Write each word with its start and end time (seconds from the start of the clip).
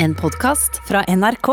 En 0.00 0.14
podkast 0.14 0.80
fra 0.86 1.02
NRK. 1.06 1.48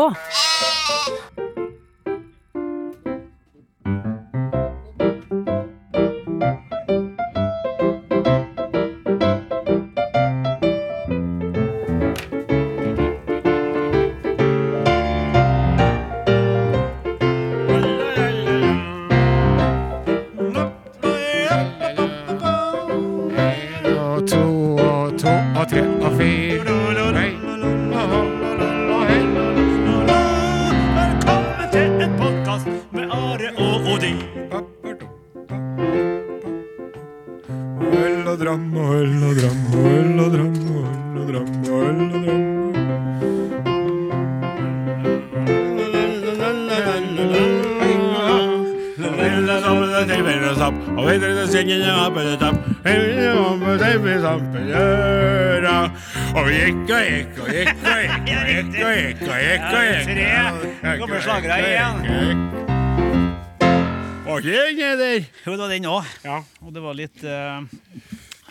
Litt 67.06 67.24
eh, 67.24 67.60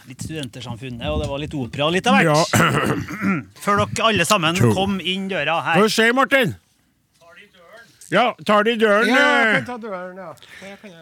Litt 0.06 0.22
Studentersamfunnet, 0.22 1.08
og 1.10 1.24
det 1.24 1.28
var 1.32 1.40
litt 1.42 1.54
opera 1.58 1.88
og 1.88 1.96
litt 1.96 2.06
av 2.06 2.20
hvert. 2.20 2.52
Ja. 2.54 2.68
Før 3.64 3.80
dere 3.82 4.10
alle 4.12 4.28
sammen 4.30 4.60
kom 4.76 5.00
inn 5.02 5.26
døra 5.32 5.56
her. 5.66 5.82
Hva 5.82 5.90
skjer, 5.90 6.14
Martin? 6.14 6.54
Ja, 8.14 8.36
tar 8.46 8.68
de 8.68 8.76
døren? 8.78 9.10
Ja, 9.10 9.24
jeg 9.42 9.64
kan 9.64 9.66
ta 9.66 9.78
døren, 9.82 10.20
ja. 10.22 10.76
Kan. 10.84 10.94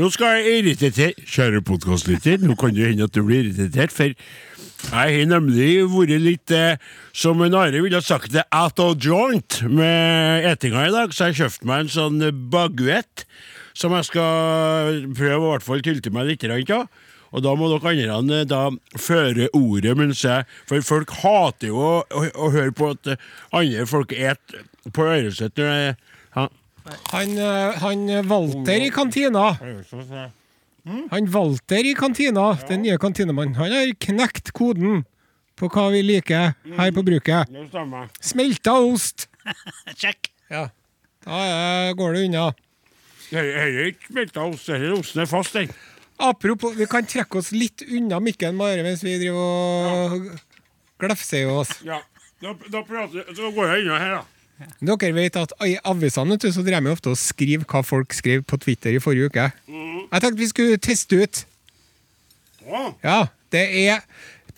Nå 0.00 0.08
skal 0.10 0.40
jeg 0.40 0.64
irritere 0.64 1.12
Kjære 1.22 1.62
podkastlytter, 1.66 2.42
nå 2.42 2.56
kan 2.58 2.74
det 2.74 2.90
hende 2.90 3.06
at 3.06 3.14
du 3.14 3.22
blir 3.26 3.52
irritert, 3.52 3.94
for 3.94 4.10
jeg 4.10 4.90
har 4.90 5.26
nemlig 5.28 5.84
vært 5.92 6.22
litt, 6.24 6.50
eh, 6.56 6.80
som 7.12 7.42
en 7.44 7.54
Are 7.54 7.82
ville 7.84 7.98
ha 7.98 8.02
sagt 8.02 8.32
det, 8.34 8.46
out 8.50 8.80
of 8.82 8.96
joint 8.98 9.60
med 9.68 10.46
etinga 10.50 10.88
i 10.88 10.94
dag, 10.94 11.14
så 11.14 11.28
jeg 11.30 11.42
kjøpte 11.42 11.70
meg 11.70 11.84
en 11.84 11.92
sånn 11.92 12.22
baguett 12.50 13.26
som 13.74 13.94
jeg 13.96 14.08
skal 14.10 15.00
prøve 15.16 15.40
å 15.40 15.48
i 15.48 15.52
hvert 15.54 15.66
fall 15.66 15.84
tylte 15.84 16.12
meg 16.14 16.30
litt 16.32 16.46
av. 16.48 16.88
Og 17.30 17.44
da 17.44 17.52
må 17.54 17.68
dere 17.70 18.10
andre 18.14 18.42
eh, 18.42 18.48
da 18.48 18.64
føre 18.98 19.48
ordet 19.54 19.94
mens 19.98 20.24
jeg 20.24 20.46
For 20.68 20.82
folk 20.82 21.12
hater 21.22 21.70
jo 21.70 21.78
å, 21.78 21.92
å, 22.02 22.22
å 22.46 22.50
høre 22.50 22.74
på 22.74 22.90
at 22.96 23.12
eh, 23.12 23.28
andre 23.54 23.86
folk 23.86 24.14
et 24.16 24.56
på 24.94 25.06
øret 25.06 25.36
sitt 25.38 25.60
ja. 25.60 26.46
Han, 27.12 27.36
eh, 27.38 27.78
han 27.84 28.08
eh, 28.08 28.26
Walter 28.26 28.82
i 28.82 28.90
kantina 28.94 29.50
Han 31.12 31.28
Walter 31.30 31.86
i 31.86 31.94
kantina, 31.94 32.48
den 32.66 32.82
nye 32.86 32.98
kantinemannen, 32.98 33.54
han 33.60 33.74
har 33.76 33.92
knekt 34.00 34.50
koden 34.56 35.04
på 35.60 35.68
hva 35.70 35.90
vi 35.92 36.00
liker 36.02 36.54
her 36.78 36.92
på 36.96 37.04
bruket. 37.04 37.52
Smelta 38.24 38.78
ost! 38.80 39.26
Sjekk. 40.00 40.30
Ja. 40.48 40.70
Da 41.26 41.92
går 42.00 42.16
det 42.16 42.24
unna. 42.30 42.46
Dette 43.30 43.62
er 43.62 43.92
ikke 43.92 44.10
smelta 44.10 44.42
ost, 44.48 44.66
denne 44.66 44.90
osten 44.98 45.22
er 45.22 45.28
fast, 45.30 45.54
den. 45.54 45.70
Apropos, 46.20 46.74
vi 46.76 46.84
kan 46.90 47.06
trekke 47.08 47.38
oss 47.40 47.48
litt 47.54 47.80
unna 47.86 48.18
mikken 48.20 48.58
bare 48.60 48.82
mens 48.84 49.00
vi 49.06 49.14
driver 49.22 49.40
og 49.40 50.26
glefser 51.00 51.46
i 51.46 51.48
oss. 51.48 51.70
Ja, 51.86 52.02
da, 52.42 52.52
da, 52.68 52.82
prater, 52.84 53.24
da 53.30 53.52
går 53.54 53.70
jeg 53.70 53.86
unna 53.86 54.00
her, 54.02 54.12
da. 54.18 54.22
Dere 54.84 55.14
vet 55.16 55.38
at 55.40 55.54
i 55.64 55.78
avisene 55.88 56.36
så 56.52 56.60
drev 56.66 56.84
vi 56.84 56.90
ofte 56.92 57.14
og 57.14 57.16
skriver 57.16 57.64
hva 57.70 57.80
folk 57.86 58.12
skrev 58.12 58.42
på 58.44 58.58
Twitter 58.60 58.92
i 58.92 59.00
forrige 59.00 59.30
uke. 59.30 59.46
Jeg 59.70 60.20
tenkte 60.20 60.42
vi 60.42 60.50
skulle 60.50 60.76
teste 60.82 61.16
ut. 61.22 61.40
Ja. 62.66 62.82
Ja, 63.00 63.20
det 63.54 63.62
er 63.86 64.02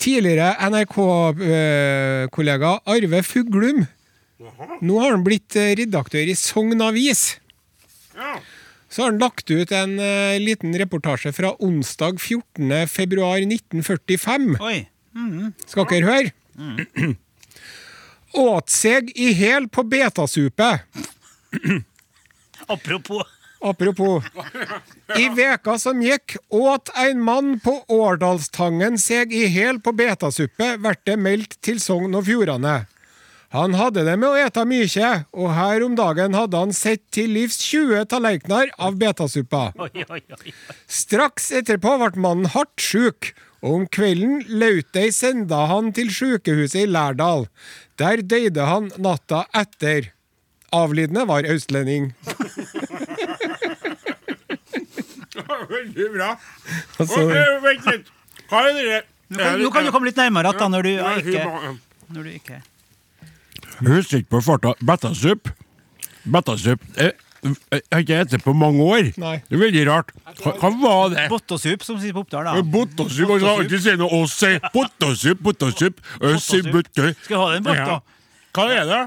tidligere 0.01 0.57
NRK-kollega 0.73 2.73
Arve 2.83 3.23
Fuglum. 3.23 3.85
Nå 4.83 4.99
har 4.99 5.13
han 5.13 5.23
blitt 5.23 5.55
eh, 5.55 5.71
redaktør 5.79 6.27
i 6.27 6.35
Sogn 6.35 6.83
Avis. 6.83 7.37
ja. 8.17 8.35
Så 8.93 9.01
har 9.01 9.09
han 9.09 9.19
lagt 9.19 9.49
ut 9.49 9.71
en 9.73 9.95
uh, 9.97 10.37
liten 10.37 10.77
reportasje 10.77 11.31
fra 11.33 11.55
onsdag 11.59 12.19
14. 12.21 12.87
februar 12.87 13.41
1945. 13.41 14.51
Oi. 14.61 14.83
Skal 15.65 15.87
dere 15.89 16.09
høre? 16.11 17.15
Åt 18.33 18.69
seg 18.69 19.09
i 19.17 19.31
hæl 19.33 19.65
på 19.73 19.81
betasupe. 19.89 20.69
Apropos. 22.67 23.25
Apropos. 23.63 24.23
I 25.17 25.29
veka 25.33 25.79
som 25.79 26.01
gikk, 26.03 26.37
åt 26.49 26.93
en 26.99 27.21
mann 27.23 27.53
på 27.63 27.77
Årdalstangen 27.93 28.97
seg 29.01 29.33
i 29.33 29.45
hæl 29.53 29.81
på 29.81 29.93
betasuppe, 29.97 30.75
ble 30.81 30.97
det 31.07 31.17
meldt 31.17 31.57
til 31.65 31.81
Sogn 31.81 32.13
og 32.13 32.27
Fjordane. 32.29 32.83
Han 33.53 33.75
hadde 33.77 34.01
det 34.07 34.15
med 34.17 34.31
å 34.31 34.37
ete 34.41 34.63
mye, 34.65 35.09
og 35.29 35.51
her 35.53 35.83
om 35.85 35.93
dagen 35.97 36.33
hadde 36.33 36.57
han 36.57 36.71
sett 36.73 37.03
til 37.13 37.29
livs 37.35 37.59
20 37.61 38.07
tallerkener 38.09 38.71
av 38.81 38.97
betasuppa. 38.97 39.67
Straks 41.01 41.51
etterpå 41.59 41.91
ble 42.01 42.09
mannen 42.23 42.49
hardt 42.55 42.81
sjuk, 42.81 43.29
og 43.61 43.75
om 43.77 43.85
kvelden 43.93 44.41
Lautei 44.49 45.11
senda 45.13 45.67
han 45.69 45.93
til 45.93 46.09
sjukehuset 46.09 46.81
i 46.81 46.87
Lærdal. 46.89 47.45
Der 48.01 48.25
døde 48.25 48.65
han 48.65 48.89
natta 48.97 49.45
etter. 49.53 50.09
Avlidende 50.73 51.27
var 51.29 51.45
østlending. 51.45 52.09
Veldig 55.69 56.09
bra. 56.17 56.33
Altså, 56.97 57.21
vent 57.61 57.85
litt. 57.93 58.13
Hva 58.49 58.65
er 58.65 58.81
det? 58.81 59.01
Nå 59.29 59.37
kan, 59.37 59.61
nå 59.61 59.69
kan 59.73 59.85
du 59.85 59.93
komme 59.93 60.09
litt 60.09 60.17
nærmere 60.17 60.49
at 60.49 60.61
da, 60.61 60.73
når 60.73 60.89
du 60.89 60.93
Ja, 60.97 61.17
ikke. 61.21 61.77
Når 62.13 62.21
du 62.25 62.31
ikke 62.33 62.63
husker 63.81 64.21
ikke 64.21 64.35
på 64.37 64.43
farta. 64.45 64.73
Betasup. 64.83 65.49
Bettasup. 66.23 66.83
Jeg 66.97 67.13
jeg 67.43 67.81
har 67.91 67.99
ikke 67.99 68.19
spist 68.29 68.45
på 68.45 68.53
mange 68.55 68.83
år. 68.83 69.09
Nei. 69.19 69.33
Det 69.49 69.57
er 69.57 69.61
veldig 69.65 69.81
rart. 69.89 70.13
Hva, 70.39 70.53
hva 70.61 70.69
var 70.79 71.09
det? 71.11 71.25
Bottasup, 71.31 71.83
som 71.83 71.97
sier 71.99 72.15
på 72.15 72.23
Oppdal, 72.23 72.47
da. 72.47 72.61
Bottasup. 72.63 73.33
Han 73.33 73.41
skal 73.41 73.49
alltid 73.57 73.83
si 73.83 73.95
noe 73.99 74.21
oss 74.21 74.37
sier. 74.39 74.63
Bottasup, 74.71 75.41
bottasup. 75.43 75.99
Øss 76.23 76.47
i. 76.55 76.61
Skal 76.63 77.41
ha 77.41 77.49
den 77.57 77.67
botta? 77.67 77.97
Ja. 77.97 77.99
Hva 78.55 78.69
er 78.71 78.87
det? 78.87 79.01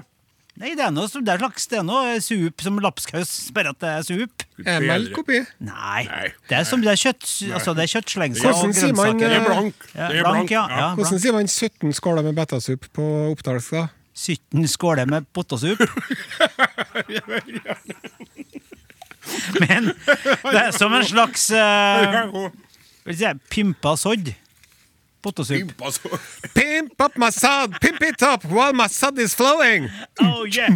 Nei, 0.57 0.71
det 0.73 0.87
er 0.87 0.93
noe, 0.93 1.05
som- 1.09 1.23
det 1.23 1.35
er 1.35 1.39
slags, 1.39 1.67
det 1.69 1.79
er 1.79 1.83
noe 1.85 2.19
sup 2.25 2.63
som 2.65 2.79
lapskaus 2.81 3.53
bare 3.53 3.69
at 3.75 3.79
det 3.79 3.89
er 3.89 4.03
sup. 4.03 4.43
er 4.65 4.81
melk 4.81 5.19
oppi? 5.21 5.45
Nei. 5.61 6.09
Det 6.49 6.57
er 6.57 6.65
som 6.65 6.81
det 6.81 6.89
er 6.89 6.97
kjøtt, 6.97 7.53
altså 7.53 7.75
det 7.77 7.85
er 7.85 7.93
kjøttslengser 7.93 8.49
og 8.49 8.63
man, 8.65 8.73
grønnsaker. 8.73 9.19
Det 9.19 9.37
er 9.37 9.45
blank. 9.45 9.75
Ja, 9.95 10.09
blank, 10.23 10.51
ja. 10.51 10.67
ja 10.71 10.95
Hvordan 10.95 11.21
sier 11.21 11.33
man 11.37 11.47
17 11.47 11.93
skåler 11.93 12.25
med 12.25 12.35
betasup 12.35 12.89
på 12.97 13.05
oppdalsk, 13.35 13.71
da? 13.71 13.89
17 14.17 14.69
skåler 14.69 15.07
med 15.07 15.27
pottasup. 15.37 15.83
Men 19.61 19.93
det 20.43 20.63
er 20.63 20.73
som 20.73 20.95
en 20.97 21.05
slags 21.05 21.51
uh, 21.53 22.49
si, 23.13 23.31
pimpa 23.53 23.97
sodd. 24.01 24.33
Pottesup. 25.27 25.73
Pimp 26.55 27.01
up 27.03 27.17
my 27.19 27.31
sod, 27.31 27.81
pimp 27.81 28.03
it 28.03 28.23
up 28.23 28.45
while 28.45 28.73
my 28.73 28.87
sod 28.87 29.19
is 29.19 29.35
flowing! 29.35 29.89
Oh, 30.21 30.47
yeah. 30.47 30.71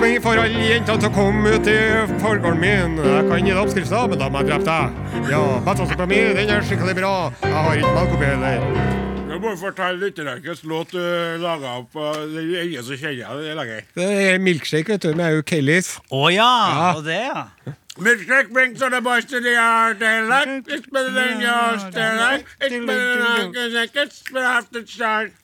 Min 0.00 0.22
for 0.22 0.38
alle 0.38 0.60
jentene 0.62 1.00
til 1.00 1.08
å 1.08 1.14
komme 1.14 1.56
ut 1.56 1.66
i 1.70 1.78
forgården 2.22 2.60
min. 2.62 2.94
Jeg 3.02 3.26
kan 3.26 3.42
gi 3.42 3.50
deg 3.50 3.60
oppskrifta, 3.62 4.04
men 4.12 4.22
da 4.22 4.30
må 4.30 4.44
jeg 4.44 4.52
drepe 4.52 4.68
deg. 4.68 5.32
Ja, 5.32 5.42
betasupa 5.66 6.06
mi, 6.06 6.22
den 6.38 6.54
er 6.54 6.62
skikkelig 6.68 6.94
bra. 7.00 7.12
Jeg 7.42 7.58
har 7.66 7.82
ikke 7.82 7.94
melk 7.98 8.16
heller. 8.22 9.15
Jeg 9.36 9.42
må 9.44 9.50
du 9.52 9.58
fortelle 9.60 9.98
litt 10.00 10.16
hvilken 10.16 10.70
låt 10.70 10.94
du 10.96 11.00
laga 11.42 11.74
opp. 11.82 11.92
Det 11.92 12.40
er 12.40 12.62
ingen 12.62 12.84
som 12.86 12.96
kjenner 12.96 13.40
det 13.44 13.56
lenger. 13.58 13.82
Det 13.98 14.04
er 14.30 14.38
milkshake, 14.40 14.94
vet 14.94 15.02
du, 15.04 15.10
med 15.18 15.42
Kellys. 15.44 15.90
Å 16.08 16.20
ja. 16.32 16.46
Ja. 16.72 16.86
Og 16.96 17.02
det, 17.04 17.18
ja. 17.20 17.74
Milkshake 18.00 18.48
brings 18.56 18.80
all 18.80 18.94
the 18.94 19.02
boys 19.04 19.26
to 19.28 19.42
the 19.44 19.52
yard. 19.52 19.98
They 20.00 20.22
like 20.24 20.64
it's 20.72 20.88
better 20.88 21.12
than 21.12 21.42
yours. 21.44 21.84
They 21.92 22.06
like 22.16 22.46
it's 22.64 22.80
better 22.88 23.18
than 23.26 23.52
yours. 23.52 23.90
It's 23.92 24.22
better 24.32 24.46
after 24.46 24.86
start. 24.86 25.36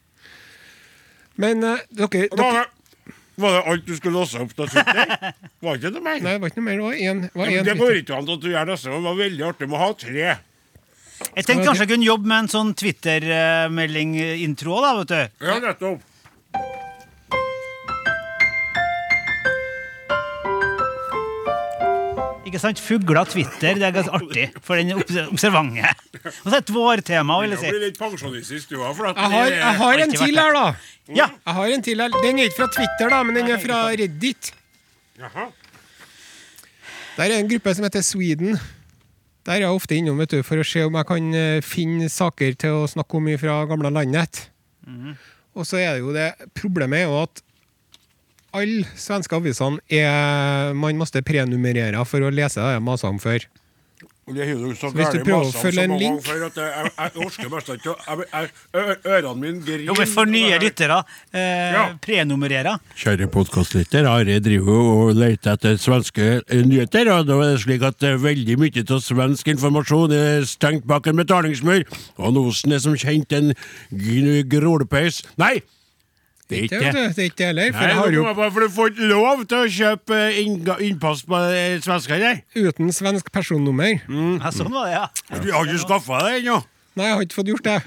Men 1.37 1.61
uh, 1.61 1.75
dere, 1.93 2.31
Var 2.33 2.41
dere 2.41 2.63
det, 2.63 3.13
var 3.45 3.59
det 3.59 3.61
alt 3.75 3.85
du 3.91 3.93
skulle 3.99 4.23
låse 4.23 4.41
opp? 4.41 4.57
Da, 4.57 4.71
var 5.61 5.77
ikke 5.77 5.93
det 5.93 6.01
mer? 6.01 6.17
Nei, 6.25 6.33
det 6.39 6.41
var 6.47 6.55
ikke 6.55 6.65
noe 6.65 6.71
mer. 6.71 6.81
Det 6.81 7.37
var 7.37 7.53
det 7.53 7.61
en 7.61 7.69
det 7.69 7.77
går 7.85 8.01
ikke 8.01 8.17
an 8.23 8.33
at 8.39 8.41
du 8.41 8.49
gjør 8.55 8.73
det. 8.73 8.79
Det 8.89 9.03
var 9.11 9.21
veldig 9.21 9.47
artig 9.51 9.69
med 9.69 9.77
å 9.77 9.83
ha 9.85 9.91
tre. 10.01 10.33
Jeg 11.37 11.45
tenkte 11.49 11.65
kanskje 11.69 11.85
jeg 11.87 11.93
kunne 11.95 12.07
jobbe 12.09 12.29
med 12.29 12.39
en 12.45 12.49
sånn 12.53 12.73
Twitter-melding-intro 12.77 14.75
òg, 14.79 14.83
da, 14.85 14.93
vet 14.99 15.09
du. 15.13 15.47
Ja, 15.49 15.59
nettopp. 15.63 16.01
Ikke 22.47 22.59
sant? 22.61 22.81
Fugler 22.83 23.25
Twitter, 23.31 23.79
det 23.79 23.87
er 23.87 23.95
ganske 23.95 24.13
artig 24.19 24.49
for 24.67 24.77
den 24.77 24.91
obs- 24.99 25.21
observante. 25.31 25.93
Og 26.43 26.49
så 26.51 26.59
et 26.59 26.73
vårtema, 26.75 27.37
vil 27.41 27.51
Det 27.55 27.59
jeg 27.59 27.63
si. 27.63 27.71
blir 27.73 27.85
litt 27.87 27.99
pensjonistisk, 28.01 28.69
du 28.75 28.83
òg. 28.83 28.99
Jeg 28.99 29.31
har, 29.33 29.47
jeg 29.55 29.77
har 29.79 30.03
en 30.03 30.11
til 30.13 30.37
her, 30.43 30.53
da. 30.59 30.65
Ja. 31.09 31.29
Jeg 31.47 31.55
har 31.59 31.67
en 31.77 31.83
til 31.87 32.03
her. 32.03 32.09
Den 32.23 32.39
er 32.43 32.51
ikke 32.51 32.59
fra 32.59 32.69
Twitter, 32.75 33.09
da, 33.15 33.23
men 33.23 33.39
den 33.39 33.51
er 33.55 33.63
fra 33.63 33.79
Reddit. 33.95 34.53
Jaha. 35.23 35.47
Der 37.17 37.25
er 37.31 37.39
en 37.39 37.49
gruppe 37.49 37.75
som 37.75 37.85
heter 37.87 38.03
Sweden. 38.03 38.59
Der 39.47 39.59
er 39.59 39.65
jeg 39.65 39.75
ofte 39.75 39.97
innom 39.99 40.21
vet 40.23 40.35
du, 40.37 40.43
for 40.47 40.63
å 40.63 40.67
se 40.67 40.85
om 40.87 40.99
jeg 40.99 41.09
kan 41.09 41.33
eh, 41.35 41.63
finne 41.67 42.11
saker 42.13 42.55
til 42.55 42.83
å 42.83 42.91
snakke 42.91 43.19
om 43.19 43.31
fra 43.41 43.63
gamle 43.71 43.91
landet. 43.91 44.45
Og 45.53 45.67
så 45.69 45.81
er 45.83 45.97
det 45.97 46.05
jo 46.05 46.13
det 46.15 46.29
Problemet 46.57 47.03
er 47.03 47.11
jo 47.11 47.19
at 47.25 47.43
alle 48.53 48.85
svenske 49.01 49.37
avisene 49.37 49.81
er 49.89 50.75
man 50.77 50.99
måtte 51.01 51.23
prenumerere 51.25 52.03
for 52.05 52.25
å 52.25 52.33
lese 52.33 52.61
det 52.61 52.83
masene 52.85 53.23
før. 53.23 53.47
Det 54.23 54.39
er 54.45 54.53
jo 54.55 54.69
så 54.79 54.87
hvis 54.95 55.09
du 55.11 55.25
prøver 55.27 55.49
å 55.49 55.51
følge 55.51 55.83
en 55.83 55.95
link- 55.99 56.29
jeg, 56.31 56.51
jeg, 56.55 56.91
jeg 56.95 57.25
orker 57.25 57.49
mest 57.51 57.71
ikke 57.75 57.95
Ørene 59.03 59.33
mine 59.41 59.65
griner. 59.67 59.83
Jo, 59.89 59.97
men 59.99 60.07
for 60.13 60.31
nye 60.31 60.61
lyttere, 60.63 61.01
eh, 61.35 61.73
Ja. 61.75 61.83
Prenummerere. 62.01 62.77
Kjære 62.97 63.27
podkastlytter, 63.35 64.07
Are 64.07 64.39
driver 64.41 64.79
og 64.93 65.17
leter 65.19 65.57
etter 65.57 65.75
svenske 65.83 66.29
eh, 66.47 66.63
nyheter. 66.63 67.11
Og 67.17 67.27
da 67.27 67.41
er 67.43 67.57
det 67.57 67.65
slik 67.65 67.83
at 67.83 68.07
eh, 68.07 68.15
veldig 68.23 68.59
mye 68.63 68.87
av 68.87 69.03
svensk 69.03 69.51
informasjon 69.57 70.15
er 70.15 70.47
stengt 70.47 70.87
bak 70.87 71.11
en 71.11 71.19
betalingsmur. 71.19 71.83
Og 72.23 72.35
Nosen 72.39 72.73
er 72.79 72.79
som 72.87 72.95
kjent 72.95 73.35
en 73.35 73.51
grålpeis. 74.47 75.25
Nei! 75.43 75.57
Det 76.53 76.59
er 76.59 76.67
ikke 76.69 76.93
det. 76.93 77.05
det 77.17 77.25
er 77.25 77.31
ikke 77.31 77.49
heller. 77.49 77.71
For 77.73 77.81
Nei, 77.81 77.89
jeg 77.89 77.99
har 77.99 78.13
det 78.13 78.19
jo 78.19 78.25
bare 78.29 78.51
for 78.53 78.67
Du 78.67 78.75
får 78.77 78.93
ikke 78.93 79.09
lov 79.11 79.43
til 79.49 79.59
å 79.59 79.71
kjøpe 79.79 80.21
innpass 80.87 81.25
på 81.29 81.41
eh, 81.49 81.79
svensker, 81.85 82.21
nei. 82.23 82.35
uten 82.69 82.93
svensk 82.95 83.33
personnummer. 83.35 83.97
Ja, 83.97 84.53
sånn 84.55 84.71
var 84.75 84.91
det, 84.91 84.95
ja. 84.99 85.41
Du 85.41 85.51
har 85.55 85.67
ikke 85.67 85.83
skaffa 85.87 86.23
deg 86.29 86.43
ennå. 86.43 86.61
Nei, 86.99 87.09
jeg 87.09 87.17
har 87.17 87.27
ikke 87.27 87.39
fått 87.41 87.53
gjort 87.55 87.67
det. 87.71 87.81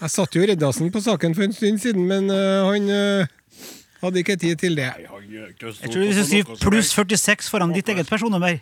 Jeg 0.00 0.12
satt 0.14 0.36
jo 0.36 0.42
i 0.44 0.48
Reddasen 0.52 0.92
på 0.94 1.02
saken 1.02 1.34
for 1.36 1.44
en 1.44 1.54
stund 1.56 1.80
siden, 1.82 2.06
men 2.08 2.30
uh, 2.30 2.70
han 2.70 2.86
uh, 2.88 3.66
hadde 4.04 4.22
ikke 4.22 4.36
tid 4.40 4.60
til 4.62 4.78
det. 4.78 4.88
Jeg 4.96 5.90
tror 5.90 6.04
vi 6.04 6.12
skal 6.14 6.28
skrive 6.28 6.58
pluss 6.62 6.94
46 6.94 7.50
foran 7.52 7.74
ditt 7.74 7.90
eget 7.90 8.08
personnummer. 8.08 8.60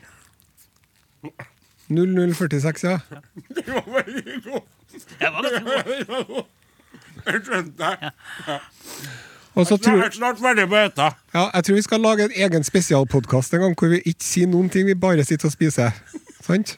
0046, 1.88 2.84
ja. 2.84 2.98
Det 3.54 3.66
var 3.68 3.84
veldig 4.00 4.40
godt. 4.48 4.74
Det 5.20 5.30
var 5.34 5.42
bra. 6.08 6.46
Jeg 7.28 7.42
skjønte 7.44 7.78
det. 7.84 8.12
Og 9.58 9.66
så 9.66 9.74
Jeg 9.74 9.82
tror, 9.84 10.02
er 10.04 10.14
snart 10.14 10.38
ferdig 10.38 10.68
med 10.70 10.90
dette. 10.90 11.08
ja, 11.34 11.44
jeg 11.54 11.64
tror 11.66 11.74
vi 11.74 11.82
skal 11.82 12.00
lage 12.00 12.28
en 12.28 12.36
egen 12.36 12.64
spesialpodkast 12.64 13.54
en 13.54 13.64
gang 13.64 13.74
hvor 13.78 13.90
vi 13.90 13.98
ikke 14.06 14.24
sier 14.24 14.46
noen 14.50 14.68
ting, 14.70 14.86
vi 14.86 14.94
bare 14.94 15.24
sitter 15.26 15.50
og 15.50 15.54
spiser. 15.56 15.96
Sant? 16.46 16.76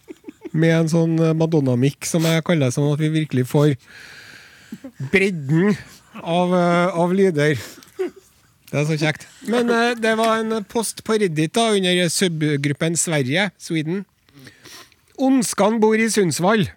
Med 0.52 0.72
en 0.74 0.88
sånn 0.90 1.12
øh, 1.20 1.34
Madonna-mikk, 1.36 2.08
som 2.08 2.24
jeg 2.26 2.42
kaller 2.46 2.70
det, 2.70 2.74
sånn 2.74 2.88
at 2.90 3.02
vi 3.02 3.12
virkelig 3.20 3.44
får 3.50 3.74
bredden 5.12 5.76
av, 6.24 6.56
øh, 6.56 6.98
av 7.04 7.14
lyder. 7.14 7.60
Det 8.70 8.78
er 8.78 8.86
så 8.86 8.96
kjekt. 8.98 9.26
Men 9.50 9.70
uh, 9.70 9.92
det 9.98 10.12
var 10.18 10.40
en 10.40 10.64
post 10.70 11.02
på 11.06 11.16
Reddit 11.18 11.54
da, 11.58 11.72
under 11.74 12.08
subgruppen 12.10 12.96
Sverige, 12.98 13.48
Sweden. 13.58 14.04
Onskan 15.18 15.80
bor 15.82 15.98
i 15.98 16.06
Sundsvall. 16.10 16.68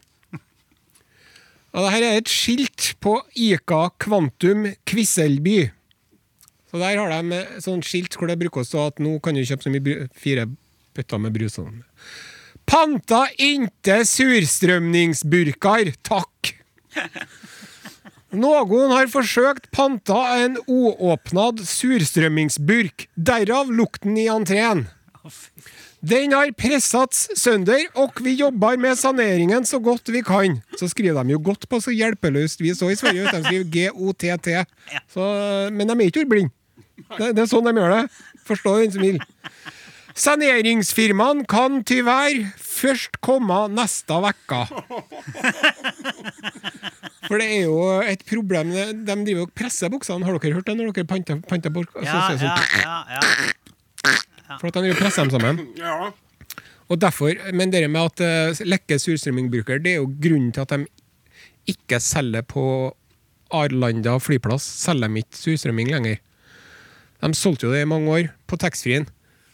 Og 1.73 1.81
det 1.81 1.93
her 1.95 2.03
er 2.05 2.19
et 2.19 2.29
skilt 2.29 2.91
på 3.01 3.15
Ika 3.33 3.87
Kvantum 4.01 4.67
Kvisselby. 4.85 5.71
Så 6.69 6.81
der 6.81 6.97
har 6.97 7.09
de 7.13 7.39
sånn 7.61 7.81
skilt 7.85 8.13
hvor 8.17 8.29
det 8.29 8.37
bruker 8.41 8.61
å 8.61 8.67
stå 8.67 8.85
at 8.91 9.01
nå 9.01 9.15
kan 9.25 9.37
du 9.37 9.41
kjøpe 9.41 9.65
så 9.65 9.73
mye 9.73 10.07
fire 10.17 10.45
bøtter 10.93 11.21
med 11.21 11.33
brus. 11.33 11.57
sånn. 11.57 11.81
Panta 12.69 13.25
inte 13.41 13.99
surstrømningsburkar, 14.07 15.91
takk! 16.05 16.53
Noen 18.33 18.89
har 18.93 19.09
forsøkt 19.13 19.67
panta 19.73 20.21
en 20.41 20.55
uåpnad 20.65 21.61
surstrømmingsburk, 21.69 23.07
derav 23.13 23.69
lukten 23.69 24.17
i 24.17 24.25
entreen. 24.33 24.87
Den 26.03 26.33
har 26.35 26.49
pressats 26.59 27.29
sønder, 27.39 27.85
og 27.95 28.17
vi 28.25 28.33
jobber 28.35 28.75
med 28.81 28.97
saneringen 28.99 29.63
så 29.67 29.79
godt 29.79 30.11
vi 30.11 30.19
kan. 30.25 30.57
Så 30.75 30.89
skriver 30.91 31.23
de 31.23 31.31
jo 31.37 31.39
godt 31.43 31.63
på 31.71 31.79
så 31.79 31.93
hjelpeløst 31.95 32.59
vis 32.59 32.81
òg 32.83 32.91
i 32.91 32.99
Sverige. 32.99 33.31
De 33.31 33.39
skriver 33.45 33.69
G-O-T-T. 33.71 34.57
Men 35.71 35.87
de 35.87 35.95
er 35.95 36.09
ikke 36.09 36.25
ordblinde. 36.25 36.51
Det, 37.15 37.31
det 37.37 37.45
er 37.45 37.49
sånn 37.49 37.69
de 37.69 37.73
gjør 37.79 37.95
det. 37.95 38.03
Forstå 38.43 38.75
den 38.81 38.91
som 38.97 39.05
vil. 39.05 39.21
Saneringsfirmaene 40.13 41.47
kan 41.49 41.79
tyvær 41.87 42.35
først 42.59 43.17
komme 43.23 43.63
neste 43.73 44.19
vekka. 44.27 44.61
For 47.29 47.39
det 47.39 47.47
er 47.47 47.63
jo 47.63 47.79
et 48.03 48.21
problem 48.27 48.73
De 48.75 49.15
driver 49.23 49.47
og 49.47 49.53
presser 49.55 49.89
buksene. 49.93 50.27
Har 50.27 50.35
dere 50.35 50.59
hørt 50.59 50.67
det 50.67 50.75
når 50.77 50.91
dere 50.91 51.07
panter, 51.07 51.71
bort? 51.73 51.95
Så, 51.95 52.03
Ja, 52.03 52.19
ja, 52.43 52.97
ja, 53.15 53.21
ja. 53.23 53.51
For 54.61 54.69
at 54.69 54.75
han 54.79 54.85
driver 54.87 54.97
og 54.99 55.03
presser 55.05 55.23
dem 55.27 55.33
sammen. 55.35 55.63
Ja. 55.83 56.11
Og 56.91 56.99
derfor, 56.99 57.31
Men 57.55 57.71
det 57.71 57.85
med 57.89 58.01
at 58.11 58.21
uh, 58.59 58.65
lekke 58.67 58.97
surstrømmingbruker, 58.99 59.79
det 59.81 59.93
er 59.93 60.01
jo 60.01 60.09
grunnen 60.21 60.51
til 60.53 60.61
at 60.65 60.73
de 60.75 60.85
ikke 61.71 61.97
selger 62.03 62.43
på 62.43 62.65
Arlanda 63.55 64.17
flyplass. 64.19 64.65
Selger 64.83 65.07
de 65.07 65.23
ikke 65.23 65.39
surstrømming 65.39 65.89
lenger. 65.93 66.19
De 67.23 67.31
solgte 67.39 67.67
jo 67.69 67.73
det 67.73 67.85
i 67.85 67.89
mange 67.89 68.11
år, 68.11 68.29
på 68.51 68.59
taxfree-en. 68.59 69.07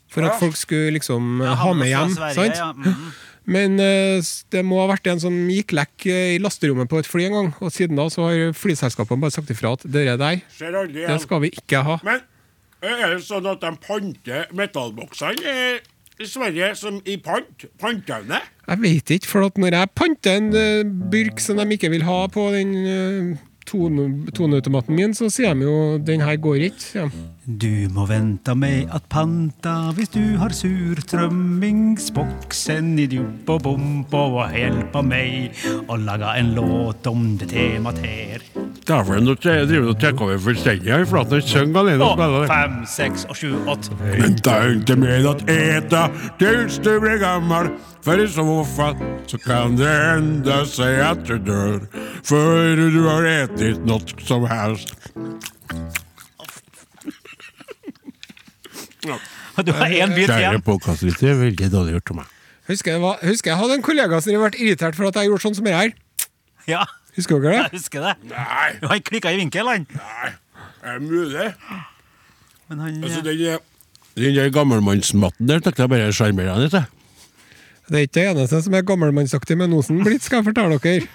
For 0.10 0.26
at 0.26 0.40
folk 0.42 0.58
skulle 0.58 0.96
liksom 0.98 1.38
Ja, 1.46 1.54
ha 1.54 1.74
med 1.78 1.92
hjem. 1.92 2.16
Sverige, 2.18 2.34
sant? 2.34 2.58
ja. 2.58 2.72
Mm. 2.74 3.12
Men 3.50 3.80
eh, 3.82 4.22
det 4.54 4.62
må 4.66 4.82
ha 4.82 4.88
vært 4.92 5.08
en 5.10 5.22
som 5.22 5.34
gikk 5.50 5.74
lekk 5.78 6.06
eh, 6.10 6.36
i 6.36 6.42
lasterommet 6.42 6.90
på 6.90 7.00
et 7.02 7.08
fly 7.10 7.28
en 7.28 7.36
gang. 7.38 7.48
Og 7.62 7.72
siden 7.74 7.98
da 7.98 8.06
så 8.14 8.28
har 8.28 8.52
flyselskapene 8.58 9.22
bare 9.22 9.34
sagt 9.34 9.50
ifra 9.54 9.72
at 9.78 9.86
det 9.90 10.06
der, 10.22 10.42
Ser 10.54 10.76
aldri 10.78 11.06
det 11.08 11.18
skal 11.24 11.42
vi 11.46 11.54
ikke 11.58 11.82
ha. 11.86 11.98
Men 12.06 12.22
er 12.82 13.16
det 13.16 13.24
sånn 13.26 13.48
at 13.50 13.64
de 13.64 13.72
panter 13.84 14.52
metallboksene 14.56 15.52
eh, 15.52 15.88
i 16.20 16.28
Sverige 16.28 16.74
som 16.80 17.00
i 17.08 17.18
pant? 17.24 17.68
Panteevne? 17.80 18.40
Jeg 18.70 18.82
vet 18.84 19.14
ikke, 19.16 19.28
for 19.28 19.48
at 19.48 19.60
når 19.60 19.76
jeg 19.76 19.92
panter 19.96 20.40
en 20.40 20.50
eh, 20.56 20.88
burk 21.12 21.44
som 21.44 21.60
de 21.60 21.68
ikke 21.76 21.92
vil 21.94 22.08
ha 22.08 22.26
på 22.32 22.50
den 22.56 22.76
uh, 22.84 23.38
toneautomaten 23.70 24.96
min, 24.96 25.14
så 25.16 25.30
sier 25.32 25.54
de 25.56 25.64
jo 25.68 25.98
den 26.02 26.22
her 26.26 26.36
går 26.42 26.56
ikke. 26.70 26.86
Ja. 26.96 27.10
Du 27.46 27.90
må 27.94 28.06
vente 28.10 28.56
med 28.58 28.90
at 28.94 29.04
panta 29.10 29.92
hvis 29.98 30.10
du 30.14 30.38
har 30.42 30.50
surtrømmingsboksen 30.54 33.00
i 33.02 33.08
djup 33.10 33.50
og 33.56 33.62
bump 33.66 34.14
og 34.18 34.54
hjelpa 34.54 35.02
meg 35.06 35.52
å 35.88 35.96
lage 36.00 36.30
en 36.42 36.50
låt 36.58 37.08
om 37.10 37.38
det 37.40 37.48
temaet 37.54 38.00
her. 38.06 38.40
Derfor 38.90 39.20
nå 39.22 39.36
driver 39.38 39.68
du 39.70 39.90
og 39.92 40.00
tar 40.02 40.16
over 40.18 40.40
fullstendig 40.42 40.90
her, 40.90 41.04
for 41.06 41.22
at 41.22 41.34
han 41.36 41.44
synger 41.46 41.78
alene 41.84 42.06
og 42.06 42.16
spiller 42.16 42.40
det. 42.42 42.48
fem, 42.50 42.78
seks 42.90 43.26
og 43.30 43.38
sju, 43.38 43.52
åtte. 43.70 43.94
Venta 44.02 44.56
inte 44.72 44.96
med 44.96 45.26
att 45.26 45.50
äta 45.50 46.10
tills 46.40 46.78
du 46.78 47.00
blir 47.00 47.18
gammal 47.22 47.70
För 48.02 48.24
i 48.24 48.28
så 48.28 48.66
fall 48.66 48.96
så 49.28 49.38
kan 49.38 49.76
det 49.76 49.88
hända 49.88 50.66
sig 50.66 51.02
att 51.02 51.26
du 51.26 51.38
dör 51.40 51.80
För 52.24 52.76
du 52.76 53.02
har 53.08 53.24
ätit 53.24 53.86
något 53.86 54.22
som 54.22 54.46
helst 54.48 54.96
Du 59.66 59.72
har 59.72 59.88
én 59.88 60.16
bit 60.16 60.28
Kjære 60.30 60.40
igjen. 60.40 60.62
podcastlytter, 60.64 61.34
veldig 61.36 61.68
dårlig 61.72 61.98
gjort 61.98 62.12
av 62.14 62.16
meg 62.22 62.36
Husker 62.70 62.92
jeg, 62.94 63.02
var, 63.02 63.18
husker 63.26 63.52
jeg 63.52 63.60
hadde 63.60 63.76
en 63.80 63.84
kollega 63.84 64.22
som 64.22 64.36
vært 64.40 64.56
irritert 64.62 64.96
for 64.96 65.10
at 65.10 65.18
jeg 65.18 65.26
gjorde 65.26 65.42
sånn 65.42 65.56
som 65.58 65.66
det 65.66 65.74
her. 65.74 65.94
Ja, 66.70 66.84
Husker 67.20 67.42
dere 67.44 67.52
det? 67.52 67.64
jeg 67.66 67.74
husker 67.80 68.06
det. 68.08 68.14
Nei, 68.32 68.70
Han 68.88 69.02
klikka 69.12 69.32
i 69.36 69.40
vinkel, 69.42 69.68
han. 69.68 69.86
nei, 69.94 70.30
er 70.84 71.00
det 71.00 71.08
mulig? 71.10 71.50
Men 72.70 72.80
han 72.86 73.04
Altså, 73.04 73.22
den, 73.26 73.38
der- 73.44 73.66
den 74.20 74.36
der 74.36 74.50
gammelmannsmatten 74.56 75.48
der 75.48 75.60
tenkte 75.64 75.84
jeg 75.86 75.90
bare 75.92 76.08
er 76.10 76.16
sjarmerende 76.16 76.70
til 76.74 76.86
Det 77.90 77.98
er 77.98 78.06
ikke 78.06 78.14
det 78.20 78.26
eneste 78.32 78.62
som 78.66 78.74
er 78.78 78.84
gammelmannsaktig 78.86 79.58
med 79.58 79.70
nosen 79.72 80.04
blitt, 80.06 80.22
skal 80.24 80.44
jeg 80.44 80.50
fortelle 80.52 80.78
dere. 80.80 81.08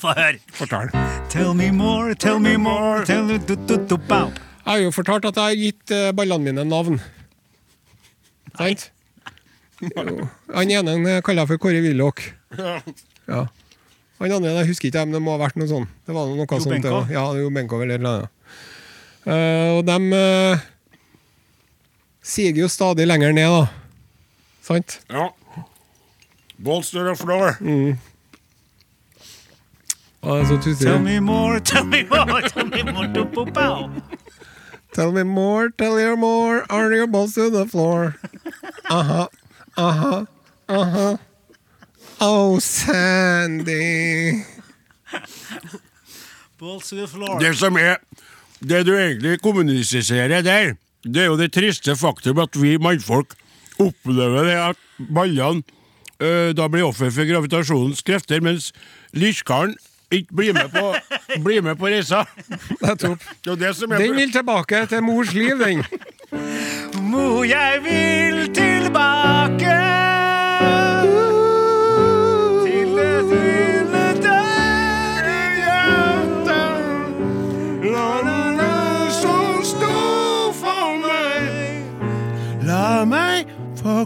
Få 0.00 0.12
høre. 0.16 0.38
Fortell. 0.56 0.88
Tell 1.30 1.52
me 1.58 1.70
more, 1.74 2.14
tell 2.14 2.38
me 2.40 2.56
more, 2.56 3.04
tell 3.04 3.24
me 3.26 3.36
do, 3.38 3.56
do, 3.68 3.76
do, 3.90 3.96
bow. 4.08 4.30
Jeg 4.64 4.70
har 4.70 4.78
jo 4.84 4.90
fortalt 4.94 5.24
at 5.28 5.36
jeg 5.36 5.44
har 5.44 5.58
gitt 5.58 5.90
eh, 5.94 6.12
ballene 6.16 6.44
mine 6.48 6.64
navn. 6.64 7.00
Sant? 8.56 8.88
Jo. 9.82 10.28
Han 10.54 10.70
ene 10.70 10.94
han 10.94 11.22
kaller 11.26 11.42
jeg 11.42 11.50
for 11.52 11.58
Kåre 11.66 11.82
Willoch. 11.82 12.22
Ja. 13.32 13.46
Han 14.22 14.36
andre 14.38 14.52
jeg 14.60 14.68
husker 14.70 14.90
ikke, 14.90 15.02
men 15.08 15.16
det 15.16 15.22
må 15.24 15.34
ha 15.34 15.40
vært 15.40 15.56
noe 15.58 15.66
sånt. 15.70 15.90
Det 16.06 16.14
var 16.14 16.28
noe 16.30 16.46
Jo 16.46 16.60
sånt. 16.62 16.74
Benko? 16.76 17.02
Ja, 17.10 17.24
Jo 17.34 17.50
Benko 17.50 17.80
eller 17.82 18.02
noe 18.02 18.20
annet. 18.20 18.38
Uh, 19.22 19.78
og 19.78 19.86
de 19.86 19.96
uh, 20.18 20.62
siger 22.22 22.58
jo 22.58 22.68
stadig 22.70 23.06
lenger 23.06 23.34
ned, 23.34 23.50
da. 23.50 23.66
Sant? 24.62 25.00
Ja 25.10 25.30
Balls 26.62 26.90
to 26.94 27.02
the 27.02 27.14
floor. 27.18 27.56
Å, 30.22 30.34
det 30.36 30.42
er 30.44 30.44
så 30.46 30.58
tussig. 30.62 30.86
Tell 30.86 31.00
me 31.02 31.18
more, 31.18 31.58
tell 31.58 31.82
me 31.82 32.04
more, 32.06 32.42
tell 32.46 32.68
me 32.68 32.84
more. 32.86 33.08
do, 33.10 33.24
bo, 33.24 33.44
bow. 33.44 33.90
Tell 34.94 35.10
me 35.10 35.24
more, 35.24 35.70
tell 35.70 35.98
you 35.98 36.16
more, 36.16 36.62
are 36.70 36.92
your 36.94 37.08
balls 37.08 37.34
to 37.34 37.50
the 37.50 37.66
floor? 37.66 38.14
Aha, 38.90 39.26
aha, 39.76 40.26
uh-huh. 40.68 41.16
Oh, 42.22 42.58
Sandy. 42.60 44.44
Det 47.40 47.56
som 47.58 47.76
er 47.76 47.96
Det 48.62 48.86
du 48.86 48.92
egentlig 48.94 49.40
kommuniserer 49.42 50.42
der, 50.42 50.74
det 51.02 51.22
er 51.22 51.26
jo 51.26 51.36
det 51.36 51.52
triste 51.52 51.96
faktum 51.98 52.38
at 52.38 52.54
vi 52.54 52.76
mannfolk 52.78 53.34
opplever 53.82 54.44
det 54.46 54.58
at 54.70 54.76
ballene 55.14 55.62
øh, 56.20 56.54
da 56.56 56.68
blir 56.68 56.86
offer 56.86 57.10
for 57.10 57.26
gravitasjonens 57.26 58.02
krefter, 58.06 58.40
mens 58.40 58.70
lyskaren 59.12 59.74
ikke 60.12 60.36
blir 60.36 60.52
med 60.52 60.70
på, 60.70 60.94
blir 61.42 61.60
med 61.60 61.74
på 61.76 61.90
reisa. 61.90 62.22
Nettopp. 62.82 63.18
Det 63.18 63.50
jo 63.50 63.56
det 63.56 63.76
som 63.76 63.90
Den 63.90 64.14
vil 64.16 64.32
tilbake 64.32 64.86
til 64.86 65.02
mors 65.02 65.34
liv, 65.34 65.58
den. 65.58 65.82
Mor, 67.02 67.42
jeg 67.44 67.82
vil 67.82 68.54
tilbake 68.54 70.01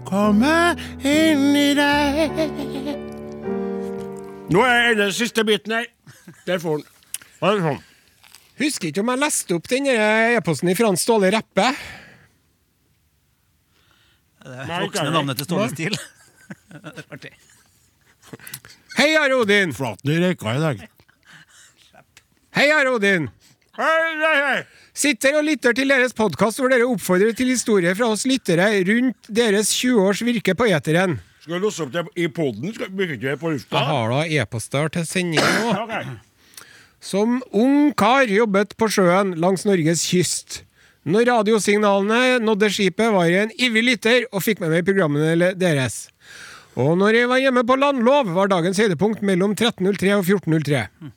komme 0.05 0.77
inn 1.01 1.57
i 1.57 1.71
deg. 1.79 2.39
Nå 4.53 4.63
er 4.63 4.95
den 4.99 5.13
siste 5.15 5.45
biten 5.47 5.75
her. 5.75 5.87
Der 6.47 6.61
får 6.63 6.83
den. 6.83 6.89
Ja, 7.41 7.51
det 7.51 7.57
er 7.57 7.65
sånn. 7.67 7.83
Husker 8.57 8.89
ikke 8.89 9.03
om 9.05 9.11
jeg 9.13 9.21
leste 9.21 9.57
opp 9.59 9.67
den 9.69 9.89
e-posten 9.93 10.71
fra 10.73 10.79
Frans 10.87 11.03
Ståle 11.05 11.31
Reppe. 11.35 11.67
Det 14.47 14.55
er 14.63 14.85
voksne 14.87 15.11
navnet 15.13 15.41
til 15.41 15.49
Ståle 15.49 15.67
Stil. 15.75 15.99
Artig. 17.13 17.35
Hei, 18.97 19.11
Are 19.21 19.37
Odin! 19.37 19.75
Flaten 19.77 20.13
i 20.15 20.17
røyka 20.23 20.55
i 20.57 20.63
dag. 20.63 20.87
Hei, 22.57 22.71
Are 22.73 22.95
Odin! 22.97 23.29
Hei, 23.77 24.03
hei, 24.23 24.37
hei. 24.41 24.61
Sitter 24.97 25.35
og 25.37 25.45
lytter 25.45 25.75
til 25.77 25.91
deres 25.93 26.15
podkast 26.17 26.57
hvor 26.57 26.71
dere 26.73 26.87
oppfordrer 26.89 27.35
til 27.37 27.51
historier 27.53 27.93
fra 27.99 28.07
oss 28.15 28.23
lyttere 28.25 28.71
rundt 28.89 29.29
deres 29.29 29.69
20 29.77 29.99
års 30.01 30.23
virke 30.25 30.55
på 30.57 30.69
eteren. 30.73 31.19
Skal 31.43 31.59
du 31.61 31.67
låse 31.67 31.85
opp 31.85 31.91
det 31.93 32.05
i 32.17 32.31
poden? 32.33 32.73
Jeg 32.73 33.83
har 33.91 34.15
da 34.15 34.23
e-poster 34.25 34.89
til 34.95 35.05
sending 35.05 35.43
nå. 35.45 35.99
Som 37.05 37.43
ung 37.53 37.93
kar 37.93 38.25
jobbet 38.25 38.73
på 38.81 38.89
sjøen 38.89 39.35
langs 39.37 39.67
Norges 39.69 40.07
kyst. 40.09 40.63
Når 41.05 41.29
radiosignalene 41.29 42.41
nådde 42.41 42.73
skipet, 42.73 43.13
var 43.13 43.29
jeg 43.29 43.51
en 43.51 43.55
ivrig 43.69 43.85
lytter 43.91 44.25
og 44.33 44.43
fikk 44.43 44.65
med 44.65 44.73
meg 44.79 44.89
programmene 44.89 45.53
deres. 45.61 46.07
Og 46.73 46.97
når 46.97 47.21
jeg 47.21 47.29
var 47.29 47.45
hjemme 47.45 47.67
på 47.69 47.77
landlov, 47.79 48.33
var 48.33 48.49
dagens 48.49 48.81
høydepunkt 48.81 49.21
mellom 49.21 49.53
13.03 49.53 50.17
og 50.17 50.25
14.03. 50.25 50.57
Det 50.57 50.65
er 50.65 50.65
trivelig, 50.65 51.05
da. 51.05 51.13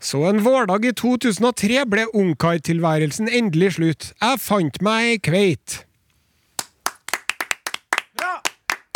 Så 0.00 0.22
en 0.26 0.40
vårdag 0.42 0.84
i 0.88 0.92
2003 0.96 1.84
ble 1.86 2.06
ungkartilværelsen 2.10 3.28
endelig 3.30 3.76
slutt. 3.76 4.08
Jeg 4.18 4.40
fant 4.42 4.80
meg 4.82 5.10
ei 5.12 5.20
kveit. 5.22 5.82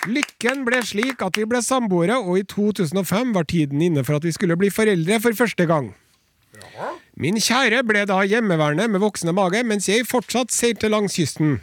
Lykken 0.09 0.65
ble 0.65 0.81
slik 0.83 1.21
at 1.23 1.37
vi 1.37 1.45
ble 1.45 1.61
samboere, 1.63 2.17
og 2.19 2.41
i 2.41 2.45
2005 2.49 3.35
var 3.37 3.45
tiden 3.45 3.83
inne 3.85 4.05
for 4.07 4.17
at 4.17 4.25
vi 4.25 4.33
skulle 4.33 4.57
bli 4.59 4.71
foreldre 4.73 5.21
for 5.21 5.37
første 5.37 5.67
gang. 5.69 5.93
Min 7.21 7.37
kjære 7.37 7.83
ble 7.87 8.07
da 8.09 8.23
hjemmeværende 8.25 8.89
med 8.89 9.05
voksende 9.05 9.37
mage, 9.37 9.61
mens 9.63 9.89
jeg 9.89 10.09
fortsatt 10.09 10.55
seilte 10.55 10.89
langs 10.89 11.21
kysten. 11.21 11.59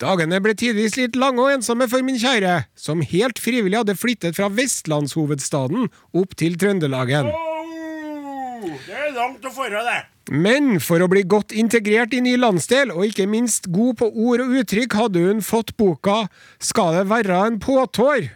Dagene 0.00 0.40
ble 0.42 0.54
tidvis 0.58 0.96
litt 0.98 1.16
lange 1.18 1.42
og 1.42 1.52
ensomme 1.52 1.86
for 1.90 2.04
min 2.06 2.18
kjære, 2.18 2.64
som 2.74 3.04
helt 3.06 3.38
frivillig 3.42 3.82
hadde 3.82 3.98
flyttet 3.98 4.38
fra 4.38 4.48
vestlandshovedstaden 4.52 5.90
opp 6.18 6.36
til 6.40 6.56
Trøndelagen. 6.58 7.28
Oh, 7.28 8.72
det 8.86 8.96
er 8.96 9.12
langt 9.14 9.44
å 9.46 9.52
forre, 9.54 9.82
det. 9.86 10.00
Men 10.30 10.76
for 10.82 11.02
å 11.02 11.08
bli 11.10 11.24
godt 11.26 11.54
integrert 11.58 12.14
i 12.14 12.22
ny 12.22 12.36
landsdel, 12.38 12.92
og 12.94 13.08
ikke 13.08 13.26
minst 13.30 13.66
god 13.74 13.98
på 14.00 14.10
ord 14.10 14.44
og 14.44 14.54
uttrykk, 14.62 14.94
hadde 15.00 15.24
hun 15.24 15.42
fått 15.42 15.74
boka 15.80 16.28
Skal 16.62 16.94
det 17.00 17.08
være 17.10 17.40
en 17.48 17.58
påtår? 17.62 18.30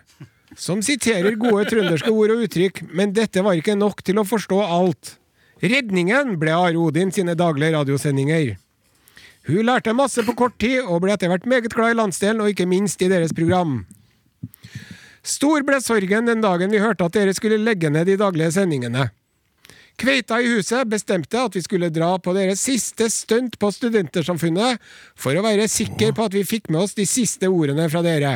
Som 0.57 0.83
siterer 0.83 1.37
gode 1.39 1.67
trønderske 1.71 2.11
ord 2.11 2.33
og 2.35 2.47
uttrykk, 2.47 2.87
men 2.97 3.15
dette 3.15 3.43
var 3.45 3.59
ikke 3.59 3.77
nok 3.79 4.03
til 4.07 4.19
å 4.19 4.27
forstå 4.27 4.61
alt. 4.65 5.17
Redningen 5.63 6.37
ble 6.41 6.53
Are 6.53 6.77
Odin 6.81 7.13
sine 7.13 7.37
daglige 7.39 7.77
radiosendinger. 7.77 8.57
Hun 9.47 9.67
lærte 9.67 9.95
masse 9.95 10.25
på 10.27 10.35
kort 10.35 10.57
tid, 10.59 10.81
og 10.83 11.05
ble 11.05 11.15
etter 11.15 11.31
hvert 11.31 11.47
meget 11.47 11.71
glad 11.71 11.95
i 11.95 11.99
landsdelen, 12.01 12.43
og 12.43 12.51
ikke 12.51 12.67
minst 12.67 13.03
i 13.03 13.11
deres 13.11 13.35
program. 13.37 13.85
Stor 15.27 15.63
ble 15.67 15.79
sorgen 15.83 16.27
den 16.27 16.43
dagen 16.43 16.71
vi 16.71 16.83
hørte 16.83 17.07
at 17.07 17.15
dere 17.15 17.35
skulle 17.35 17.59
legge 17.63 17.91
ned 17.91 18.07
de 18.07 18.19
daglige 18.19 18.53
sendingene. 18.59 19.09
Kveita 19.97 20.43
i 20.43 20.51
huset 20.51 20.91
bestemte 20.93 21.41
at 21.41 21.55
vi 21.57 21.63
skulle 21.65 21.89
dra 21.95 22.11
på 22.21 22.35
deres 22.37 22.61
siste 22.67 23.09
stunt 23.11 23.57
på 23.59 23.71
Studentersamfunnet, 23.73 24.83
for 25.17 25.39
å 25.39 25.45
være 25.47 25.71
sikker 25.73 26.13
på 26.13 26.27
at 26.27 26.37
vi 26.37 26.45
fikk 26.45 26.69
med 26.69 26.83
oss 26.83 26.99
de 26.99 27.07
siste 27.09 27.49
ordene 27.49 27.89
fra 27.91 28.03
dere. 28.05 28.35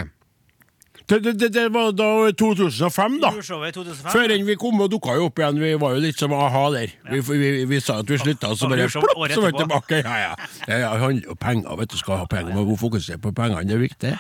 Det, 1.10 1.32
det, 1.34 1.48
det, 1.50 1.64
var 1.74 1.90
da 1.98 2.30
2005, 2.38 3.16
da. 3.22 3.32
2005. 3.34 4.12
Før 4.12 4.30
enn 4.30 4.44
vi 4.46 4.54
kom 4.60 4.78
og 4.84 4.92
dukka 4.92 5.16
jo 5.18 5.26
opp 5.26 5.40
igjen. 5.42 5.58
Vi 5.58 5.72
var 5.82 5.96
jo 5.96 6.02
litt 6.04 6.20
som 6.22 6.34
a-ha 6.36 6.62
der. 6.76 6.92
Vi, 7.10 7.22
vi, 7.26 7.50
vi 7.66 7.80
sa 7.82 7.98
at 8.04 8.10
vi 8.10 8.18
slutta, 8.20 8.52
og 8.54 8.60
så 8.60 8.70
bare 8.70 8.86
plopp, 8.86 9.10
så 9.34 9.42
var 9.42 9.50
vi 9.50 9.58
tilbake. 9.58 10.00
Ja, 10.04 10.18
ja. 10.22 10.32
ja, 10.68 10.76
ja 10.84 10.92
det 10.94 11.02
handler 11.02 11.26
jo 11.26 11.34
om 11.34 11.40
penger, 11.42 11.72
vet 11.82 11.90
du. 11.90 11.98
Skal 11.98 12.22
ha 12.22 12.28
penger. 12.30 12.54
Må 12.54 12.78
fokusere 12.78 13.18
på 13.22 13.34
pengene, 13.34 13.64
det 13.66 13.74
er 13.74 13.82
viktig. 13.82 14.12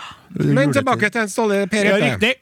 Men 0.50 0.74
tilbake 0.74 1.12
til 1.14 1.22
en 1.22 1.30
Ståle 1.30 1.60
Per 1.70 1.92
Ja, 1.92 2.00
Eppe. 2.00 2.10
riktig. 2.10 2.34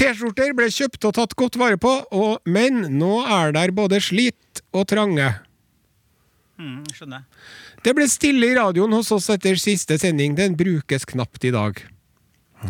T-skjorter 0.00 0.52
ble 0.56 0.66
kjøpt 0.72 1.06
og 1.06 1.14
tatt 1.18 1.36
godt 1.38 1.58
vare 1.60 1.78
på, 1.80 1.92
og, 2.14 2.42
men 2.50 2.82
nå 2.98 3.20
er 3.26 3.54
der 3.54 3.74
både 3.76 4.02
slitt 4.02 4.62
og 4.74 4.86
trange. 4.90 5.30
Mm, 6.60 6.82
skjønner. 6.94 7.24
Det 7.84 7.94
ble 7.96 8.06
stille 8.10 8.50
i 8.50 8.58
radioen 8.58 8.92
hos 8.98 9.10
oss 9.14 9.30
etter 9.32 9.56
siste 9.60 9.96
sending. 10.00 10.34
Den 10.38 10.58
brukes 10.58 11.06
knapt 11.08 11.46
i 11.48 11.54
dag. 11.54 11.80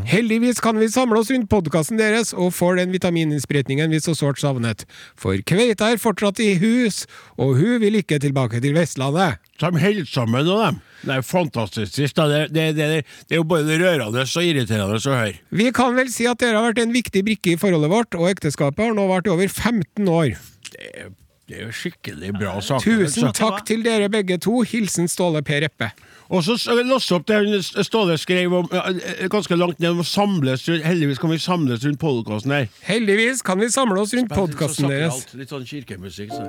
Heldigvis 0.07 0.61
kan 0.63 0.79
vi 0.79 0.87
samle 0.91 1.19
oss 1.19 1.31
rundt 1.33 1.49
podkasten 1.51 1.99
deres 1.99 2.31
og 2.31 2.53
får 2.55 2.79
den 2.79 2.93
vitamininnsprøytningen 2.95 3.91
vi 3.91 3.99
så 4.03 4.15
sårt 4.15 4.39
savnet. 4.43 4.85
For 5.19 5.39
Kveita 5.47 5.91
er 5.91 6.03
fortsatt 6.03 6.39
i 6.45 6.53
hus, 6.63 7.05
og 7.41 7.57
hun 7.59 7.81
vil 7.83 7.99
ikke 7.99 8.21
tilbake 8.23 8.63
til 8.63 8.77
Vestlandet. 8.79 9.41
De 9.61 9.71
holder 9.83 10.07
sammen 10.09 10.47
nå, 10.47 10.59
dem. 10.63 10.81
Det 11.01 11.17
er 11.17 11.27
fantastisk. 11.27 11.97
Det, 11.97 12.41
det, 12.55 12.67
det, 12.77 12.89
det 13.03 13.35
er 13.35 13.41
jo 13.41 13.49
både 13.49 13.79
rørende 13.81 14.25
og 14.25 14.45
irriterende 14.45 15.01
å 15.01 15.17
høre. 15.17 15.39
Vi 15.51 15.71
kan 15.75 15.97
vel 15.99 16.13
si 16.13 16.29
at 16.31 16.43
dere 16.43 16.61
har 16.61 16.71
vært 16.71 16.85
en 16.85 16.95
viktig 16.95 17.25
brikke 17.27 17.55
i 17.55 17.61
forholdet 17.61 17.93
vårt, 17.93 18.19
og 18.19 18.31
ekteskapet 18.31 18.91
har 18.91 18.95
nå 18.97 19.09
vart 19.11 19.27
i 19.27 19.35
over 19.35 19.49
15 19.51 20.07
år. 20.07 20.37
Det 20.71 20.93
er, 20.95 21.11
det 21.51 21.59
er 21.59 21.67
jo 21.67 21.75
skikkelig 21.75 22.31
bra 22.39 22.55
saker. 22.63 23.03
Tusen 23.03 23.33
takk 23.35 23.65
til 23.67 23.83
dere 23.83 24.07
begge 24.13 24.39
to. 24.39 24.61
Hilsen 24.71 25.11
Ståle 25.11 25.43
Per 25.43 25.67
Eppe. 25.67 25.91
Og 26.31 26.45
så 26.47 26.55
låste 26.87 27.17
opp 27.17 27.27
det 27.27 27.59
Ståle 27.67 28.15
skrev 28.23 28.55
om 28.61 28.69
eh, 28.71 29.27
ganske 29.33 29.57
langt 29.59 29.81
ned 29.83 29.99
om 29.99 30.05
samles 30.07 30.63
Heldigvis 30.85 31.19
kan 31.19 31.33
vi 31.35 31.41
samles 31.43 31.83
rundt 31.85 31.99
podkasten 31.99 32.55
her. 32.55 32.69
Heldigvis 32.87 33.43
kan 33.43 33.59
vi 33.59 33.71
samle 33.73 33.99
oss 34.01 34.15
rundt 34.15 34.31
podkasten 34.31 34.91
deres, 34.93 35.25
Litt 35.35 35.51
sånn 35.51 35.67
kirkemusikk. 35.67 36.31
Så. 36.31 36.47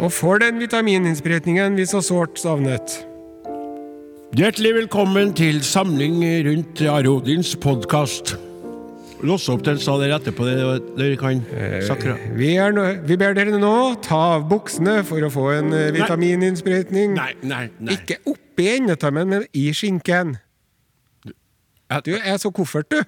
og 0.00 0.12
får 0.16 0.40
den 0.46 0.62
vitamininnsprøytningen 0.62 1.76
vi 1.76 1.84
så 1.86 2.00
sårt 2.04 2.40
savnet. 2.40 3.02
Hjertelig 4.32 4.72
velkommen 4.78 5.34
til 5.36 5.60
samling 5.60 6.22
rundt 6.48 6.80
Are 6.88 7.12
Odins 7.12 7.52
podkast. 7.60 8.38
Lås 9.22 9.48
opp 9.52 9.62
den 9.62 9.78
sa 9.78 9.94
dere 10.00 10.16
etterpå, 10.18 10.46
det 10.48 10.56
dere 10.98 11.18
kan 11.20 11.42
sakra. 11.86 12.16
Vi, 12.34 12.52
er 12.58 12.74
nå, 12.74 12.84
vi 13.06 13.18
ber 13.20 13.36
dere 13.38 13.58
nå 13.60 13.74
ta 14.02 14.18
av 14.36 14.48
buksene 14.50 14.98
for 15.06 15.22
å 15.22 15.30
få 15.30 15.44
en 15.54 15.70
eh, 15.76 15.90
vitamininnsprøytning. 15.94 17.14
Nei, 17.14 17.30
nei, 17.46 17.68
nei. 17.78 17.94
Ikke 17.94 18.18
oppi 18.26 18.66
endetarmen, 18.74 19.30
men 19.30 19.46
i 19.54 19.68
skinken. 19.76 20.34
Du 22.02 22.14
er 22.16 22.40
så 22.42 22.50
koffert, 22.54 22.90
du. 22.90 22.98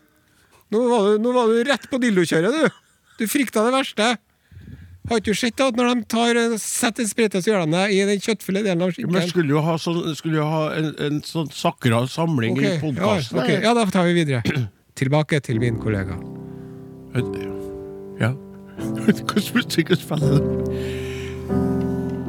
Nå 0.75 0.85
var 0.90 1.09
du, 1.09 1.18
nå 1.25 1.33
var 1.35 1.50
du 1.50 1.64
rett 1.66 1.88
på 1.90 1.99
dillokjøret, 2.02 2.62
du. 2.62 2.78
Du 3.18 3.26
frykta 3.30 3.66
det 3.66 3.75
verste. 3.75 4.14
Har 5.11 5.21
ikke 5.21 5.35
du 5.35 5.37
sett 5.37 5.61
at 5.61 5.76
når 5.76 5.90
de 5.90 6.06
tar, 6.14 6.38
eh, 6.40 6.54
setter 6.62 7.04
sprøyta, 7.11 7.42
så 7.42 7.50
gjør 7.50 7.66
de 7.66 7.75
det 7.75 7.85
i 7.92 7.99
den 8.09 8.23
kjøttfulle 8.23 8.62
delen 8.64 8.87
av 8.87 8.94
Men 8.94 8.97
skinken? 8.97 9.28
skulle 9.35 9.52
jo 9.52 9.64
ha, 9.66 9.75
så, 9.83 9.92
skulle 10.16 10.38
jo 10.40 10.47
ha 10.49 10.62
en, 10.78 10.94
en 11.09 11.21
sånn 11.26 11.50
sakra 11.52 12.04
samling 12.09 12.56
okay, 12.56 12.78
i 12.78 12.94
ja, 12.97 13.18
okay. 13.35 13.59
ja, 13.66 13.75
da 13.76 13.85
tar 13.92 14.09
vi 14.09 14.16
videre. 14.23 14.71
Tilbake 14.95 15.41
til 15.43 15.59
min 15.59 15.75
kollega. 15.83 16.15
Ja. 18.21 18.29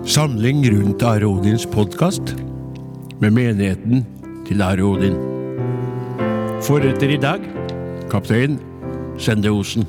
Samling 0.05 0.63
rundt 0.73 1.03
Are 1.05 1.27
Odins 1.29 1.65
podkast 1.69 2.33
med 3.21 3.35
menigheten 3.37 4.01
til 4.47 4.63
Are 4.65 4.81
Odin. 4.81 5.13
Forretter 6.65 7.13
i 7.13 7.19
dag 7.21 7.45
Kaptein 8.09 8.57
Sende 9.21 9.53
Osen. 9.53 9.85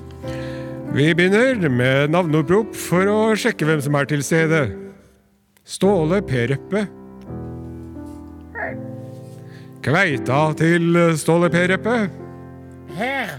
Vi 0.92 1.08
begynner 1.16 1.68
med 1.72 2.12
navneopprop 2.12 2.76
for 2.76 3.08
å 3.08 3.16
sjekke 3.40 3.64
hvem 3.70 3.80
som 3.84 3.96
er 3.96 4.12
til 4.12 4.20
stede. 4.24 4.62
Ståle 5.64 6.20
P. 6.28 6.44
Reppe. 6.52 6.84
Kveita 9.80 10.44
til 10.60 11.02
Ståle 11.16 11.48
P. 11.50 11.66
Reppe. 11.72 12.25
Her. 12.96 13.36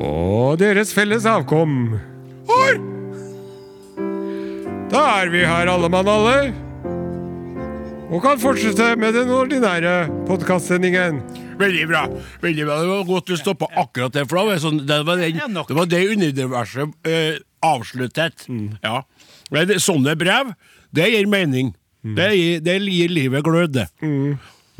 Og 0.00 0.56
deres 0.60 0.92
felles 0.96 1.26
avkom. 1.28 1.98
Hår! 2.48 2.78
Da 4.92 5.02
er 5.22 5.32
vi 5.32 5.42
her, 5.44 5.68
alle 5.72 5.90
mann 5.92 6.08
alle. 6.08 6.36
Og 8.12 8.20
kan 8.24 8.40
fortsette 8.40 8.90
med 9.00 9.14
den 9.16 9.30
ordinære 9.32 9.94
podkastsendingen. 10.28 11.20
Veldig 11.60 11.84
bra. 11.88 12.02
veldig 12.42 12.66
bra. 12.66 12.80
Det 12.80 12.88
var 12.90 13.04
godt 13.08 13.30
du 13.32 13.36
stoppa 13.40 13.68
akkurat 13.80 14.12
det, 14.16 14.26
for 14.28 14.52
sånn, 14.60 14.82
det, 14.88 14.98
var 15.06 15.20
den, 15.20 15.38
det 15.56 15.76
var 15.76 15.88
det 15.88 16.02
universet 16.12 17.08
eh, 17.08 17.38
avsluttet. 17.64 18.48
Ja. 18.82 19.02
Men 19.52 19.76
sånne 19.80 20.16
brev, 20.18 20.52
det 20.92 21.08
gir 21.12 21.28
mening. 21.30 21.72
Det, 22.02 22.32
gir, 22.34 22.64
det 22.64 22.80
gir 22.88 23.12
livet 23.12 23.44
glød, 23.46 23.76
det. 23.76 23.86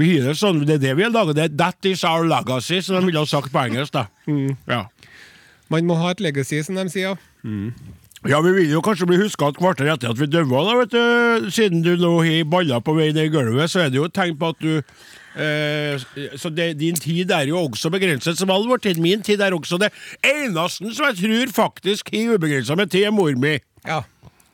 Vi 0.02 0.34
sånn, 0.34 0.64
det 0.66 0.80
er 0.80 0.82
det 0.82 0.92
vi 0.98 1.06
har. 1.06 1.32
Det, 1.36 1.48
That 1.60 1.88
is 1.88 2.02
our 2.08 2.26
legacy, 2.26 2.80
som 2.82 2.98
de 2.98 3.06
ville 3.06 3.22
ha 3.22 3.28
sagt 3.28 3.52
på 3.54 3.62
engelsk. 3.62 3.94
da. 3.94 4.06
Ja. 4.68 4.84
Man 5.70 5.86
må 5.88 5.96
ha 6.00 6.10
et 6.12 6.20
legacy, 6.20 6.60
som 6.66 6.76
de 6.76 6.88
sier. 6.92 7.18
Ja, 8.22 8.38
Vi 8.40 8.52
vil 8.54 8.70
jo 8.70 8.82
kanskje 8.84 9.06
bli 9.10 9.18
huska 9.18 9.48
et 9.50 9.58
kvarter 9.58 9.88
etter 9.90 10.12
at 10.12 10.18
vi 10.20 10.28
døde, 10.30 10.50
da, 10.50 10.74
vet 10.78 10.92
du. 10.92 11.48
Siden 11.50 11.82
du 11.82 11.96
nå 11.98 12.12
har 12.22 12.44
baller 12.46 12.82
på 12.84 12.94
vei 12.94 13.08
ned 13.10 13.30
i 13.30 13.32
gulvet, 13.34 13.70
så 13.70 13.82
er 13.82 13.90
det 13.90 13.98
jo 13.98 14.06
et 14.06 14.14
tegn 14.14 14.36
på 14.38 14.52
at 14.52 14.60
du 14.62 14.76
eh, 14.78 15.98
Så 16.38 16.52
det, 16.54 16.68
din 16.78 16.94
tid 16.94 17.32
er 17.34 17.50
jo 17.50 17.58
også 17.64 17.90
begrenset, 17.90 18.38
som 18.38 18.52
all 18.54 18.68
vår 18.70 18.84
tid. 18.84 19.00
Min 19.02 19.24
tid 19.26 19.42
er 19.42 19.56
også 19.56 19.80
det 19.82 19.90
eneste 20.22 20.92
som 20.94 21.08
jeg 21.10 21.18
tror 21.18 21.56
faktisk 21.56 22.12
har 22.14 22.36
ubegrensa 22.36 22.78
med 22.78 22.92
tid, 22.94 23.08
er 23.10 23.16
mor 23.16 23.34
mi. 23.34 23.56
Ja. 23.86 24.02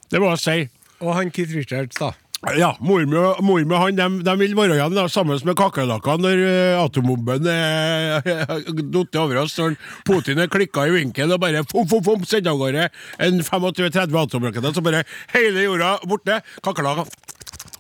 Det 0.09 0.21
må 0.23 0.33
jeg 0.33 0.45
si. 0.45 0.59
Og 1.05 1.13
han 1.19 1.31
Keith 1.31 1.53
Richards, 1.55 2.01
da. 2.01 2.15
Ja, 2.39 2.69
mor 2.79 3.03
mi 3.03 3.19
og 3.19 3.81
han, 3.83 3.97
de, 3.99 4.05
de 4.23 4.35
vil 4.39 4.53
være 4.55 4.77
igjen 4.77 4.95
da, 4.95 5.09
sammen 5.11 5.41
med 5.43 5.57
kakerlakkene 5.59 6.23
når 6.23 6.43
uh, 6.47 6.83
atombomben 6.85 7.49
er 7.51 8.23
falt 8.95 9.19
over 9.19 9.41
oss. 9.43 9.57
Når 9.59 9.75
Putin 10.07 10.39
er 10.45 10.53
klikka 10.53 10.87
i 10.87 10.95
vinkelen 10.95 11.35
og 11.35 11.43
bare 11.43 11.65
fom, 11.67 11.89
fom, 11.91 12.05
fom, 12.07 12.23
sender 12.29 12.55
av 12.55 12.63
gårde 12.63 12.87
en 13.27 13.43
25-30 13.43 14.21
atomraketter, 14.23 14.77
så 14.77 14.87
bare 14.87 15.03
hele 15.35 15.67
jorda 15.67 15.97
borte. 16.07 16.39
Kakerlakker 16.63 17.11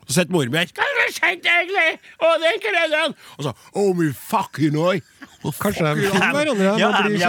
Så 0.08 0.14
sitter 0.16 0.32
mor 0.32 0.48
mi 0.48 0.56
her. 0.56 0.70
Hva 0.72 0.86
har 0.88 1.10
skjedd 1.12 1.48
egentlig? 1.52 1.88
Å, 2.24 2.28
det 2.40 2.48
er 2.48 2.54
ikke 2.56 2.70
det 2.72 2.84
den! 2.94 3.14
Og 3.36 3.44
så 3.44 3.52
Oh 3.76 3.90
my 3.96 4.08
fucking 4.16 4.78
eye! 4.80 5.02
Kanskje 5.60 5.84
de 5.84 6.08
finner 6.08 6.32
hverandre 6.34 6.70
Ja, 6.80 6.88
og 6.88 6.94
er 6.96 7.10
blir 7.12 7.20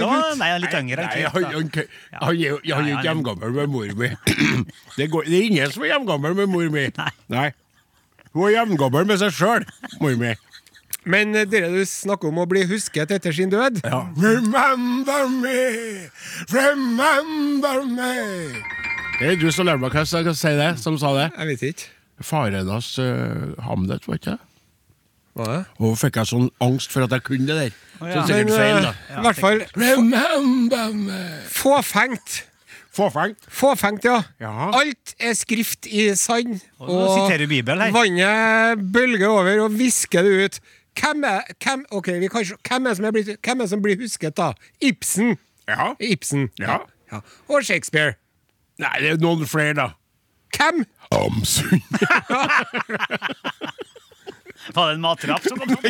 de. 0.00 0.38
Nei, 0.40 0.48
er 0.48 0.62
litt 0.64 0.76
yngre. 0.80 1.04
Nei, 1.06 1.20
han, 1.22 1.44
han, 1.44 1.52
han, 1.52 1.90
han, 2.22 2.30
er 2.32 2.40
jo- 2.40 2.56
ikke 2.58 2.78
ja, 2.88 3.02
hjemgammel 3.06 3.52
med 3.58 3.70
mor 3.74 3.92
mi. 4.00 4.08
Det, 4.96 5.10
går, 5.12 5.28
det 5.28 5.36
er 5.38 5.44
ingen 5.50 5.74
som 5.76 5.84
er 5.84 5.92
hjemgammel 5.92 6.34
med 6.40 6.50
mor 6.52 6.72
mi. 6.72 6.88
Nei. 7.32 7.46
Hun 8.32 8.48
er 8.48 8.56
hjemgammel 8.56 9.06
med 9.12 9.20
seg 9.20 9.36
sjøl, 9.36 9.68
mor 10.00 10.16
mi. 10.20 10.32
Men 11.04 11.36
eh, 11.36 11.46
dere 11.50 11.70
du 11.72 11.80
snakker 11.88 12.30
om 12.30 12.42
å 12.42 12.48
bli 12.50 12.64
husket 12.70 13.12
etter 13.14 13.34
sin 13.36 13.50
død. 13.52 13.80
Ja. 13.84 14.04
Remember 14.16 15.28
me, 15.30 16.08
remember 16.52 17.82
me. 17.86 18.12
Det 19.18 19.34
er 19.34 19.40
du 19.40 19.50
som 19.54 19.68
lærte 19.68 19.82
meg 19.84 19.94
hva 19.94 20.02
jeg 20.06 20.12
skal 20.12 20.38
si 20.38 20.54
det, 20.58 20.70
som 20.82 20.96
sa 20.98 21.12
det. 21.18 21.28
Jeg 21.36 21.52
vet 21.52 21.68
ikke. 21.72 21.90
Faren 22.26 22.70
hans 22.70 22.94
uh, 22.98 23.52
Hamlet, 23.66 24.08
var 24.08 24.20
ikke 24.20 24.34
det? 24.34 24.40
Hva 25.32 25.44
er 25.48 25.52
det? 25.54 25.64
Og 25.80 25.94
fikk 25.96 26.18
jeg 26.20 26.28
sånn 26.28 26.48
angst 26.64 26.92
for 26.92 27.06
at 27.06 27.14
jeg 27.16 27.24
kunne 27.24 27.48
det 27.48 27.56
der. 27.56 27.76
Oh, 27.98 28.08
ja. 28.08 28.14
Så 28.14 28.24
sikkert 28.28 28.50
Men 28.50 28.58
feil, 28.58 28.76
eh, 28.76 28.82
da. 28.84 28.94
i 29.16 29.26
hvert 29.26 29.40
fall 29.40 29.62
Remember 29.80 30.96
me. 30.96 31.20
fåfengt. 31.48 32.42
Fåfengt. 32.92 33.46
Fåfengt, 33.48 34.04
ja. 34.04 34.18
Ja. 34.42 34.68
Alt 34.76 35.14
er 35.16 35.32
skrift 35.32 35.86
i 35.88 36.10
sand. 36.20 36.60
Og 36.76 37.30
her. 37.30 37.92
vannet 37.94 38.92
bølger 38.92 39.28
over 39.28 39.62
og 39.64 39.78
visker 39.78 40.22
det 40.22 40.44
ut. 40.44 40.58
Hvem 41.00 41.24
er, 41.24 41.40
hvem, 41.64 41.86
okay, 41.90 42.18
vi 42.20 42.28
kan, 42.28 42.44
hvem, 42.68 42.86
er 42.86 42.94
som 42.94 43.04
er 43.08 43.14
blitt, 43.16 43.30
hvem 43.40 43.64
er 43.64 43.66
som 43.70 43.82
blir 43.82 43.96
husket, 43.96 44.36
da? 44.36 44.52
Ibsen. 44.84 45.38
Ja. 45.68 45.94
Ibsen. 46.00 46.50
Ja. 46.60 46.82
Ja. 47.12 47.22
Og 47.48 47.64
Shakespeare. 47.64 48.18
Nei, 48.78 48.92
det 49.00 49.14
er 49.14 49.22
noen 49.22 49.48
flere, 49.48 49.72
da. 49.78 49.88
Hvem? 50.56 50.84
Amsund. 51.12 51.82
Var 54.72 54.88
det 54.88 54.94
en 54.94 55.00
mattrapp 55.02 55.42
som 55.48 55.58
kom? 55.58 55.72
opp? 55.74 55.82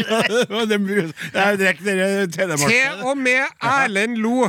Til 2.73 3.03
og 3.05 3.19
med 3.21 3.43
Erlend 3.61 4.17
Lo. 4.23 4.49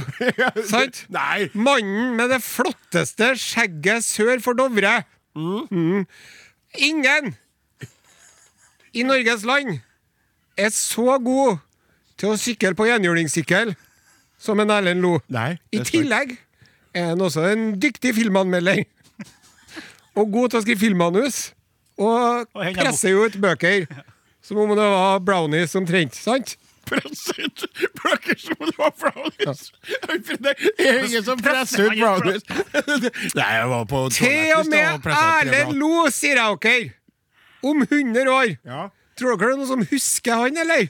Sant? 0.70 1.04
Nei. 1.12 1.50
Mannen 1.54 2.14
med 2.18 2.32
det 2.32 2.40
flotteste 2.46 3.34
skjegget 3.40 4.06
sør 4.08 4.40
for 4.44 4.56
Dovre. 4.58 5.02
Mm. 5.36 6.06
Ingen 6.88 7.34
i 8.94 9.04
Norges 9.06 9.44
land 9.50 9.80
er 10.58 10.70
så 10.74 11.18
god 11.20 11.58
til 12.22 12.32
å 12.32 12.40
sykle 12.40 12.76
på 12.78 12.88
gjenhjulingssykkel 12.88 13.74
som 14.40 14.60
en 14.64 14.72
Erlend 14.72 15.04
Lo. 15.04 15.18
Nei, 15.34 15.56
I 15.74 15.82
tillegg 15.84 16.38
er 16.94 17.12
han 17.12 17.22
også 17.26 17.48
en 17.50 17.74
dyktig 17.82 18.14
filmanmelder. 18.16 18.84
Og 20.16 20.32
god 20.32 20.50
til 20.54 20.60
å 20.60 20.64
skrive 20.66 20.82
filmmanus. 20.82 21.54
Og 21.98 22.48
Og 22.54 22.66
er 22.66 22.76
presser 22.78 23.14
jo 23.14 23.24
ut 23.28 23.38
bøker 23.42 23.88
som 24.44 24.60
om 24.60 24.74
det 24.76 24.86
var 24.92 25.22
brownies 25.24 25.76
omtrent. 25.80 26.16
Sant? 26.20 26.58
Presset 26.84 27.64
Bøker 27.96 28.36
som 28.40 28.58
det 28.60 28.74
var 28.76 28.92
brownies. 29.00 29.70
Det 30.44 30.52
er 30.84 31.06
ingen 31.06 31.24
som 31.24 31.40
presser 31.40 31.88
ut 31.88 31.96
brownies. 31.96 32.44
Nei, 33.40 33.48
jeg 33.56 33.70
var 33.72 33.86
på 33.88 34.02
Til 34.18 34.52
og 34.58 34.68
med 34.68 35.08
Erlend 35.14 35.78
Lo, 35.80 35.94
sier 36.12 36.42
jeg 36.42 36.60
dere! 36.66 36.92
Om 37.64 37.86
100 37.86 38.28
år. 38.28 38.50
Ja. 38.68 38.90
Tror 39.16 39.38
dere 39.38 39.54
det 39.54 39.56
er 39.56 39.62
noen 39.62 39.70
som 39.70 39.86
husker 39.94 40.42
han, 40.44 40.60
eller? 40.66 40.90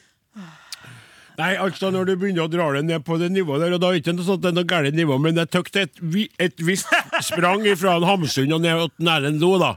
Nei, 1.39 1.53
altså 1.57 1.89
når 1.93 2.05
du 2.05 2.13
begynner 2.21 2.45
å 2.45 2.51
dra 2.51 2.67
det 2.75 2.83
ned 2.85 3.05
på 3.07 3.17
det 3.17 3.31
nivået 3.33 3.63
der, 3.63 3.73
og 3.73 3.81
da 3.81 3.89
er 3.89 3.97
det 3.97 4.03
ikke 4.03 4.13
noe 4.17 4.27
sånt 4.27 4.43
det 4.43 4.51
er 4.51 4.57
noe 4.59 4.69
gærent 4.69 4.97
nivå, 4.97 5.17
men 5.21 5.39
jeg 5.41 5.49
tok 5.53 5.71
et, 5.81 6.03
et 6.37 6.61
visst 6.61 6.91
sprang 7.25 7.65
fra 7.79 7.95
en 7.97 8.05
Hamsun 8.05 8.53
og 8.53 8.61
ned 8.61 8.93
til 8.99 9.09
Erlend 9.15 9.41
Lo, 9.41 9.55
da. 9.61 9.71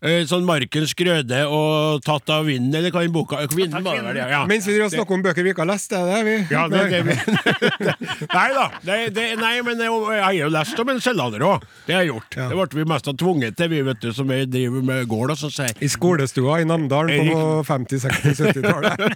Eh, 0.00 0.22
Sånn 0.24 0.46
Markens 0.48 0.94
grøde 0.96 1.42
og 1.52 2.00
tatt 2.06 2.30
av 2.32 2.46
vinden, 2.48 2.72
eller 2.72 2.92
hva 2.94 3.02
den 3.04 3.12
boka 3.12 3.42
Kvinnen 3.52 3.84
var 3.84 3.98
det 3.98 4.04
vel, 4.06 4.18
ja. 4.22 4.28
ja. 4.32 4.38
Mens 4.48 4.64
vi 4.64 4.78
snakker 4.80 5.12
om 5.18 5.24
bøker 5.26 5.44
vi 5.44 5.52
ikke 5.52 5.60
har 5.66 5.68
lest, 5.68 5.92
er 5.92 6.06
det 6.08 6.20
vi 6.24 6.36
Ja, 6.54 6.62
det, 6.72 6.86
det, 6.88 7.02
det, 7.04 7.96
nei 8.38 8.46
da. 8.56 8.64
Det, 8.80 8.96
det, 9.18 9.26
nei, 9.42 9.52
men 9.66 9.82
jeg, 9.84 9.92
jeg 10.16 10.24
har 10.24 10.38
jo 10.38 10.48
lest 10.56 10.80
om 10.80 10.94
en 10.94 11.02
selvader 11.04 11.44
òg. 11.44 11.68
Det 11.84 11.98
har 11.98 12.06
jeg 12.06 12.14
gjort. 12.14 12.38
Ja. 12.40 12.48
Det 12.48 12.58
ble 12.62 12.80
vi 12.80 12.88
mest 12.94 13.12
tvunget 13.20 13.60
til, 13.60 13.72
vi 13.74 13.82
vet 13.90 14.00
du, 14.00 14.08
som 14.16 14.32
jeg 14.32 14.48
driver 14.48 14.88
med 14.88 15.04
gård. 15.12 15.34
og 15.36 15.42
så 15.42 15.52
sier 15.52 15.84
I 15.84 15.92
skolestua 15.92 16.62
i 16.64 16.68
Namdalen 16.70 17.28
på 17.28 17.44
50-, 17.68 18.08
60-, 18.08 18.56
70-tallet. 18.56 19.06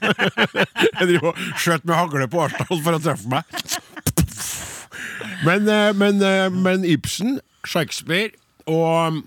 Jeg 0.84 1.08
driver 1.14 1.30
og 1.32 1.44
skjøt 1.64 1.88
med 1.88 1.96
hagle 1.96 2.28
på 2.28 2.44
Arsdal 2.44 2.84
for 2.84 2.98
å 2.98 3.04
treffe 3.08 3.32
meg. 3.32 3.56
Men, 5.48 5.68
eh, 5.68 5.92
men, 5.96 6.20
eh, 6.20 6.48
men 6.52 6.84
Ibsen, 6.84 7.38
Shakespeare 7.64 8.36
og 8.68 9.24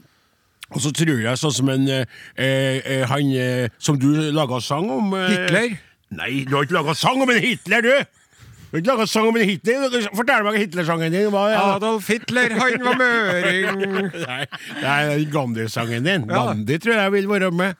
og 0.75 0.83
så 0.83 0.91
tror 0.91 1.21
jeg 1.23 1.39
sånn 1.39 1.55
som 1.55 1.69
en 1.71 1.87
eh, 1.87 2.05
eh, 2.35 3.03
Han 3.07 3.29
eh, 3.39 3.73
som 3.79 3.99
du 3.99 4.09
laga 4.35 4.59
sang 4.63 4.89
om 4.91 5.13
eh, 5.15 5.29
Hitler? 5.31 5.77
Nei, 6.17 6.31
du 6.47 6.55
har 6.57 6.67
ikke 6.67 6.77
laga 6.79 6.95
sang 6.97 7.21
om 7.23 7.31
en 7.31 7.41
Hitler, 7.43 7.83
du! 7.83 8.23
Du 8.67 8.75
har 8.75 8.81
ikke 8.81 8.91
laga 8.91 9.05
sang 9.07 9.27
om 9.29 9.37
en 9.39 9.47
Hitler. 9.47 9.93
Fortell 10.15 10.43
meg 10.43 10.57
Hitler-sangen 10.59 11.13
din. 11.15 11.29
Hva, 11.31 11.45
ja. 11.53 11.61
Adolf 11.77 12.07
Hitler, 12.11 12.51
han 12.59 12.83
var 12.83 12.97
møring. 12.99 13.83
Nei, 14.27 14.41
det 14.81 14.95
er 14.95 15.23
Gandhi-sangen 15.31 16.07
din. 16.07 16.25
Ja. 16.27 16.49
Gandhi 16.49 16.79
tror 16.83 16.99
jeg 16.99 17.13
vil 17.15 17.29
være 17.31 17.51
med 17.55 17.79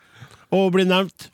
og 0.55 0.71
bli 0.75 0.87
nevnt. 0.87 1.27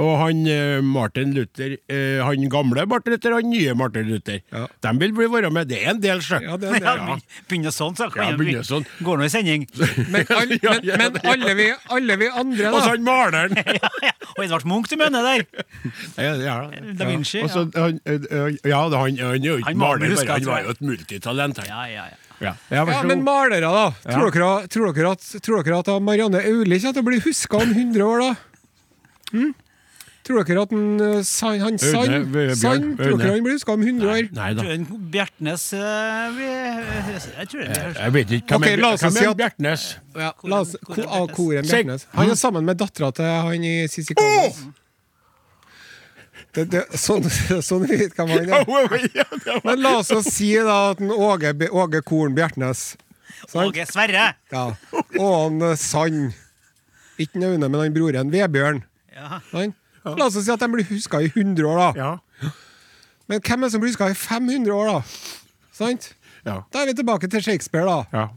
Og 0.00 0.14
han 0.16 0.44
eh, 0.48 0.78
Martin 0.84 1.34
Luther, 1.36 1.74
eh, 1.90 2.20
han 2.24 2.46
gamle 2.52 2.86
Martin 2.88 3.14
Luther, 3.14 3.34
han 3.36 3.50
nye 3.52 3.74
Martin 3.76 4.08
Luther. 4.08 4.38
Ja. 4.54 4.64
De 4.86 4.92
vil 5.02 5.12
bli 5.16 5.26
være 5.32 5.50
med. 5.52 5.68
Det 5.68 5.80
er 5.82 5.92
en 5.92 6.00
del, 6.00 6.22
sjø. 6.24 6.40
Ja, 6.46 6.56
det 6.60 6.72
er 6.78 6.80
Ja. 6.90 7.16
Begynner 7.50 7.74
sånn, 7.74 7.96
så 7.98 8.08
kan 8.12 8.32
Ja, 8.32 8.38
begynner 8.38 8.64
sånn. 8.66 8.86
Går 9.04 9.20
nå 9.20 9.28
i 9.28 9.32
sending. 9.32 9.66
Men, 10.14 10.24
all, 10.32 10.54
men, 10.56 10.86
men 11.00 11.18
alle, 11.28 11.52
vi, 11.58 11.66
alle 11.92 12.16
vi 12.20 12.28
andre, 12.42 12.70
Og 12.72 12.80
så 12.80 12.94
han 12.94 13.04
maleren! 13.04 13.54
Og 14.36 14.42
Edvard 14.44 14.66
Munch 14.68 14.90
du 14.90 14.96
mener 15.00 15.26
der? 15.26 15.44
Da 16.16 17.06
Vinci, 17.08 17.42
Og 17.44 17.52
så 17.52 17.66
han, 17.76 18.00
eh, 18.08 18.24
eh, 18.30 18.58
ja, 18.70 18.80
han, 18.88 19.20
han 19.20 19.20
er 19.20 19.46
jo 19.46 19.58
ikke 19.60 19.76
maler, 19.78 20.16
bare. 20.16 20.32
Han 20.32 20.48
var 20.48 20.66
jo 20.66 20.74
et 20.74 20.84
multitalent. 20.84 21.62
Ja, 21.68 21.84
ja, 21.90 22.08
ja. 22.12 22.18
Ja. 22.40 22.54
Ja, 22.72 22.84
men 23.04 23.20
malere, 23.26 23.68
da. 23.68 23.90
Tror 24.06 24.32
dere, 24.32 24.52
tror 24.72 24.94
dere 24.96 25.10
at, 25.12 25.26
tror 25.44 25.60
dere 25.66 25.82
at 25.82 25.90
Marianne 26.00 26.40
Aulie 26.40 26.80
kommer 26.80 26.96
til 26.96 27.04
å 27.04 27.08
bli 27.10 27.18
huska 27.26 27.60
om 27.60 27.74
100 27.74 28.06
år, 28.06 28.24
da? 28.24 28.30
Hm? 29.34 29.50
Tror 30.30 30.44
dere 30.46 30.62
at 30.62 30.72
eh, 30.72 31.30
han 31.42 31.62
Aune, 31.66 31.78
Sand 31.82 32.26
Bjørn, 32.30 32.50
Sand, 32.54 32.90
tror 33.00 33.16
dere 33.18 33.30
han 33.34 33.42
blir 33.42 33.56
huska 33.56 33.74
om 33.74 33.80
100 33.82 34.10
år? 34.12 34.28
Nei 34.36 34.50
da. 34.54 34.62
Tror 34.62 34.68
jeg 34.70 34.98
Bjertnæs 35.14 35.64
eh, 35.74 36.36
Jeg 37.40 37.48
tror 37.50 37.64
det 37.64 37.78
Jeg 37.96 38.14
vet 38.14 38.34
ikke. 38.36 38.58
Hvem 38.60 38.62
Ok, 38.62 38.68
er, 38.70 39.24
er 39.24 39.34
Bjertnæs? 39.40 39.86
Ja, 40.14 40.28
la 40.52 40.60
oss, 40.62 40.76
Koren 40.86 41.08
Bjertnæs. 41.08 41.34
Koren 41.34 41.72
Sing. 41.72 41.90
Han 42.14 42.30
er 42.30 42.38
sammen 42.38 42.68
med 42.68 42.78
dattera 42.78 43.10
til 43.16 43.26
han 43.26 43.66
i 43.66 43.74
Sissy 43.90 44.14
Collins. 44.14 44.60
Det, 46.54 46.64
det, 46.70 46.84
sånn, 46.98 47.26
sånn 47.70 47.90
vet 47.90 48.14
hvem 48.14 48.30
han 48.36 48.54
er. 48.54 49.58
Men 49.66 49.82
la 49.82 49.96
oss 49.98 50.14
si 50.30 50.52
da 50.54 50.78
at 50.92 51.02
en 51.02 51.10
Åge, 51.10 51.56
Åge 51.70 52.04
Korn 52.06 52.38
Bjertnæs? 52.38 52.92
Åge 53.58 53.88
Sverre. 53.90 54.30
Ja. 54.54 54.64
Og 54.94 55.34
han 55.34 55.60
eh, 55.72 55.76
Sand. 55.78 56.30
Ikke 57.18 57.42
Naune, 57.42 57.66
men 57.66 57.82
han 57.82 57.98
broren. 57.98 58.30
Vebjørn. 58.30 58.84
Ja. 59.10 59.42
sant? 59.50 59.79
La 60.04 60.26
oss 60.26 60.38
si 60.38 60.50
at 60.52 60.60
de 60.62 60.68
blir 60.72 60.86
huska 60.88 61.20
i 61.20 61.28
100 61.34 61.66
år, 61.68 61.78
da. 61.80 61.90
Ja. 62.00 62.50
Men 63.28 63.40
hvem 63.40 63.62
er 63.62 63.68
det 63.68 63.72
som 63.74 63.82
blir 63.82 63.92
huska 63.92 64.08
i 64.10 64.16
500 64.16 64.72
år, 64.74 64.92
da? 64.94 65.02
Sant? 65.76 66.12
Ja. 66.44 66.62
Da 66.72 66.82
er 66.82 66.90
vi 66.90 66.96
tilbake 67.02 67.28
til 67.30 67.42
Shakespeare, 67.44 67.84
da. 67.86 68.04
ja. 68.12 68.28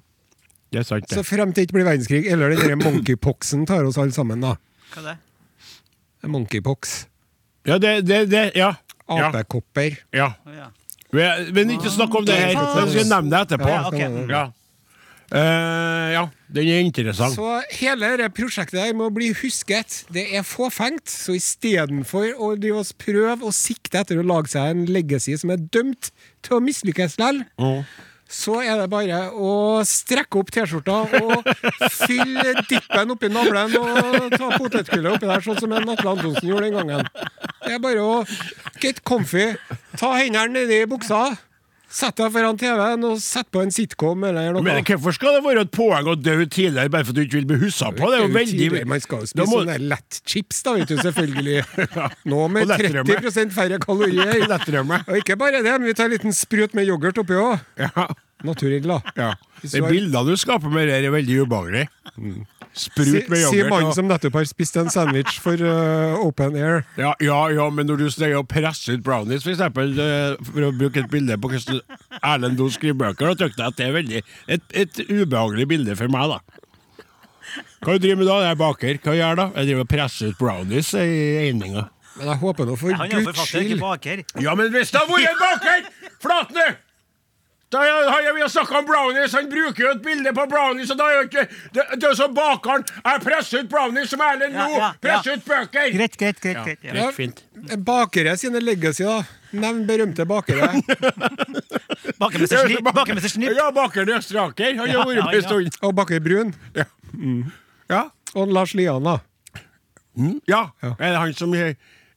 Det 0.74 0.80
er 0.82 0.86
sant, 0.88 1.06
Så 1.10 1.22
frem 1.22 1.52
til 1.54 1.62
det 1.62 1.68
ikke 1.68 1.78
blir 1.78 1.86
verdenskrig, 1.86 2.24
eller 2.34 2.50
den 2.50 2.64
der 2.66 2.80
monkeypoxen 2.82 3.68
tar 3.70 3.86
oss 3.86 3.98
alle 4.02 4.12
sammen, 4.16 4.42
da. 4.42 4.56
Hva 4.94 5.04
er 5.04 5.10
det? 5.12 5.18
Monkeypox. 6.34 7.06
Ja, 7.68 7.78
det, 7.78 8.08
det, 8.08 8.30
det 8.32 8.52
Ja. 8.56 8.74
Ja. 9.10 9.28
Apekopper. 9.30 10.00
ja. 10.14 10.32
Men 11.54 11.70
ikke 11.70 11.92
snakk 11.94 12.16
om 12.16 12.26
det 12.26 12.34
her. 12.40 12.56
Jeg 12.56 12.90
skal 12.90 13.10
nevne 13.12 13.30
det 13.30 13.42
etterpå. 13.46 13.70
Ja, 13.70 13.82
okay. 13.88 14.28
Ja. 14.32 14.44
Eh, 15.34 16.10
ja, 16.14 16.28
den 16.54 16.68
er 16.70 16.84
interessant. 16.86 17.34
Så 17.34 17.48
hele 17.80 18.12
det 18.22 18.30
prosjektet 18.38 18.78
der 18.78 18.94
må 18.98 19.08
bli 19.14 19.32
husket. 19.34 20.04
Det 20.14 20.28
er 20.38 20.46
fåfengt. 20.46 21.10
Så 21.10 21.34
istedenfor 21.40 22.36
å 22.38 22.54
prøve 23.02 23.42
å 23.50 23.54
sikte 23.54 24.04
etter 24.04 24.22
å 24.22 24.26
lage 24.30 24.52
seg 24.54 24.70
en 24.76 24.86
legacy 24.94 25.34
som 25.42 25.50
er 25.56 25.58
dømt 25.74 26.12
til 26.46 26.58
å 26.60 26.64
mislykkes 26.64 27.18
likevel, 27.18 27.46
Mm. 27.58 27.84
så 28.30 28.60
er 28.62 28.78
det 28.82 28.90
bare 28.90 29.32
å 29.34 29.82
strekke 29.86 30.40
opp 30.40 30.52
T-skjorta 30.52 30.96
og 31.22 31.44
fylle 31.92 32.54
dippen 32.70 33.12
oppi 33.14 33.30
navlen 33.30 33.74
og 33.78 34.30
ta 34.38 34.52
potetgullet 34.58 35.16
oppi 35.18 35.28
der, 35.30 35.42
sånn 35.42 35.60
som 35.60 35.72
en 35.74 35.90
Atle 35.90 36.14
Antonsen 36.14 36.50
gjorde 36.50 36.70
den 36.70 36.78
gangen. 36.78 37.10
Det 37.66 37.74
er 37.74 37.80
bare 37.80 38.02
å 38.06 38.24
get 38.82 39.04
comfy, 39.04 39.56
ta 39.98 40.14
hendene 40.18 40.54
nedi 40.66 40.86
buksa, 40.90 41.38
sett 41.94 42.18
deg 42.18 42.32
foran 42.34 42.58
TV-en 42.58 43.04
og 43.08 43.20
sett 43.22 43.50
på 43.54 43.62
en 43.62 43.72
sitcom 43.74 44.24
eller 44.26 44.56
noe. 44.56 44.66
Men 44.66 44.82
hvorfor 44.88 45.14
skal 45.16 45.38
det 45.38 45.44
være 45.46 45.66
et 45.68 45.72
poeng 45.76 46.10
å 46.10 46.16
dø 46.18 46.36
tidligere 46.46 46.90
bare 46.94 47.06
for 47.06 47.14
at 47.14 47.20
du 47.20 47.24
ikke 47.24 47.40
vil 47.42 47.48
bli 47.54 47.60
huska 47.68 47.92
på? 47.94 48.10
Det 48.10 48.18
er 48.18 48.26
jo 48.26 48.32
veldig 48.34 48.84
Man 48.90 49.04
skal 49.04 49.22
jo 49.24 49.30
spise 49.32 49.48
må- 49.52 49.62
sånne 49.62 49.78
lettchips, 49.94 50.64
da, 50.66 50.76
vet 50.80 50.90
du, 50.90 50.98
selvfølgelig. 50.98 51.58
Nå 52.34 52.42
med 52.50 52.66
Og 52.66 52.74
lettrømme. 52.74 53.18
30 53.30 53.54
færre 53.56 53.80
kalorier. 53.84 54.44
Og 55.14 55.18
ikke 55.22 55.38
bare 55.40 55.62
det, 55.64 55.74
men 55.80 55.88
vi 55.90 55.96
tar 55.98 56.10
en 56.10 56.16
liten 56.18 56.34
sprut 56.36 56.74
med 56.78 56.90
yoghurt 56.90 57.22
oppi 57.22 57.38
òg. 57.40 57.62
Ja. 57.80 58.08
Naturregler. 58.44 59.00
ja. 59.16 59.34
De 59.64 59.80
bildene 59.86 60.28
du 60.28 60.36
skaper 60.36 60.68
med 60.74 60.90
det, 60.90 60.98
er 61.00 61.14
veldig 61.14 61.38
ubehagelig. 61.46 61.86
Sprut 62.74 63.06
Si- 63.06 63.24
med 63.30 63.38
Sier 63.38 63.66
yoghurt. 63.66 63.70
mannen 63.70 63.88
og- 63.92 63.94
som 63.96 64.08
nettopp 64.10 64.34
har 64.34 64.46
spist 64.50 64.76
en 64.82 64.90
sandwich 64.90 65.36
for 65.40 65.54
uh, 65.62 66.18
open 66.26 66.56
air. 66.58 66.86
Ja, 66.98 67.14
ja, 67.22 67.48
ja, 67.54 67.70
men 67.70 67.86
når 67.86 67.98
du 68.02 68.08
sier 68.10 68.34
å 68.40 68.44
presse 68.50 68.96
ut 68.96 69.04
brownies, 69.06 69.44
for 69.46 69.52
eksempel, 69.54 69.94
eh, 70.00 70.36
for 70.44 70.62
å 70.66 70.72
bruke 70.76 70.98
et 71.04 71.10
bilde 71.12 71.38
på 71.38 71.52
hvordan 71.54 71.82
Erlend 72.24 72.58
Doe 72.58 72.72
skriver 72.74 72.98
bøker, 72.98 73.30
da 73.36 73.36
tykker 73.46 73.62
jeg 73.62 73.68
at 73.68 73.78
det 73.78 73.86
er 73.88 73.94
veldig 73.94 74.24
et, 74.48 74.62
et 74.74 75.04
ubehagelig 75.10 75.68
bilde 75.70 75.96
for 75.96 76.08
meg, 76.10 76.34
da. 76.34 76.40
Hva 77.84 77.94
du 77.94 78.00
driver 78.00 78.16
du 78.16 78.24
med 78.24 78.28
da? 78.32 78.38
Jeg 78.42 78.52
er 78.56 78.56
baker. 78.64 78.98
Hva 79.04 79.14
gjør 79.14 79.28
jeg 79.28 79.38
da? 79.38 79.46
Jeg 79.60 79.68
driver 79.70 79.82
og 79.86 79.90
presser 79.92 80.32
ut 80.34 80.38
brownies 80.40 80.94
i 80.98 81.06
eininga. 81.50 81.90
Men 82.18 82.28
jeg 82.30 82.38
håper 82.42 82.66
nå 82.70 82.76
for 82.78 82.90
Guds 82.90 83.00
Han 83.02 83.12
er 83.12 83.24
forfatter, 83.28 83.64
ikke 83.68 83.80
baker. 83.82 84.24
Ja, 84.42 84.54
men 84.56 84.72
hvis 84.74 84.92
det 84.94 85.02
hadde 85.02 85.14
vært 85.14 85.30
en 85.30 85.42
baker! 85.44 86.12
Flatne! 86.24 86.66
Da 87.74 87.82
har 87.82 88.22
jeg, 88.22 88.34
vi 88.38 88.48
snakka 88.54 88.78
om 88.80 88.86
brownies. 88.86 89.34
Han 89.34 89.48
bruker 89.50 89.84
jo 89.88 89.92
et 89.96 90.02
bilde 90.06 90.34
på 90.38 90.46
brownies. 90.52 90.92
Og 90.94 90.98
da 91.00 91.08
er 91.10 91.16
jo 91.18 91.24
ikke 91.28 91.46
Det, 91.74 91.86
det 92.02 92.10
er 92.12 92.18
som 92.20 92.34
bakeren. 92.38 92.84
Jeg 93.04 93.22
presser 93.26 93.64
ut 93.64 93.70
brownies 93.72 94.12
som 94.14 94.22
Erlend 94.22 94.54
Ja, 94.54 94.68
Loe. 94.68 94.78
ja, 94.84 94.90
Presser 95.02 95.32
ja. 95.34 95.38
ut 95.40 95.46
bøker. 95.48 95.90
Greit, 95.98 96.18
greit, 96.22 96.42
greit. 96.44 96.60
greit 96.68 96.84
ja. 96.86 96.92
Greit, 96.94 97.16
fint. 97.18 97.44
Bakere 97.88 98.36
sine 98.38 98.62
legacy, 98.62 99.04
da. 99.08 99.24
Nevn 99.54 99.84
berømte 99.90 100.26
bakere. 100.30 100.70
Bakermester 102.20 102.66
Snipp. 102.68 102.84
Bakermester 102.94 103.30
Snipp. 103.36 103.56
Ja, 103.58 103.68
bakeren 103.76 104.10
i 104.10 104.16
Østre 104.18 104.42
Aker. 104.48 104.70
Han 104.78 104.80
har 104.86 104.94
Ja, 104.94 105.04
vært 105.06 105.24
med 105.26 105.34
en 105.34 105.42
ja. 105.42 105.48
stund. 105.48 105.78
Og 105.86 105.96
baker 105.98 106.20
Brun. 106.26 106.54
Ja. 107.90 108.04
Og 108.36 108.50
Lars 108.54 108.74
Lian, 108.78 109.04
da. 109.06 109.18
Mm, 110.18 110.40
ja. 110.50 110.64
Ja. 110.82 110.94
Er 111.00 111.12
det 111.16 111.20
han 111.22 111.34
som 111.38 111.54
er 111.58 111.74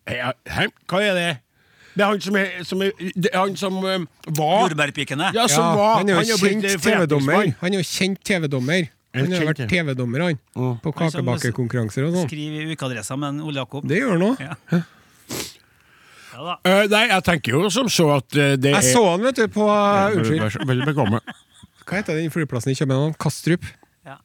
ja? 0.06 0.32
Hva 0.88 1.00
er 1.02 1.14
det? 1.16 1.28
Det 1.96 2.04
er 2.04 2.11
han 2.12 2.20
som 2.20 2.37
er, 2.37 2.50
som 2.68 2.82
er 2.85 2.90
det 3.16 3.30
er 3.32 3.38
Han 3.40 3.54
som 3.56 3.78
um, 3.80 4.02
var 4.37 4.66
Jordbærpikene. 4.66 5.30
Ja, 5.32 5.46
som 5.48 5.64
Ja, 5.64 5.76
var 5.78 5.94
han 6.02 6.11
er 6.11 6.18
jo 6.18 6.35
har 6.35 6.42
kjent 6.42 6.66
eh, 6.68 6.76
TV-dommer. 6.76 7.54
Han 7.62 7.72
er 7.72 7.80
jo 7.80 7.87
kjent 7.88 8.20
TV-dommer. 8.26 8.90
Han 9.16 9.32
har 9.32 9.46
vært. 9.48 9.62
TV-dommer, 9.70 10.26
han. 10.26 10.42
På 10.52 10.92
Han 10.92 10.98
kakebakekonkurranser 10.98 12.04
og 12.04 12.18
sånn. 12.18 12.28
Skriver 12.28 12.66
i 12.66 12.76
ukeadressa 12.76 13.16
med 13.16 13.32
en 13.32 13.46
Ole 13.48 13.62
Jakob. 13.62 13.87
Det 13.88 14.02
gjør 14.02 14.12
han 14.16 14.26
òg. 14.28 14.44
Ja. 14.44 14.59
Ja. 14.76 14.82
Eh, 16.37 16.85
nei, 16.92 17.06
jeg 17.09 17.24
tenker 17.24 17.56
jo 17.56 17.70
som 17.72 17.88
så 17.88 18.11
at 18.18 18.37
uh, 18.37 18.52
det 18.61 18.74
Jeg 18.74 18.92
så 18.92 19.00
han, 19.09 19.22
vet 19.24 19.38
du, 19.40 19.46
på 19.54 19.64
uh, 19.64 20.12
Unnskyld. 20.12 20.68
Vel 20.68 20.85
bekomme. 20.85 21.22
Hva 21.87 22.00
heter 22.02 22.18
den 22.18 22.32
flyplassen 22.35 22.74
i 22.74 22.76
København? 22.76 23.14
Kastrup. 23.22 23.64
Ja. 24.04 24.18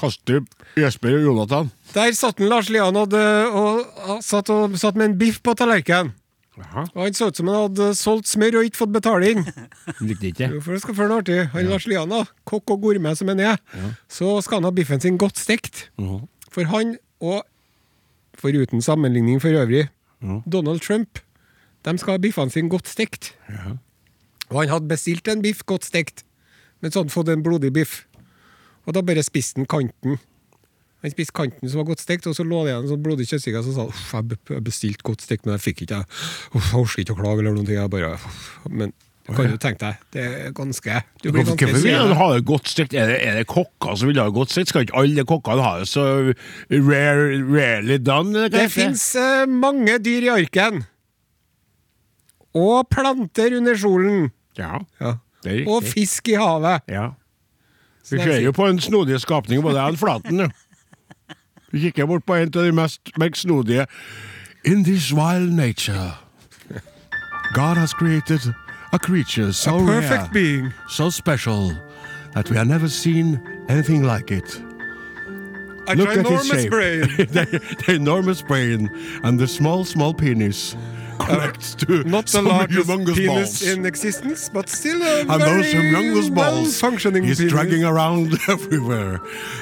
Kastrup, 0.00 0.48
Jesper 0.80 1.18
og 1.18 1.26
Jonathan. 1.28 1.68
Der 1.92 2.16
satt 2.16 2.40
den 2.40 2.48
Lars 2.48 2.70
Lian 2.72 2.96
og, 2.96 3.12
og, 3.12 3.82
og, 4.06 4.22
satt, 4.24 4.48
og 4.54 4.78
satt 4.80 4.96
med 4.96 5.10
en 5.10 5.18
biff 5.20 5.42
på 5.44 5.52
tallerkenen. 5.58 6.14
Jaha, 6.56 6.86
Og 6.94 7.02
Han 7.04 7.14
så 7.14 7.26
ut 7.28 7.36
som 7.36 7.48
han 7.50 7.58
hadde 7.66 7.88
solgt 7.98 8.28
smør 8.30 8.60
og 8.60 8.68
ikke 8.68 8.80
fått 8.80 8.92
betaling. 8.94 9.42
likte 10.08 10.30
ikke. 10.30 10.48
Jo, 10.54 10.60
for 10.64 10.72
det 10.76 10.82
skal 10.84 10.96
føle 10.96 11.10
noe 11.12 11.20
artig. 11.24 11.38
Han 11.52 11.68
Lars 11.68 11.86
Lian, 11.90 12.08
da, 12.12 12.22
kokk 12.48 12.72
og 12.76 12.80
gourmet 12.86 13.18
som 13.18 13.28
han 13.32 13.42
er, 13.44 13.60
så 14.08 14.38
skal 14.44 14.62
han 14.62 14.68
ha 14.70 14.72
biffen 14.76 15.02
sin 15.04 15.18
godt 15.20 15.36
stekt. 15.40 15.90
Mhm. 16.00 16.24
For 16.56 16.64
han, 16.70 16.94
og 17.20 17.42
foruten 18.40 18.80
sammenligning 18.84 19.40
for 19.42 19.52
øvrig, 19.52 19.88
Donald 20.48 20.80
Trump, 20.80 21.18
de 21.84 21.92
skal 22.00 22.16
ha 22.16 22.22
biffene 22.22 22.50
sine 22.50 22.72
godt 22.72 22.88
stekt. 22.88 23.34
Og 24.48 24.62
han 24.62 24.72
hadde 24.72 24.88
bestilt 24.88 25.28
en 25.28 25.42
biff 25.44 25.60
godt 25.68 25.84
stekt, 25.84 26.24
men 26.80 26.90
så 26.90 27.00
hadde 27.02 27.10
han 27.10 27.16
fått 27.18 27.28
en 27.34 27.44
blodig 27.44 27.72
biff. 27.76 28.06
Og 28.86 28.94
da 28.96 29.02
bare 29.02 29.22
spiste 29.26 29.60
han 29.60 29.66
kanten. 29.68 30.16
Han 31.06 31.14
spiste 31.14 31.36
kanten 31.38 31.70
som 31.70 31.78
var 31.78 31.86
godt 31.92 32.02
stekt, 32.02 32.26
og 32.26 32.34
så 32.34 32.42
lå 32.42 32.64
det 32.66 32.72
igjen 32.74 32.82
en 32.82 32.90
sånn 32.90 33.02
blodig 33.06 33.28
kjøttstykke, 33.30 33.60
og 33.62 33.66
så 33.68 33.74
sa 33.76 33.84
han 33.86 33.94
uff, 33.94 34.06
jeg 34.16 34.28
be- 34.34 34.60
bestilte 34.66 35.06
godt 35.06 35.22
stekt, 35.22 35.46
men 35.46 35.54
jeg 35.54 35.62
fikk 35.68 35.84
ikke. 35.86 36.00
Uff, 36.58 36.72
jeg 36.72 36.80
orker 36.82 37.02
ikke 37.04 37.14
å 37.14 37.20
klage 37.22 37.44
eller 37.44 37.54
noen 37.54 37.68
ting. 37.68 37.78
Jeg 37.78 37.92
bare. 37.92 38.16
Men 38.66 38.90
du 39.26 39.32
kan 39.34 39.48
jo 39.50 39.56
tenke 39.58 39.80
deg, 39.82 40.02
det 40.14 40.24
er 40.26 40.52
ganske 40.54 40.96
Du 41.22 41.28
blir 41.34 41.42
ganske 41.46 41.66
hvorfor 41.66 41.82
vil 41.82 41.96
han 41.98 42.12
ha 42.18 42.26
det 42.36 42.44
godt 42.46 42.68
stekt? 42.70 42.92
Er 42.94 43.08
det, 43.10 43.16
er 43.26 43.38
det 43.40 43.46
kokker 43.50 43.96
som 43.98 44.10
vil 44.10 44.20
ha 44.22 44.26
det 44.28 44.36
godt 44.36 44.52
stekt? 44.54 44.70
Skal 44.70 44.84
ikke 44.86 44.98
alle 45.00 45.24
kokkene 45.26 45.64
ha 45.66 45.72
det 45.80 45.88
så 45.90 46.04
rare, 46.70 47.40
rarely 47.42 47.96
done? 48.02 48.44
Kanskje? 48.46 48.52
Det 48.58 48.66
fins 48.74 49.06
uh, 49.18 49.46
mange 49.50 49.96
dyr 50.02 50.26
i 50.28 50.32
arken. 50.36 50.82
Og 52.56 52.86
planter 52.90 53.56
under 53.58 53.76
solen. 53.76 54.30
Ja, 54.56 54.78
Ja. 55.00 55.16
det 55.44 55.66
Og 55.68 55.82
fisk 55.84 56.28
i 56.32 56.38
havet. 56.40 56.82
Ja. 56.88 57.10
Vi 58.08 58.16
det 58.16 58.22
er 58.22 58.32
ser 58.36 58.44
jo 58.46 58.52
på 58.54 58.68
en 58.70 58.78
snodig 58.78 59.18
skapning, 59.20 59.60
både 59.62 59.80
jeg 59.82 59.96
og 59.96 59.98
Flaten. 59.98 60.46
Ja. 61.72 61.78
Vi 61.78 61.80
kikker 61.80 62.06
bort 62.06 62.24
på 62.26 62.34
en 62.34 62.42
av 62.42 62.64
de 62.64 62.72
mest 62.72 63.00
merksnodige. 63.18 63.86
In 64.64 64.84
this 64.84 65.12
wild 65.12 65.52
nature, 65.52 66.12
God 67.54 67.76
has 67.76 67.92
created 67.92 68.40
a 68.92 68.98
creature 68.98 69.52
so 69.52 69.76
A 69.76 69.86
perfect 69.86 70.10
rare, 70.12 70.30
being. 70.32 70.72
so 70.88 71.10
special, 71.10 71.72
that 72.34 72.50
we 72.50 72.56
have 72.56 72.68
never 72.68 72.88
seen 72.88 73.40
anything 73.68 74.02
like 74.02 74.30
it. 74.30 74.62
A 75.88 75.94
Look 75.94 76.08
at 76.08 76.26
his 76.26 76.50
ginormous 76.50 76.70
brain. 76.70 77.00
the, 77.32 77.76
the 77.86 77.94
enormous 77.94 78.42
brain 78.42 78.90
and 79.22 79.38
the 79.38 79.46
small, 79.46 79.84
small 79.84 80.14
penis 80.14 80.76
connects 81.18 81.74
to 81.74 82.02
Not 82.04 82.32
largest 82.34 82.88
humongous 82.88 83.14
penis 83.16 83.60
balls. 83.60 83.62
in 83.62 83.86
existence, 83.86 84.48
but 84.52 84.68
still 84.68 85.02
a 85.02 85.20
and 85.20 85.42
very 85.42 85.62
those 85.62 85.74
humongous 85.74 86.28
balls 86.34 86.82
well-functioning 86.82 87.24
he's 87.24 87.38
penis. 87.38 87.52
dragging 87.52 87.84
around 87.84 88.34
everywhere 88.48 89.20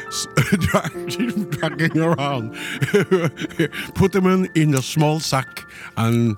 S- 0.08 0.26
dragging 1.58 1.98
around 2.00 2.54
put 3.94 4.12
them 4.12 4.26
in, 4.26 4.48
in 4.54 4.74
a 4.74 4.82
small 4.82 5.20
sack 5.20 5.64
and 5.96 6.36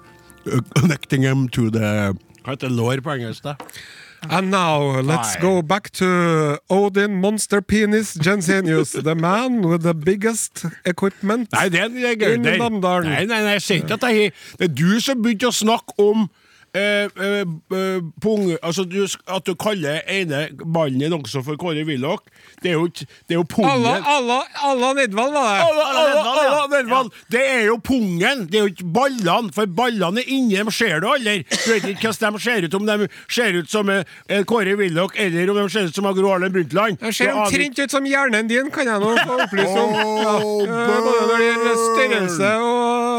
uh, 0.53 0.61
connecting 0.81 1.23
them 1.23 1.49
to 1.49 1.71
the 1.71 2.15
hva 2.47 2.55
heter 2.55 2.71
lår 2.71 3.01
på 3.03 3.11
engelsk 3.11 3.43
da? 3.43 3.55
And 4.31 4.51
now 4.51 5.01
let's 5.01 5.37
go 5.37 5.63
back 5.63 5.91
to 6.01 6.59
Odin 6.71 7.21
Monster 7.21 7.61
Penis 7.63 8.15
Jensenius, 8.17 8.93
the 8.93 9.15
man 9.15 9.63
with 9.63 9.83
the 9.83 9.95
biggest 9.95 10.65
equipment. 10.85 11.49
Nei, 11.53 11.69
det 11.69 11.81
er 11.81 11.89
det 11.89 12.05
er 12.05 12.17
gøy. 12.17 12.35
Inn 12.35 12.41
i 12.41 12.51
Det 12.51 12.55
er- 12.55 12.59
Namdalen. 12.65 13.11
Nei, 13.11 13.25
nei, 13.27 13.43
nei, 13.43 13.53
jeg 13.59 13.63
sier 13.63 13.83
ikke 13.85 13.95
at 13.95 14.01
det 14.01 14.11
er 14.11 14.31
Det 14.59 14.71
er 14.71 14.75
du 14.75 15.01
som 15.01 15.23
begynte 15.23 15.47
å 15.49 15.55
snakke 15.55 15.95
om 15.99 16.29
eh, 16.77 17.09
eh, 17.27 17.43
eh, 17.79 18.01
pung, 18.23 18.45
altså 18.63 18.85
du, 18.85 19.07
At 19.29 19.47
du 19.47 19.55
kaller 19.55 20.01
ene 20.13 20.49
ballen 20.65 21.01
din 21.01 21.13
også 21.17 21.43
for 21.47 21.57
Kåre 21.61 21.85
Willoch. 21.89 22.23
Det 22.63 22.71
er 22.71 22.77
jo 22.77 22.87
ikke 22.91 23.07
Det 23.29 23.35
er 23.35 23.41
jo 23.41 23.45
pungen. 23.49 23.71
Alla, 23.71 23.95
alla, 24.07 24.39
alla 24.63 24.87
var 24.87 24.95
det. 24.95 25.17
Alla, 25.17 25.85
alla, 25.91 26.23
alla 26.23 26.67
Nedvald. 26.77 27.11
Det 27.33 27.43
er 27.51 27.65
jo 27.67 27.77
pungen, 27.85 28.47
det 28.51 28.59
er 28.61 28.67
jo 28.67 28.73
ikke 28.75 28.89
ballene. 28.95 29.53
For 29.57 29.67
ballene 29.67 30.21
er 30.23 30.31
inni 30.37 30.57
dem, 30.57 30.71
ser 30.71 31.01
du 31.01 31.09
aldri. 31.11 31.43
Du 31.51 31.71
vet 31.73 31.89
ikke 31.95 32.11
hvordan 32.13 32.37
de 32.37 32.43
ser 32.47 32.67
ut, 32.69 32.75
om 32.81 32.87
de 32.87 33.09
ser 33.29 33.59
ut 33.61 33.71
som 33.71 33.91
eh, 33.91 34.43
Kåre 34.49 34.77
Willoch, 34.79 35.15
eller 35.17 35.51
om 35.53 35.61
de 35.63 35.69
ser 35.73 35.91
ut 35.91 35.95
som 35.97 36.09
Gro 36.17 36.31
Harlem 36.35 36.53
Brundtland. 36.53 36.99
De 37.03 37.13
ser 37.13 37.33
omtrent 37.35 37.79
ut 37.79 37.91
som 37.91 38.07
hjernen 38.07 38.49
din, 38.51 38.71
kan 38.75 38.87
jeg 38.89 39.03
nå 39.03 39.15
få 39.25 39.41
opplyse 39.47 39.77
om. 39.83 39.95
Oh, 39.97 40.63
ja. 40.67 40.87
Både 40.87 41.15
når 41.27 41.37
det 41.37 41.47
gjelder 41.51 41.85
størrelse 41.87 42.55
og 42.63 43.17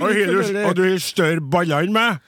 Og 0.00 0.14
du- 0.14 0.66
og 0.66 0.76
du 0.76 0.82
har 0.90 0.98
større 0.98 1.40
baller 1.40 1.86
enn 1.86 1.92
meg. 1.92 2.18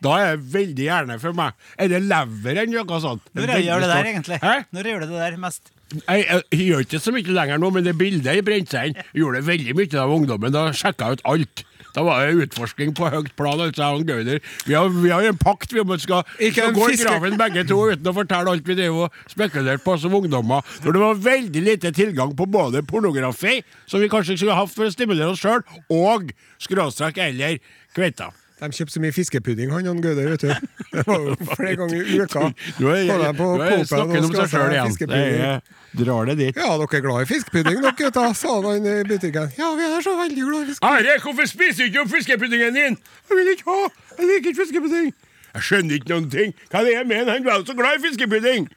da 0.02 0.16
er 0.18 0.32
det 0.36 0.54
veldig 0.54 0.88
gjerne 0.88 1.20
for 1.22 1.38
meg. 1.38 1.58
Er 1.78 1.92
det 1.92 2.02
lever 2.08 2.64
eller 2.64 2.86
noe 2.86 3.02
sånt? 3.04 3.28
Når 3.38 3.54
jeg 3.56 3.68
gjør 3.68 3.84
det 3.84 3.92
der, 3.92 4.10
egentlig? 4.14 4.40
Hæ? 4.42 4.56
Når 4.74 4.88
jeg 4.88 4.96
gjør 4.96 5.06
det 5.06 5.20
der 5.20 5.42
mest? 5.42 5.74
Jeg, 5.92 6.24
jeg, 6.24 6.44
jeg 6.56 6.68
gjør 6.70 6.86
ikke 6.86 7.02
så 7.04 7.12
mye 7.14 7.36
lenger 7.36 7.60
nå, 7.60 7.70
men 7.76 7.86
det 7.86 7.98
bildet 8.00 8.40
i 8.40 8.56
inn, 8.62 9.02
gjorde 9.18 9.44
veldig 9.46 9.76
mye 9.78 10.00
av 10.00 10.16
ungdommen. 10.16 10.56
Da 10.56 10.70
sjekka 10.76 11.12
jeg 11.12 11.20
ut 11.20 11.30
alt. 11.34 11.66
Da 11.92 12.04
var 12.08 12.24
det 12.24 12.46
utforsking 12.46 12.94
på 12.96 13.10
høyt 13.12 13.34
plan. 13.36 13.60
altså 13.60 13.84
han 13.84 14.06
Gauder. 14.08 14.40
Vi 14.66 14.74
har, 14.74 14.90
vi 14.90 15.12
har 15.12 15.26
jo 15.26 15.34
en 15.34 15.40
pakt 15.42 15.74
vi 15.74 15.82
om 15.84 15.92
at 15.92 16.04
skal, 16.04 16.24
skal 16.40 16.74
gå 16.76 16.88
i 16.94 17.00
graven 17.02 17.38
begge 17.40 17.66
to 17.68 17.80
uten 17.92 18.08
å 18.08 18.16
fortelle 18.16 18.54
alt 18.56 18.68
vi 18.68 18.78
driver 18.80 19.08
og 19.10 19.32
spekulerte 19.32 19.84
på 19.84 19.98
som 20.00 20.16
ungdommer. 20.16 20.64
Når 20.86 20.98
det 20.98 21.04
var 21.04 21.24
veldig 21.28 21.66
lite 21.68 21.92
tilgang 21.96 22.36
på 22.38 22.48
både 22.48 22.86
pornografi, 22.88 23.60
som 23.86 24.00
vi 24.04 24.10
kanskje 24.12 24.40
skulle 24.40 24.56
hatt 24.58 24.72
for 24.72 24.88
å 24.88 24.94
stimulere 24.94 25.34
oss 25.36 25.44
sjøl, 25.44 25.66
og 25.92 26.32
skråstrek 26.64 27.20
eller 27.22 27.60
kveita. 27.96 28.32
De 28.62 28.68
kjøpte 28.70 28.94
så 28.94 29.00
mye 29.02 29.14
fiskepudding, 29.16 29.72
han 29.74 29.88
Jan 29.88 30.02
Gaude, 30.04 30.22
vet 30.22 30.44
du. 30.44 30.52
Det 30.92 31.04
var 31.08 31.24
jo 31.26 31.36
flere 31.56 31.78
ganger 31.80 31.98
i 31.98 32.20
uka. 32.22 32.44
Du 32.78 32.84
er 32.92 33.00
jeg, 33.08 33.32
på 33.40 33.48
du 33.58 33.64
er 33.66 33.86
snakken 33.90 34.28
om 34.28 34.36
seg 34.36 34.52
sjøl 34.52 34.76
igjen. 34.76 34.98
Det 35.10 35.22
er, 35.48 35.64
drar 35.98 36.30
det 36.30 36.36
dit. 36.38 36.60
Ja, 36.62 36.76
dere 36.78 37.00
er 37.00 37.04
glad 37.08 37.26
i 37.26 37.30
fiskepudding, 37.32 37.80
dere 37.82 37.96
gutta, 37.98 38.28
sa 38.38 38.60
han 38.68 38.86
i 38.86 38.94
butikken. 39.10 39.50
Ja, 39.58 39.72
vi 39.80 39.88
er 39.88 40.06
så 40.06 40.14
veldig 40.20 40.46
glad 40.46 40.62
i 40.62 40.70
fiskepudding. 40.70 41.10
Are, 41.10 41.18
hvorfor 41.26 41.50
spiser 41.50 41.82
du 41.82 41.90
ikke 41.90 42.04
opp 42.06 42.14
fiskepuddingen 42.14 42.78
din? 42.78 43.00
Jeg 43.32 43.40
vil 43.42 43.52
ikke 43.56 43.74
ha! 43.74 43.90
Jeg 44.20 44.30
liker 44.30 44.54
ikke 44.54 44.62
fiskepudding. 44.62 45.10
Jeg 45.56 45.68
skjønner 45.68 45.98
ikke 45.98 46.14
noen 46.14 46.30
ting. 46.38 46.54
Hva 46.70 46.84
er 46.84 46.88
det 46.92 46.96
jeg 47.00 47.10
mener? 47.16 47.34
Han 47.34 47.50
var 47.50 47.66
så 47.66 47.78
glad 47.82 47.98
i 47.98 48.06
fiskepudding! 48.06 48.70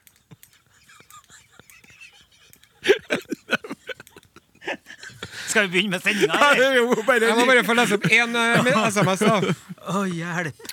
Skal 5.55 5.69
vi 5.69 5.77
begynne 5.77 5.95
med 5.95 6.03
sendinga? 6.03 6.35
Jeg 6.59 6.83
må 7.39 7.45
bare 7.47 7.63
få 7.63 7.77
lese 7.79 7.95
opp 7.95 8.09
én 8.11 8.35
SMS, 8.91 9.21
da. 9.23 9.37
Å, 9.95 10.01
hjelp. 10.11 10.73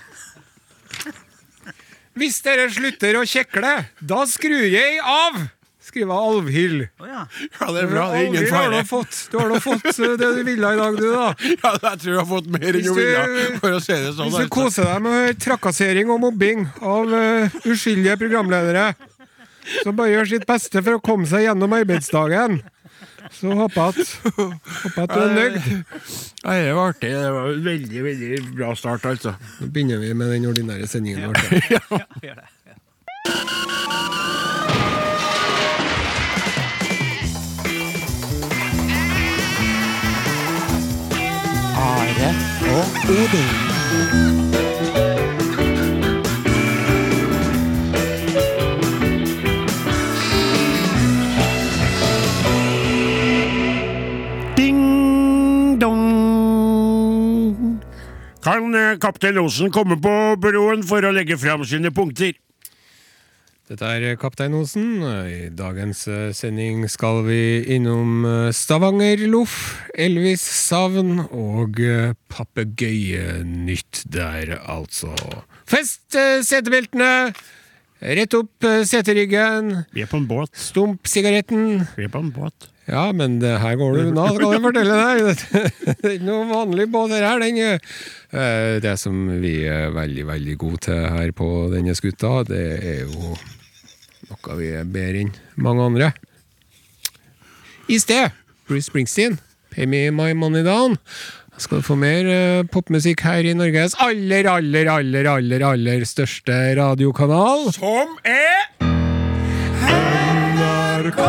Hvis 2.18 2.42
dere 2.44 2.66
slutter 2.74 3.20
å 3.20 3.26
kjekle, 3.30 3.74
da 4.02 4.24
skrur 4.28 4.66
jeg 4.66 4.98
av! 5.06 5.38
Skriver 5.82 6.14
Alvhild. 6.14 6.82
Oh, 7.02 7.06
ja. 7.10 7.22
Ja, 7.60 7.68
det 7.74 7.84
er 7.84 7.88
bra. 7.92 8.08
Det 8.12 8.18
er 8.20 8.28
ingen 8.32 8.48
fare. 8.50 8.74
har 8.74 8.74
du, 8.74 8.90
fått, 8.90 9.16
du 9.32 9.38
har 9.40 9.54
da 9.54 9.62
fått 9.64 9.88
eh, 9.92 10.12
det 10.18 10.28
du 10.38 10.42
ville 10.46 10.74
i 10.74 10.78
dag, 10.82 10.98
du, 10.98 11.08
da. 11.14 11.30
Ja, 11.42 11.72
jeg 11.78 12.02
tror 12.04 12.12
jeg 12.12 12.20
har 12.20 12.28
fått 12.30 12.50
mer 12.54 12.68
enn 12.70 12.86
du- 12.86 12.92
ville, 12.98 13.48
for 13.62 13.78
å 13.78 13.80
se 13.82 13.98
det 14.02 14.12
sånn. 14.18 14.30
Hvis 14.34 14.46
du 14.46 14.54
koser 14.54 14.90
deg 14.90 15.02
med 15.08 15.42
trakassering 15.42 16.12
og 16.14 16.22
mobbing 16.26 16.68
av 16.82 17.10
uh, 17.14 17.58
uskyldige 17.66 18.18
programledere, 18.22 18.92
som 19.82 19.98
bare 19.98 20.14
gjør 20.14 20.32
sitt 20.36 20.46
beste 20.50 20.82
for 20.86 21.00
å 21.00 21.04
komme 21.06 21.30
seg 21.30 21.48
gjennom 21.48 21.74
arbeidsdagen, 21.80 22.62
så 23.32 23.54
håper 23.56 23.82
jeg 23.82 23.88
at, 23.88 24.34
håper 24.38 25.04
at 25.04 25.14
du 25.14 25.20
er 25.22 25.36
nøyd. 25.36 25.60
Ja, 26.44 26.56
det 26.66 26.74
var 26.76 26.94
artig. 26.94 27.12
Det 27.14 27.34
var 27.36 27.52
en 27.52 27.66
veldig, 27.66 28.04
veldig 28.04 28.42
bra 28.58 28.74
start, 28.76 29.06
altså. 29.06 29.36
Nå 29.60 29.70
begynner 29.72 30.02
vi 30.02 30.14
med 30.14 30.34
den 30.34 30.50
ordinære 30.52 30.88
sendingen 30.88 31.30
vår. 31.30 31.36
Gjør 32.26 32.42
det. 32.42 32.50
Are 41.78 42.30
og 42.76 42.86
Odin. 43.10 44.81
Kan 58.42 58.74
eh, 58.74 58.98
kaptein 58.98 59.38
Osen 59.38 59.70
komme 59.70 60.00
på 60.02 60.14
broen 60.42 60.82
for 60.88 61.06
å 61.06 61.14
legge 61.14 61.38
fram 61.38 61.62
sine 61.68 61.92
punkter? 61.94 62.34
Dette 63.72 63.88
er 63.88 64.18
Kaptein 64.20 64.56
Osen. 64.58 65.00
I 65.30 65.52
dagens 65.56 66.02
eh, 66.10 66.34
sending 66.36 66.88
skal 66.92 67.22
vi 67.24 67.62
innom 67.72 68.26
eh, 68.28 68.50
Stavanger-loff, 68.52 69.54
Elvis-savn 69.94 71.22
og 71.30 71.80
eh, 71.86 72.18
papegøyenytt 72.34 74.04
der, 74.12 74.58
altså. 74.66 75.14
Fest 75.70 76.18
eh, 76.20 76.42
setebeltene! 76.44 77.32
Rett 78.02 78.34
opp 78.34 78.66
eh, 78.66 78.82
seteryggen. 78.90 79.76
Vi 79.94 80.02
er 80.02 80.10
på 80.10 80.18
en 80.18 80.26
båt. 80.26 80.50
Stump 80.58 81.06
sigaretten. 81.06 81.84
Vi 81.94 82.08
er 82.08 82.10
på 82.10 82.22
en 82.24 82.32
båt. 82.34 82.72
Ja, 82.90 83.04
men 83.14 83.36
det 83.40 83.52
her 83.62 83.76
går 83.78 83.94
du 83.94 84.00
unna, 84.08 84.24
skal 84.34 84.56
jeg 84.56 84.64
fortelle 84.64 84.96
deg. 84.98 85.44
Det 86.02 86.08
er 86.10 86.16
ikke 86.16 86.26
noe 86.26 86.48
vanlig 86.50 86.88
båt 86.90 87.14
her. 87.14 87.38
Den, 87.44 87.60
eh, 87.62 88.80
det 88.82 88.96
som 88.98 89.20
vi 89.44 89.54
er 89.70 89.94
veldig, 89.94 90.26
veldig 90.32 90.58
gode 90.60 90.82
til 90.88 91.06
her 91.14 91.30
på 91.38 91.52
denne 91.76 91.94
skuta, 91.96 92.42
det 92.50 92.64
er 92.82 93.00
jo 93.06 93.36
noe 94.32 94.58
vi 94.58 94.74
er 94.82 94.90
bedre 94.90 95.22
enn 95.28 95.32
mange 95.62 95.86
andre. 95.92 96.10
I 97.92 98.02
sted, 98.02 98.34
Bruce 98.66 98.90
Springsteen, 98.90 99.38
'Pay 99.70 99.86
Me 99.86 100.10
My 100.10 100.34
Money 100.34 100.66
Down'. 100.66 100.98
Skal 101.62 101.78
du 101.78 101.86
få 101.86 101.96
mer 102.00 102.26
eh, 102.26 102.64
popmusikk 102.74 103.22
her 103.22 103.46
i 103.46 103.54
Norges 103.54 103.94
aller, 104.02 104.48
aller, 104.50 104.88
aller, 104.90 105.28
aller, 105.30 105.66
aller 105.68 106.06
største 106.10 106.56
radiokanal. 106.80 107.68
Som 107.76 108.18
er 108.26 108.66
NRK 111.02 111.22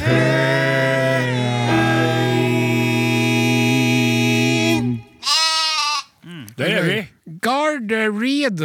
P1. 0.00 0.42
Det 6.56 6.68
er 6.70 6.82
vi. 6.86 6.98
Gard 7.42 7.92
Reed. 7.92 8.64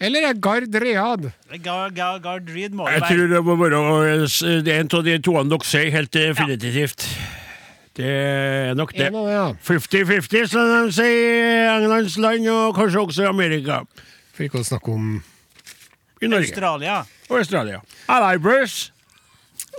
Eller 0.00 0.28
er 0.28 0.36
Gard 0.38 0.74
Read? 0.74 1.30
Gard, 1.64 1.94
Gard, 1.96 2.22
Gard 2.22 2.50
Reed 2.54 2.70
må 2.70 2.86
det 2.86 2.92
være. 2.92 3.08
Jeg 3.08 3.16
tror 3.16 3.26
det 3.34 3.44
må 3.44 3.56
være 3.64 3.80
eh, 4.22 4.62
det 4.62 4.76
en 4.76 4.90
av 4.94 5.04
de 5.08 5.18
toene 5.24 5.50
dere 5.50 5.66
sier, 5.72 5.90
helt 5.94 6.12
definitivt. 6.14 7.08
Det 7.98 8.06
er 8.06 8.74
nok 8.78 8.92
det. 8.94 9.08
Fifty-fifty, 9.58 10.36
ja. 10.38 10.44
50-50, 10.46 10.52
som 10.52 10.68
de 10.86 10.92
sier 10.94 11.16
i 11.18 11.80
Englands 11.80 12.14
land, 12.22 12.46
og 12.52 12.76
kanskje 12.76 13.00
også 13.02 13.24
i 13.24 13.30
Amerika. 13.30 13.80
For 14.36 14.46
ikke 14.46 14.60
å 14.62 14.68
snakke 14.68 14.92
om 14.94 15.08
I 16.22 16.30
Norge 16.30 16.46
Australia. 16.52 17.00
og 17.28 17.40
Australia. 17.40 17.80
Hello, 18.06 18.30
Bruce. 18.38 18.92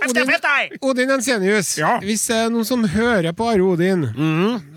Odin, 0.04 0.30
Odin 0.80 1.10
Ensenius. 1.10 1.74
Ja. 1.78 1.98
Hvis 2.04 2.26
det 2.28 2.36
er 2.36 2.52
noen 2.52 2.64
som 2.64 2.84
hører 2.88 3.32
på 3.36 3.48
Are 3.48 3.64
Odin, 3.64 4.06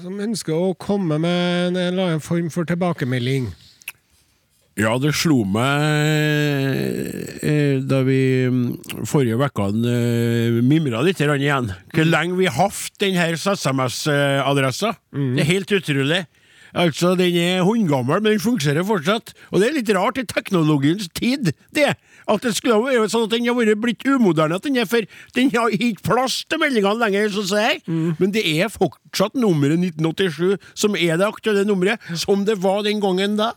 som 0.04 0.18
ønsker 0.20 0.56
å 0.56 0.74
komme 0.76 1.20
med 1.20 1.68
en 1.68 1.78
eller 1.80 2.04
annen 2.16 2.24
form 2.24 2.50
for 2.52 2.68
tilbakemelding 2.68 3.52
Ja, 4.74 4.96
det 4.98 5.12
slo 5.14 5.44
meg 5.46 5.84
eh, 7.46 7.76
da 7.86 8.00
vi 8.08 8.20
mm, 8.50 9.04
forrige 9.06 9.38
uke 9.38 9.68
eh, 9.70 10.62
mimra 10.66 11.04
litt 11.06 11.22
igjen. 11.22 11.70
Hvor 11.94 12.08
lenge 12.10 12.40
vi 12.40 12.48
har 12.50 12.72
hatt 12.72 12.96
denne 13.04 13.28
SMS-adressa. 13.38 14.96
Det 15.14 15.44
er 15.44 15.52
helt 15.52 15.76
utrolig. 15.78 16.24
Altså, 16.74 17.14
Den 17.16 17.36
er 17.38 17.62
hundgammel, 17.62 18.18
men 18.22 18.32
den 18.32 18.42
fungerer 18.42 18.82
fortsatt. 18.84 19.36
Og 19.52 19.62
det 19.62 19.68
er 19.68 19.76
litt 19.78 19.94
rart 19.94 20.18
i 20.18 20.26
teknologiens 20.26 21.06
tid, 21.14 21.54
det. 21.70 21.94
At 22.26 22.42
det 22.42 22.56
skulle 22.58 22.80
være 22.82 23.10
sånn 23.12 23.28
at 23.28 23.34
den 23.36 23.46
har 23.46 23.76
blitt 23.78 24.06
umoderne, 24.08 24.58
at 24.58 24.66
den 24.66 24.80
er 24.82 24.88
for 24.90 25.06
Den 25.36 25.52
har 25.54 25.70
ikke 25.70 26.08
plass 26.08 26.42
til 26.50 26.62
meldingene 26.62 26.98
lenger, 26.98 27.30
sånn 27.36 27.50
som 27.52 27.62
jeg. 27.62 27.84
Mm. 27.86 28.16
Men 28.18 28.34
det 28.34 28.46
er 28.56 28.74
fortsatt 28.74 29.38
nummeret 29.38 29.78
1987 29.78 30.58
som 30.74 30.98
er 30.98 31.20
det 31.20 31.28
aktuelle 31.28 31.68
nummeret, 31.68 32.02
som 32.18 32.42
det 32.48 32.58
var 32.64 32.82
den 32.88 33.04
gangen 33.04 33.38
da. 33.38 33.54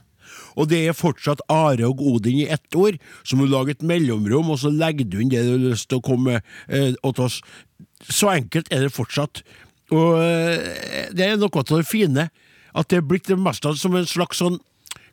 Og 0.56 0.70
det 0.70 0.82
er 0.88 0.96
fortsatt 0.96 1.44
Are 1.52 1.88
og 1.88 2.00
Odin 2.00 2.40
i 2.42 2.48
ett 2.52 2.78
ord, 2.78 2.98
så 3.24 3.36
må 3.36 3.46
du 3.46 3.52
lage 3.52 3.76
et 3.76 3.84
mellomrom, 3.86 4.50
og 4.54 4.60
så 4.62 4.72
legger 4.72 5.08
du 5.08 5.20
inn 5.20 5.32
det 5.32 5.44
du 5.44 5.52
har 5.54 5.64
lyst 5.70 5.90
til 5.90 6.00
å 6.00 6.06
komme 6.06 6.40
eh, 6.40 6.92
åt 7.06 7.20
oss. 7.22 7.40
Så 8.08 8.30
enkelt 8.32 8.70
er 8.72 8.86
det 8.86 8.94
fortsatt. 8.96 9.44
Og 9.94 10.16
eh, 10.20 11.10
det 11.14 11.26
er 11.26 11.36
noe 11.40 11.52
av 11.52 11.68
det 11.68 11.84
fine, 11.88 12.30
at 12.76 12.88
det 12.90 13.00
er 13.00 13.04
blitt 13.06 13.28
det 13.28 13.38
meste 13.40 13.72
som 13.78 13.94
en 13.96 14.08
slags 14.08 14.42
sånn 14.42 14.58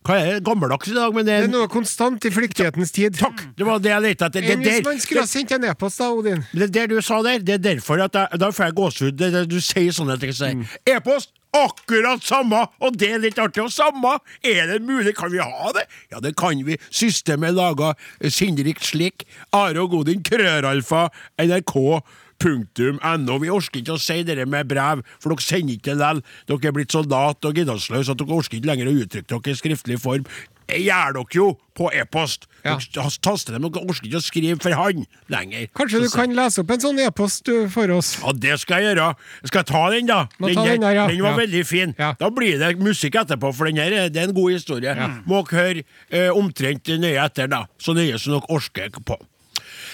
Hva 0.04 0.18
er 0.20 0.26
det? 0.34 0.40
Gammeldags 0.44 0.90
i 0.92 0.96
dag, 0.98 1.14
men 1.16 1.24
det 1.24 1.36
er, 1.36 1.46
Det 1.46 1.54
er 1.54 1.54
noe 1.54 1.70
konstant 1.72 2.26
i 2.28 2.32
flyktighetens 2.34 2.92
tid. 2.92 3.16
Takk! 3.16 3.46
Det 3.56 3.68
var 3.68 3.80
det 3.80 3.94
jeg 3.94 4.04
lette 4.04 4.28
etter. 4.28 4.44
Det 4.44 4.56
er 4.58 4.60
der... 4.60 4.82
hvis 4.82 4.88
man 4.90 5.00
skulle 5.00 5.24
ha 5.24 5.30
sendt 5.32 5.54
en 5.56 5.70
e-post, 5.70 6.02
da, 6.02 6.10
Odin? 6.12 6.44
det 6.52 6.66
er 6.66 6.74
der 6.76 6.92
du 6.92 6.98
sa 7.00 7.22
der. 7.24 7.40
Det 7.40 7.56
er 7.56 7.64
derfor 7.70 8.04
at 8.04 8.18
jeg, 8.20 8.42
da 8.42 8.50
får 8.52 8.68
jeg 8.68 8.78
gåsehud. 8.82 9.16
Det 9.22 9.32
det 9.32 9.46
du 9.52 9.62
sier 9.64 9.96
sånne 9.96 10.20
ting. 10.20 10.36
Mm. 10.60 10.66
E-post 10.98 11.32
akkurat 11.54 12.24
samme, 12.26 12.66
og 12.84 12.98
det 13.00 13.12
er 13.14 13.24
litt 13.24 13.40
artig. 13.42 13.64
Og 13.64 13.74
samme, 13.74 14.18
er 14.46 14.68
det 14.72 14.82
mulig? 14.86 15.16
Kan 15.18 15.32
vi 15.34 15.42
ha 15.44 15.72
det? 15.76 15.86
Ja, 16.12 16.22
det 16.24 16.36
kan 16.40 16.60
vi. 16.66 16.80
Systemet 16.90 17.56
laga 17.58 17.94
sinnrikt 18.22 18.86
slik. 18.88 19.28
Are 19.54 19.82
og 19.84 19.94
Godin, 19.94 20.24
krøralfa, 20.26 21.08
nrk.no. 21.42 23.38
Vi 23.44 23.54
orker 23.54 23.82
ikke 23.82 23.98
å 23.98 24.02
si 24.02 24.22
det 24.28 24.48
med 24.50 24.72
brev, 24.72 25.04
for 25.22 25.34
dere 25.34 25.46
sender 25.46 25.78
ikke 25.78 25.94
det 25.94 26.14
likevel. 26.14 26.24
Dere 26.50 26.70
er 26.70 26.76
blitt 26.76 26.96
så 26.96 27.04
late 27.06 27.50
og 27.50 27.60
giddeløse 27.60 28.12
at 28.12 28.20
dere 28.20 28.40
orker 28.40 28.60
ikke 28.60 28.72
lenger 28.72 28.90
å 28.90 28.98
uttrykke 29.04 29.30
dere 29.38 29.54
i 29.54 29.62
skriftlig 29.62 30.02
form. 30.02 30.28
Det 30.68 30.80
gjør 30.80 31.14
dere 31.18 31.36
jo 31.36 31.48
på 31.76 31.90
e-post. 31.94 32.46
Ja. 32.64 32.78
Taster 33.22 33.54
dem, 33.58 33.66
dere 33.68 33.84
orker 33.84 34.08
ikke 34.08 34.20
å 34.22 34.24
skrive 34.24 34.62
for 34.64 34.72
han 34.78 35.06
lenger. 35.30 35.68
Kanskje 35.76 36.00
du 36.04 36.08
Så- 36.10 36.16
kan 36.22 36.34
lese 36.36 36.60
opp 36.64 36.72
en 36.72 36.80
sånn 36.80 37.00
e-post 37.06 37.50
for 37.72 37.92
oss? 37.92 38.18
ja, 38.24 38.32
det 38.32 38.60
skal 38.60 38.82
jeg 38.82 38.96
gjøre. 38.96 39.16
Skal 39.46 39.60
jeg 39.60 39.66
ta 39.68 39.90
den, 39.90 40.06
da? 40.06 40.28
Den, 40.40 40.56
ta 40.56 40.66
den 40.66 40.82
der, 40.82 40.94
ja. 40.94 41.08
den 41.08 41.22
var 41.22 41.32
Ja. 41.32 41.38
veldig 41.46 41.66
fin. 41.66 41.96
Da 41.98 42.30
blir 42.30 42.58
det 42.60 42.80
musikk 42.80 43.16
etterpå, 43.16 43.54
for 43.54 43.66
den 43.66 43.76
her 43.78 43.92
er- 43.92 44.10
det 44.10 44.18
er 44.18 44.28
en 44.30 44.34
god 44.34 44.52
historie. 44.54 44.96
Må 45.28 45.44
dere 45.48 45.60
høre 45.60 45.84
eh, 46.12 46.30
omtrent 46.30 46.84
nøye 46.86 47.20
etter, 47.26 47.48
da. 47.50 47.66
Så 47.80 47.94
nøye 47.94 48.18
som 48.20 48.34
dere 48.34 48.48
orker 48.50 48.90
på. 49.04 49.18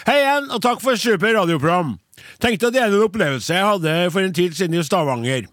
Hei 0.05 0.15
igjen, 0.23 0.49
og 0.51 0.61
takk 0.61 0.81
for 0.81 0.95
super 0.95 1.33
radioprogram. 1.33 1.97
Tenkte 2.39 2.67
å 2.69 2.71
dele 2.71 2.93
en 3.01 3.07
opplevelse 3.09 3.47
jeg 3.53 3.63
hadde 3.63 4.11
for 4.11 4.21
en 4.21 4.33
tid 4.33 4.51
siden 4.53 4.75
i 4.79 4.83
Stavanger. 4.83 5.47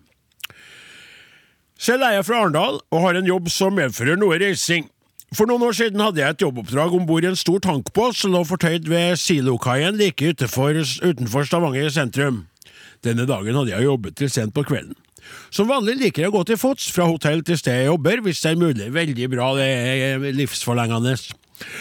Selv 1.78 2.02
er 2.04 2.12
jeg 2.16 2.24
fra 2.24 2.40
Arendal 2.42 2.78
og 2.90 3.00
har 3.02 3.18
en 3.18 3.26
jobb 3.28 3.50
som 3.52 3.74
medfører 3.76 4.16
noe 4.18 4.38
reising. 4.40 4.88
For 5.34 5.48
noen 5.50 5.64
år 5.66 5.74
siden 5.74 6.02
hadde 6.02 6.20
jeg 6.22 6.36
et 6.36 6.42
jobboppdrag 6.44 6.92
om 6.94 7.06
bord 7.08 7.24
i 7.24 7.30
en 7.32 7.38
stor 7.38 7.58
tankbåt 7.64 8.14
som 8.14 8.30
lå 8.34 8.44
fortøyd 8.46 8.86
ved 8.86 9.18
silokaien 9.18 9.98
like 9.98 10.22
utenfor, 10.22 10.78
utenfor 11.02 11.48
Stavanger 11.48 11.90
sentrum. 11.90 12.44
Denne 13.02 13.26
dagen 13.26 13.58
hadde 13.58 13.74
jeg 13.74 13.88
jobbet 13.88 14.16
til 14.20 14.30
sent 14.30 14.54
på 14.54 14.62
kvelden. 14.68 14.94
Som 15.50 15.66
vanlig 15.66 15.96
liker 15.98 16.22
jeg 16.22 16.30
å 16.30 16.36
gå 16.36 16.44
til 16.46 16.60
fots 16.60 16.86
fra 16.94 17.08
hotell 17.10 17.42
til 17.46 17.58
sted 17.58 17.80
jeg 17.80 17.90
jobber, 17.90 18.22
hvis 18.22 18.44
det 18.44 18.52
er 18.52 18.60
mulig. 18.60 18.86
Veldig 18.94 19.28
bra, 19.32 19.50
det 19.58 19.66
er 19.66 20.26
livsforlengende. 20.36 21.16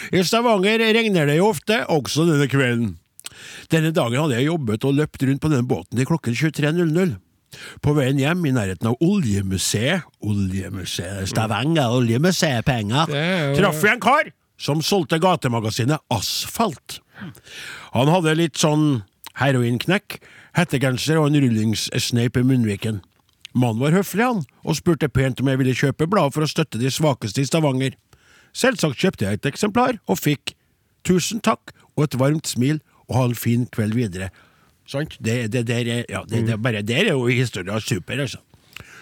I 0.09 0.23
Stavanger 0.25 0.81
regner 0.97 1.29
det 1.29 1.37
jo 1.37 1.51
ofte, 1.51 1.83
også 1.93 2.25
denne 2.25 2.49
kvelden. 2.49 2.95
Denne 3.69 3.93
dagen 3.93 4.23
hadde 4.23 4.39
jeg 4.39 4.49
jobbet 4.49 4.89
og 4.89 4.97
løpt 4.97 5.25
rundt 5.27 5.43
på 5.43 5.51
denne 5.53 5.69
båten 5.69 5.99
til 5.99 6.09
klokken 6.09 6.33
23.00. 6.33 7.15
På 7.81 7.93
veien 7.95 8.19
hjem 8.19 8.45
i 8.45 8.51
nærheten 8.55 8.89
av 8.89 8.95
Oljemuseet 9.05 10.03
Oljemuseet 10.25 11.29
Stavanger 11.31 11.93
Oljemuseet 11.95 12.65
penger 12.67 13.11
er 13.15 13.49
jo- 13.53 13.55
traff 13.61 13.81
vi 13.83 13.89
en 13.89 13.99
kar 14.03 14.31
som 14.57 14.81
solgte 14.81 15.19
gatemagasinet 15.19 15.99
Asfalt. 16.11 16.99
Han 17.93 18.07
hadde 18.07 18.35
litt 18.37 18.55
sånn 18.55 19.03
heroinknekk, 19.39 20.19
hettegenser 20.55 21.19
og 21.19 21.27
en 21.27 21.41
rullingssneip 21.43 22.37
i 22.39 22.43
munnviken. 22.43 23.01
Mannen 23.55 23.79
var 23.79 23.91
høflig, 23.91 24.23
han, 24.23 24.45
og 24.63 24.75
spurte 24.75 25.09
pent 25.11 25.39
om 25.41 25.47
jeg 25.47 25.57
ville 25.59 25.75
kjøpe 25.75 26.07
bladet 26.11 26.33
for 26.35 26.43
å 26.43 26.47
støtte 26.49 26.79
de 26.79 26.87
svakeste 26.91 27.39
i 27.43 27.47
Stavanger. 27.47 27.95
Selvsagt 28.55 28.99
kjøpte 28.99 29.27
jeg 29.27 29.33
et 29.39 29.49
eksemplar, 29.51 29.99
og 30.07 30.19
fikk 30.19 30.53
tusen 31.03 31.41
takk 31.43 31.71
og 31.97 32.03
et 32.07 32.17
varmt 32.19 32.47
smil, 32.47 32.79
og 33.09 33.15
ha 33.15 33.23
en 33.29 33.35
fin 33.35 33.65
kveld 33.67 33.93
videre. 33.95 34.31
Sant? 34.89 35.17
Det, 35.19 35.47
det, 35.53 35.65
der 35.67 35.87
er, 35.89 36.03
ja, 36.09 36.23
det, 36.29 36.45
det, 36.47 36.59
bare 36.61 36.83
der 36.85 37.09
er 37.09 37.15
jo 37.15 37.25
historia 37.27 37.79
super, 37.81 38.19
altså. 38.21 38.41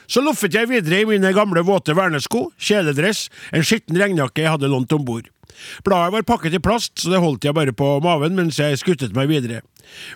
Så 0.07 0.21
loffet 0.21 0.53
jeg 0.55 0.67
videre 0.69 1.01
i 1.01 1.07
mine 1.07 1.31
gamle 1.35 1.63
våte 1.65 1.95
vernesko, 1.95 2.49
kjeledress, 2.59 3.29
en 3.55 3.63
skitten 3.63 3.97
regnjakke 3.99 4.43
jeg 4.43 4.51
hadde 4.51 4.71
lånt 4.71 4.91
om 4.95 5.05
bord. 5.07 5.29
Bladet 5.85 6.13
var 6.15 6.25
pakket 6.27 6.57
i 6.57 6.61
plast, 6.63 6.97
så 6.99 7.11
det 7.13 7.21
holdt 7.23 7.45
jeg 7.47 7.55
bare 7.55 7.75
på 7.75 7.87
maven 8.03 8.35
mens 8.37 8.59
jeg 8.59 8.79
skuttet 8.81 9.15
meg 9.15 9.29
videre. 9.31 9.61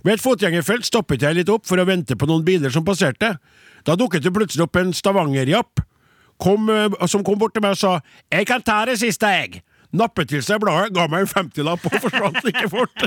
Ved 0.03 0.17
et 0.17 0.23
fotgjengerfelt 0.23 0.87
stoppet 0.87 1.23
jeg 1.23 1.37
litt 1.37 1.51
opp 1.51 1.67
for 1.69 1.79
å 1.79 1.87
vente 1.87 2.17
på 2.17 2.27
noen 2.29 2.45
biler 2.47 2.73
som 2.73 2.85
passerte. 2.87 3.35
Da 3.87 3.95
dukket 3.95 4.25
det 4.25 4.33
plutselig 4.35 4.65
opp 4.67 4.79
en 4.79 4.95
stavangerjapp 4.95 5.83
kom, 6.41 6.69
eh, 6.69 7.07
som 7.07 7.23
kom 7.23 7.39
bort 7.39 7.53
til 7.53 7.61
meg 7.61 7.71
og 7.71 7.77
sa 7.77 8.01
'Jeg 8.31 8.47
kan 8.47 8.61
ta 8.61 8.85
det 8.85 8.99
siste, 8.99 9.25
jeg'. 9.25 9.61
Nappet 9.95 10.29
til 10.33 10.43
seg 10.43 10.59
bladet, 10.59 10.91
ga 10.95 11.05
meg 11.07 11.23
en 11.23 11.31
femtilapp 11.31 11.85
og 11.87 11.99
forsvant 12.03 12.41
like 12.43 12.67
fort. 12.71 13.05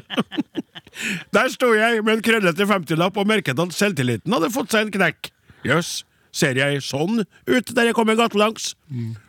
Der 1.34 1.50
sto 1.52 1.72
jeg 1.76 2.00
med 2.04 2.18
en 2.18 2.22
krøllete 2.24 2.66
femtilapp 2.66 3.18
og 3.20 3.28
merket 3.28 3.60
at 3.60 3.76
selvtilliten 3.76 4.32
hadde 4.32 4.52
fått 4.54 4.72
seg 4.72 4.88
en 4.88 4.94
knekk. 4.96 5.28
Jøss, 5.66 6.00
ser 6.32 6.58
jeg 6.58 6.80
sånn 6.86 7.22
ut 7.22 7.70
der 7.74 7.90
jeg 7.90 7.96
kommer 7.98 8.16
gatelangs? 8.18 8.72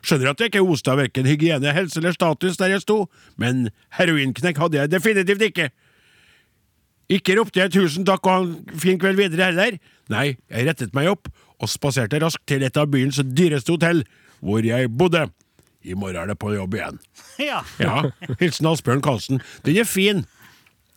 Skjønner 0.05 0.31
at 0.31 0.41
jeg 0.41 0.51
ikke 0.51 0.63
oste 0.63 0.93
av 0.93 1.01
verken 1.01 1.27
hygiene, 1.27 1.73
helse 1.75 1.99
eller 1.99 2.15
status 2.15 2.59
der 2.61 2.75
jeg 2.75 2.83
sto, 2.85 3.03
men 3.41 3.69
heroinknekk 3.97 4.61
hadde 4.61 4.79
jeg 4.79 4.93
definitivt 4.93 5.45
ikke. 5.49 5.69
Ikke 7.11 7.35
ropte 7.35 7.59
jeg 7.59 7.73
tusen 7.75 8.07
takk 8.07 8.23
og 8.23 8.31
ha 8.31 8.43
en 8.45 8.79
fin 8.79 8.99
kveld 9.01 9.19
videre 9.19 9.49
heller. 9.49 9.77
Nei, 10.11 10.37
jeg 10.47 10.67
rettet 10.69 10.95
meg 10.95 11.11
opp 11.11 11.27
og 11.61 11.69
spaserte 11.69 12.21
raskt 12.23 12.45
til 12.49 12.63
et 12.65 12.77
av 12.79 12.87
byens 12.91 13.19
dyreste 13.35 13.75
hotell, 13.75 14.05
hvor 14.39 14.63
jeg 14.65 14.89
bodde. 14.97 15.27
I 15.83 15.95
morgen 15.97 16.19
er 16.21 16.29
det 16.29 16.37
på 16.41 16.53
jobb 16.55 16.77
igjen. 16.77 16.99
Ja. 17.41 17.63
Ja, 17.81 18.11
Hilsen 18.39 18.67
Asbjørn 18.69 19.01
Karlsen. 19.01 19.41
Den 19.65 19.79
er 19.81 19.87
fin. 19.89 20.25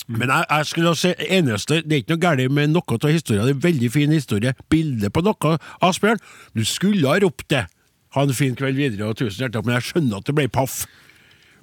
Men 0.07 0.29
jeg, 0.29 0.44
jeg 0.51 0.66
skulle 0.68 0.90
si 1.01 1.12
eneste 1.33 1.79
Det 1.81 1.94
er 1.97 2.03
ikke 2.03 2.12
noe 2.12 2.20
galt 2.20 2.53
med 2.53 2.75
noe 2.75 2.99
av 2.99 3.09
historien. 3.09 3.47
Det 3.47 3.55
er 3.55 3.57
en 3.57 3.62
veldig 3.64 3.90
fin 3.94 4.12
historie. 4.12 4.53
Bilde 4.68 5.09
på 5.11 5.23
noe, 5.25 5.55
Asbjørn. 5.81 6.20
Du 6.53 6.64
skulle 6.68 7.09
ha 7.09 7.16
ropt 7.25 7.49
det. 7.55 7.64
Ha 8.14 8.23
en 8.23 8.37
fin 8.37 8.55
kveld 8.59 8.77
videre 8.79 9.09
og 9.09 9.16
tusen 9.18 9.40
hjertelig 9.47 9.66
men 9.66 9.79
jeg 9.79 9.88
skjønner 9.88 10.20
at 10.20 10.29
det 10.29 10.37
ble 10.37 10.47
paff. 10.53 10.85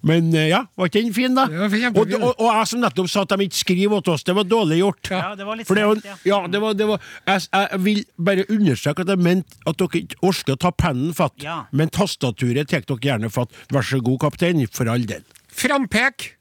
Men 0.08 0.32
eh, 0.34 0.48
ja, 0.50 0.64
var 0.76 0.90
ikke 0.90 1.02
den 1.04 1.14
fin, 1.14 1.36
da? 1.38 1.44
Og, 1.46 2.14
og, 2.18 2.32
og 2.42 2.48
jeg 2.48 2.70
som 2.72 2.80
nettopp 2.82 3.10
sa 3.12 3.22
at 3.22 3.36
de 3.38 3.46
ikke 3.46 3.60
skriver 3.60 4.02
til 4.02 4.16
oss, 4.16 4.24
det 4.26 4.34
var 4.34 4.48
dårlig 4.50 4.80
gjort. 4.82 5.12
Ja, 5.14 5.28
det 5.38 5.46
var 5.46 5.60
litt 5.60 5.70
strengt, 5.70 6.08
ja. 6.08 6.16
ja, 6.26 6.40
det 6.50 6.62
var, 6.64 6.74
det 6.80 6.88
var, 6.90 7.04
jeg, 7.30 7.44
jeg 7.54 7.82
vil 7.86 8.00
bare 8.30 8.46
understreke 8.50 9.06
at 9.06 9.12
jeg 9.14 9.22
mente 9.28 9.62
at 9.70 9.78
dere 9.84 10.02
ikke 10.02 10.18
orker 10.32 10.58
å 10.58 10.62
ta 10.66 10.72
pennen 10.74 11.14
fatt, 11.18 11.38
Ja. 11.46 11.60
men 11.72 11.94
tastaturet 11.94 12.72
tar 12.74 12.82
dere 12.90 13.06
gjerne 13.12 13.30
fatt. 13.34 13.54
Vær 13.70 13.86
så 13.86 14.02
god, 14.02 14.20
kaptein, 14.26 14.66
for 14.74 14.90
all 14.90 15.06
del. 15.10 15.22
Frampek! 15.54 16.32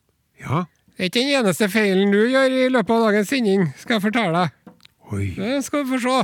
Ja. 0.41 0.65
Det 0.97 1.05
er 1.07 1.13
ikke 1.13 1.21
den 1.21 1.37
eneste 1.43 1.69
feilen 1.73 2.11
du 2.13 2.19
gjør 2.29 2.57
i 2.65 2.67
løpet 2.73 2.97
av 2.97 3.07
dagens 3.11 3.29
sending, 3.33 3.69
skal 3.81 3.99
jeg 3.99 4.07
fortelle 4.09 4.33
deg. 4.47 4.75
Oi. 5.11 5.27
Det 5.37 5.61
skal 5.67 5.85
vi 5.85 5.97
få 5.97 6.01
se. 6.05 6.19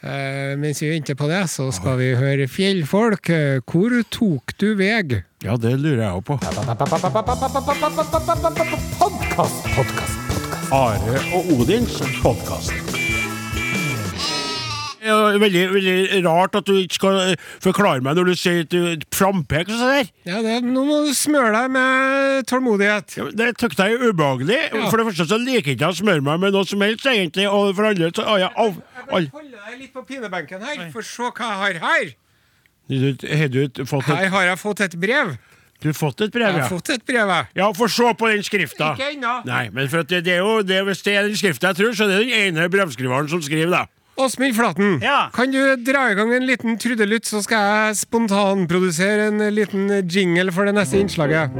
Eh, 0.00 0.54
mens 0.58 0.82
vi 0.82 0.90
venter 0.92 1.14
på 1.18 1.26
det, 1.26 1.40
så 1.50 1.72
skal 1.74 1.98
vi 1.98 2.12
høre 2.14 2.46
Fjellfolk. 2.46 3.30
Eh, 3.34 3.58
Hvor 3.66 3.96
tok 4.14 4.54
du 4.60 4.74
veg? 4.78 5.24
Ja, 5.42 5.56
det 5.58 5.74
lurer 5.80 6.04
jeg 6.04 6.12
òg 6.14 6.24
på. 6.26 6.38
Are 10.70 11.18
og 11.34 11.52
Odins 11.58 11.98
podkast. 12.22 12.97
Det 15.08 15.34
er 15.34 15.42
veldig, 15.42 15.62
veldig 15.72 16.20
rart 16.26 16.58
at 16.60 16.66
du 16.68 16.74
ikke 16.82 16.98
skal 16.98 17.18
eh, 17.32 17.46
forklare 17.64 18.04
meg 18.04 18.18
når 18.18 18.30
du 18.30 18.34
sier 18.38 18.60
et, 18.66 19.06
frampek 19.16 19.70
og 19.72 19.78
sånn 19.80 19.94
der. 19.96 20.10
Ja, 20.28 20.42
det, 20.44 20.58
nå 20.68 20.84
må 20.84 21.00
du 21.06 21.12
smøre 21.16 21.50
deg 21.56 21.72
med 21.74 22.46
tålmodighet. 22.52 23.16
Ja, 23.18 23.26
Det 23.40 23.50
syns 23.62 23.78
jeg 23.80 23.96
er 23.98 24.06
ubehagelig. 24.12 24.60
Ja. 24.74 24.84
For 24.92 25.00
det 25.00 25.08
første 25.10 25.28
så 25.32 25.40
liker 25.40 25.72
jeg 25.72 25.78
ikke 25.80 25.90
å 25.92 25.98
smøre 25.98 26.24
meg 26.28 26.40
med 26.44 26.56
noe 26.56 26.68
som 26.68 26.84
helst, 26.84 27.06
egentlig. 27.08 27.48
Og 27.48 27.72
for 27.78 27.88
andre 27.90 28.12
så 28.14 28.28
har 28.28 28.42
jeg 28.44 28.52
av... 28.54 28.78
Jeg 28.78 29.06
vil 29.08 29.28
holde 29.34 29.66
deg 29.66 29.78
litt 29.82 29.92
på 29.96 30.02
pinebenken 30.08 30.64
her, 30.68 30.86
for 30.94 31.06
se 31.06 31.28
hva 31.32 31.52
jeg 31.52 31.60
har 31.64 31.82
her. 31.88 32.10
Du- 32.88 33.28
Har 33.28 33.48
du 33.52 33.84
fått 33.84 34.08
et, 34.08 34.16
Her 34.16 34.28
har 34.32 34.44
jeg 34.52 34.58
fått 34.58 34.80
et 34.80 34.94
brev. 35.00 35.34
du 35.82 35.88
har 35.90 35.94
fått 35.94 36.20
et 36.24 36.32
brev, 36.32 36.46
Jeg 36.48 36.52
har 36.56 36.62
ja? 36.64 36.68
fått 36.72 36.88
et 36.90 37.04
brev, 37.06 37.28
jeg. 37.28 37.46
Ja, 37.54 37.66
få 37.76 37.86
se 37.92 38.14
på 38.18 38.30
den 38.32 38.42
skrifta. 38.42 38.94
Ikke 38.96 39.10
ennå. 39.12 39.34
Nei, 39.46 39.68
men 39.70 39.88
for 39.92 40.02
det, 40.02 40.22
det 40.24 40.32
er 40.38 40.40
jo 40.42 40.62
det, 40.66 40.80
Hvis 40.88 41.02
det 41.04 41.14
er 41.16 41.28
den 41.28 41.36
skrifta 41.36 41.68
jeg 41.72 41.76
tror, 41.82 41.92
så 41.94 42.04
er 42.06 42.14
det 42.14 42.18
den 42.24 42.32
ene 42.56 42.68
brevskriveren 42.72 43.28
som 43.30 43.42
skriver, 43.44 43.70
da. 43.70 43.84
Åsmund 44.18 44.54
Flaten, 44.56 44.98
Ja. 45.02 45.30
kan 45.32 45.50
du 45.50 45.76
dra 45.76 46.10
i 46.10 46.14
gang 46.14 46.32
en 46.34 46.46
liten 46.46 46.78
trudelutt, 46.78 47.24
så 47.24 47.42
skal 47.42 47.58
jeg 47.58 47.96
spontanprodusere 47.96 49.28
en 49.28 49.38
liten 49.54 49.88
jingle 50.10 50.50
for 50.52 50.64
det 50.64 50.74
neste 50.74 50.98
innslaget. 50.98 51.50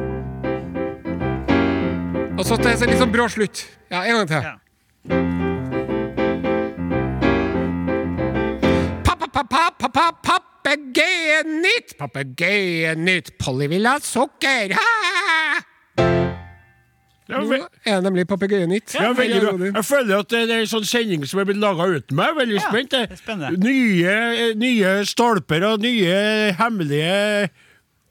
Og 2.38 2.44
så 2.46 2.56
til 2.58 2.70
en 2.70 2.90
litt 2.90 2.98
sånn 2.98 3.12
brå 3.14 3.28
slutt. 3.30 3.64
Ja, 3.90 4.02
en 4.04 4.14
gang 4.14 4.28
til. 4.28 4.42
Ja. 4.42 4.56
Papegøyenytt! 10.59 11.94
Papegøyenytt! 11.98 13.30
Polly 13.38 13.68
vil 13.70 13.86
ha 13.86 13.96
sukker! 14.02 14.74
Ha! 14.74 16.28
Ja, 17.29 17.39
Nå 17.43 17.49
ve- 17.51 17.61
er 17.85 18.01
det 18.01 18.05
nemlig 18.07 18.24
papegøyenytt. 18.26 18.95
ja, 18.95 19.12
jeg, 19.12 19.29
Jeg 19.74 19.85
føler 19.85 20.18
at 20.22 20.29
det 20.33 20.49
er 20.49 20.61
en 20.62 20.66
sånn 20.70 20.87
sending 20.89 21.26
som 21.29 21.41
er 21.41 21.45
blitt 21.45 21.61
laga 21.61 21.85
uten 21.99 22.16
meg. 22.16 22.35
Veldig 22.39 22.57
Ja, 22.57 22.68
spent. 22.70 22.91
det. 22.91 23.59
Nye, 23.61 24.55
nye 24.57 24.93
stolper 25.05 25.62
og 25.74 25.81
nye 25.85 26.53
hemmelige 26.57 27.51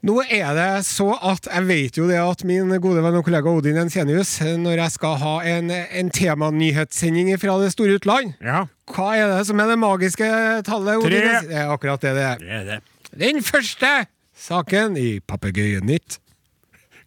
Nå 0.06 0.20
er 0.30 0.52
det 0.54 0.84
så 0.86 1.08
at 1.26 1.48
jeg 1.50 1.64
vet 1.66 1.96
jo 1.98 2.04
det 2.06 2.20
at 2.22 2.44
min 2.46 2.68
gode 2.78 3.02
venn 3.02 3.16
og 3.18 3.24
kollega 3.26 3.50
Odin 3.50 3.80
Ensenius, 3.82 4.36
når 4.62 4.76
jeg 4.78 4.90
skal 4.94 5.16
ha 5.18 5.32
en, 5.42 5.72
en 5.74 6.10
temanyhetssending 6.14 7.32
fra 7.42 7.56
det 7.58 7.72
store 7.74 7.96
utland 7.98 8.36
Ja, 8.40 8.60
Hva 8.94 9.08
er 9.18 9.32
det 9.34 9.40
som 9.48 9.58
er 9.58 9.66
det 9.72 9.78
magiske 9.82 10.28
tallet? 10.68 11.02
Odin? 11.02 11.26
Det 11.50 11.50
er 11.50 11.72
akkurat 11.74 12.00
det 12.06 12.14
det 12.14 12.22
er. 12.28 12.38
det 12.38 12.54
er 12.60 12.64
det. 12.70 12.78
Den 13.18 13.42
første 13.42 13.90
saken 14.38 14.94
i 14.96 15.18
Papegøyenytt. 15.26 16.20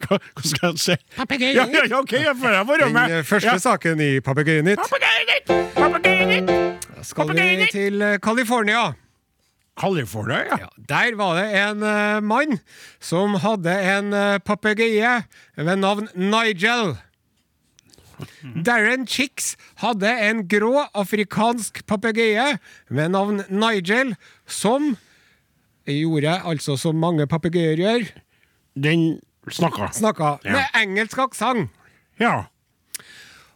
Hva, 0.07 0.17
hva 0.17 0.43
skal 0.47 0.71
jeg 0.71 0.79
si? 0.83 0.95
Papegøyenytt. 1.17 1.55
Ja, 1.57 1.65
ja, 1.79 1.83
ja, 1.89 1.99
ok, 2.01 2.11
jeg 2.17 2.35
får 2.41 2.55
jeg 2.57 2.67
være 2.71 2.85
Den 2.87 2.93
med. 2.93 3.11
eh, 3.19 3.23
første 3.27 3.51
Ja. 3.53 3.57
saken 3.57 4.01
i 4.01 4.09
Papegøyenytt 4.19 4.81
Papegøyenytt! 4.81 5.53
Papegøyenytt! 5.75 6.51
skal 7.05 7.31
vi 7.33 7.67
til 7.71 8.01
eh, 8.01 8.17
California. 8.21 8.91
California, 9.79 10.41
ja. 10.45 10.57
Ja, 10.61 10.67
der 10.89 11.15
var 11.17 11.37
det 11.39 11.47
en 11.57 11.81
uh, 11.83 12.19
mann 12.21 12.59
som 12.99 13.33
hadde 13.41 13.71
en 13.95 14.13
uh, 14.13 14.37
papegøye 14.45 15.23
ved 15.57 15.75
navn 15.79 16.09
Nigel. 16.15 16.97
Darren 18.65 19.07
Chicks 19.07 19.55
hadde 19.81 20.11
en 20.27 20.43
grå 20.51 20.83
afrikansk 20.93 21.81
papegøye 21.89 22.57
ved 22.89 23.09
navn 23.15 23.41
Nigel, 23.49 24.13
som 24.45 24.91
gjorde 25.87 26.35
altså 26.45 26.77
som 26.77 26.95
mange 27.01 27.25
papegøyer 27.27 27.79
gjør, 27.81 28.05
Den 28.77 29.19
snakka. 29.49 29.89
snakka 29.93 30.39
Ja. 30.45 30.51
med 30.51 30.65
engelsk 30.77 31.17
aksent. 31.17 31.69
Ja. 32.19 32.45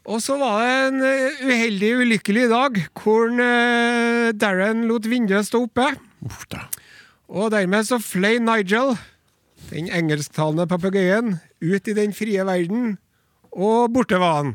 Og 0.05 0.21
så 0.21 0.37
var 0.37 0.59
det 0.61 0.73
en 0.87 0.99
eh, 1.03 1.39
uheldig, 1.45 1.91
ulykkelig 2.01 2.49
dag 2.49 2.77
hvor 3.01 3.29
eh, 3.29 4.31
Darren 4.33 4.87
lot 4.89 5.05
vinduet 5.09 5.45
stå 5.47 5.63
oppe. 5.65 5.87
Uff 6.25 6.45
da. 6.49 6.67
Og 7.29 7.51
dermed 7.51 7.85
så 7.87 7.97
fløy 8.01 8.37
Nigel, 8.37 8.95
den 9.71 9.89
engelsktalende 9.89 10.67
papegøyen, 10.69 11.39
ut 11.61 11.87
i 11.89 11.93
den 11.97 12.13
frie 12.13 12.45
verden, 12.45 12.97
og 13.51 13.89
borte 13.93 14.19
var 14.21 14.43
han. 14.43 14.53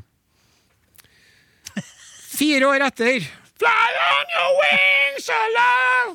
Fire 2.31 2.69
år 2.71 2.87
etter 2.87 3.27
Fly 3.61 3.91
on 4.07 4.31
your 4.37 4.53
wings, 4.63 5.27
hello! 5.29 6.15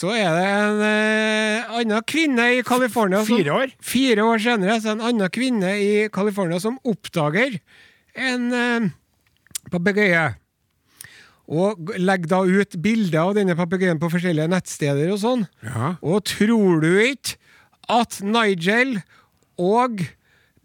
Så 0.00 0.14
er 0.16 0.30
det 0.32 0.44
en 0.48 0.82
eh, 0.86 1.72
annen 1.76 2.04
kvinne 2.08 2.46
i 2.56 2.62
California 2.64 3.20
som, 3.20 3.36
Fire 3.36 3.56
år? 3.58 3.72
Fire 3.84 4.24
år 4.24 4.40
senere 4.40 4.78
så 4.78 4.92
er 4.92 4.94
det 4.94 5.02
en 5.02 5.08
annen 5.10 5.32
kvinne 5.34 5.72
i 5.76 5.90
California 6.12 6.60
som 6.62 6.78
oppdager 6.88 7.58
en 8.16 8.46
eh, 8.56 8.86
papegøye. 9.72 10.30
Og 11.50 11.92
legger 11.98 12.30
da 12.30 12.40
ut 12.46 12.78
bilder 12.80 13.18
av 13.24 13.34
denne 13.36 13.56
papegøyen 13.58 14.00
på 14.00 14.08
forskjellige 14.12 14.48
nettsteder 14.52 15.10
og 15.12 15.20
sånn. 15.20 15.44
Ja. 15.66 15.94
Og 16.00 16.22
tror 16.30 16.80
du 16.84 16.92
ikke 17.02 17.36
at 17.90 18.20
Nigel 18.22 19.00
og 19.60 20.04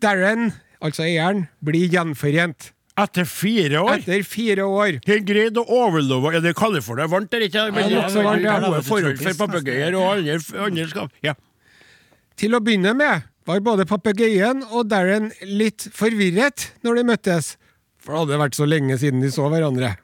Darren, 0.03 0.53
altså 0.79 1.07
eieren, 1.07 1.47
blir 1.65 1.89
gjenforent 1.91 2.69
Etter 2.95 3.25
fire 3.27 3.81
år? 3.83 3.97
etter 3.99 4.23
fire 4.23 4.63
år? 4.63 4.99
Har 5.03 5.23
greid 5.27 5.57
å 5.59 5.65
overleve 5.67 6.31
Er 6.37 6.43
det 6.45 6.53
California 6.55 7.09
varmt 7.11 7.31
der, 7.33 7.43
ikke? 7.49 7.65
Men 7.75 7.89
Ja, 7.91 8.05
nokså 8.05 8.23
varmt, 8.23 8.45
ja. 8.47 8.55
Gode 8.63 8.83
forhold 8.87 9.19
for 9.19 9.39
papegøyer 9.41 9.97
og 9.99 10.05
andre, 10.13 10.37
andre 10.63 10.87
skap. 10.87 11.11
Ja. 11.25 11.33
Til 12.39 12.55
å 12.55 12.61
begynne 12.63 12.93
med 12.95 13.27
var 13.45 13.59
både 13.65 13.85
papegøyen 13.89 14.63
og 14.71 14.87
Darren 14.89 15.29
litt 15.43 15.89
forvirret 15.93 16.69
når 16.87 17.01
de 17.01 17.03
møttes, 17.11 17.51
for 17.99 18.15
det 18.15 18.23
hadde 18.23 18.39
vært 18.45 18.57
så 18.57 18.67
lenge 18.69 18.97
siden 19.01 19.21
de 19.23 19.31
så 19.33 19.49
hverandre. 19.51 19.95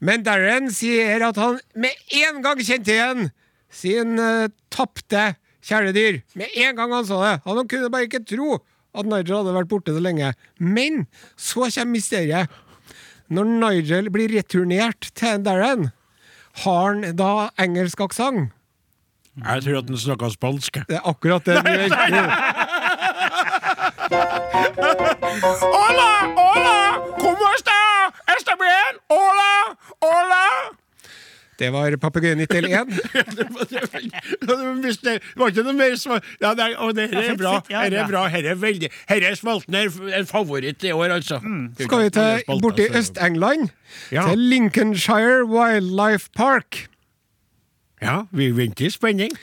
Men 0.00 0.24
Darren 0.26 0.70
sier 0.72 1.22
at 1.26 1.36
han 1.36 1.60
med 1.76 1.94
en 2.22 2.40
gang 2.42 2.60
kjente 2.62 2.94
igjen 2.94 3.30
sin 3.68 4.16
uh, 4.16 4.48
tapte 4.72 5.34
kjæledyr. 5.68 6.22
Med 6.38 6.54
en 6.54 6.76
gang 6.78 6.94
han 6.96 7.06
så 7.06 7.20
det. 7.24 7.36
Han 7.44 7.68
kunne 7.68 7.90
bare 7.92 8.08
ikke 8.08 8.24
tro 8.24 8.60
at 8.94 9.08
Nigel 9.08 9.40
hadde 9.40 9.54
vært 9.56 9.70
borte 9.70 9.94
så 9.94 10.02
lenge. 10.02 10.32
Men 10.58 11.06
så 11.36 11.68
kommer 11.68 11.98
mysteriet. 11.98 12.48
Når 13.28 13.44
Nigel 13.60 14.08
blir 14.12 14.32
returnert 14.32 15.10
til 15.18 15.42
Darren, 15.44 15.90
har 16.64 16.86
han 16.88 17.16
da 17.16 17.50
engelsk 17.60 18.00
aksent? 18.00 18.54
Jeg 19.38 19.62
tror 19.62 19.78
at 19.78 19.90
han 19.92 20.00
snakker 20.02 20.32
spansk. 20.34 20.80
Det 20.88 20.96
er 20.98 21.04
akkurat 21.06 21.44
det 21.46 21.60
du. 21.62 21.68
Hola, 25.62 26.10
hola! 26.34 26.78
como 27.18 27.54
está? 27.56 28.12
¿Está 28.36 28.56
bien? 28.56 29.00
Hola, 29.08 29.78
hola! 30.00 30.44
Det 31.58 31.72
var 31.72 31.96
Papegøyen 32.00 32.38
91. 32.38 32.92
Hvis 34.84 34.98
det 35.02 35.14
var 35.36 35.50
ikke 35.50 35.64
noe 35.66 35.74
mer 35.74 35.96
svar 35.98 36.22
ja, 36.40 36.52
nei, 36.54 36.70
og 36.78 36.94
det 36.94 37.08
her 37.10 37.32
er 37.32 37.38
bra. 37.40 37.54
Her 37.70 37.96
er 38.02 38.10
bra. 38.10 38.26
Her 38.30 38.50
er 38.52 38.60
veldig 38.60 38.90
Her 39.08 39.30
er 39.30 39.38
Smalten 39.38 39.74
er 39.74 39.90
en 40.20 40.26
favoritt 40.26 40.84
i 40.86 40.92
år, 40.94 41.16
altså. 41.18 41.40
Skal 41.80 42.04
vi 42.04 42.10
til 42.14 42.60
borti 42.62 42.86
Øst-England? 42.94 43.72
Ja. 44.12 44.28
Til 44.30 44.38
Lincolnshire 44.38 45.44
Wildlife 45.48 46.30
Park. 46.36 46.86
Ja, 48.02 48.22
vi 48.30 48.50
venter 48.56 48.86
i 48.86 48.90
spenning. 48.90 49.34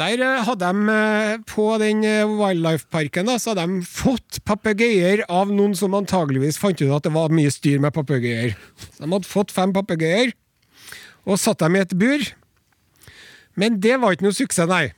Der 0.00 0.18
eh, 0.24 0.44
hadde 0.46 0.66
de 0.72 0.92
eh, 0.92 1.38
på 1.46 1.66
den 1.78 2.04
eh, 2.04 2.24
wildlife-parken 2.26 3.28
så 3.38 3.52
hadde 3.52 3.66
de 3.68 3.86
fått 3.86 4.40
papegøyer 4.48 5.26
av 5.28 5.52
noen 5.52 5.76
som 5.78 5.94
antageligvis 5.94 6.58
fant 6.58 6.80
ut 6.80 6.94
at 6.96 7.04
det 7.04 7.12
var 7.12 7.34
mye 7.34 7.52
styr 7.52 7.82
med 7.82 7.92
papegøyer. 7.94 8.56
De 8.98 9.04
hadde 9.04 9.28
fått 9.28 9.52
fem 9.52 9.74
papegøyer 9.76 10.32
og 11.26 11.38
satt 11.38 11.62
dem 11.62 11.76
i 11.78 11.82
et 11.84 11.94
bur. 11.98 12.24
Men 13.58 13.80
det 13.82 13.98
var 14.00 14.14
ikke 14.14 14.26
noe 14.26 14.36
suksess, 14.36 14.68
nei. 14.70 14.92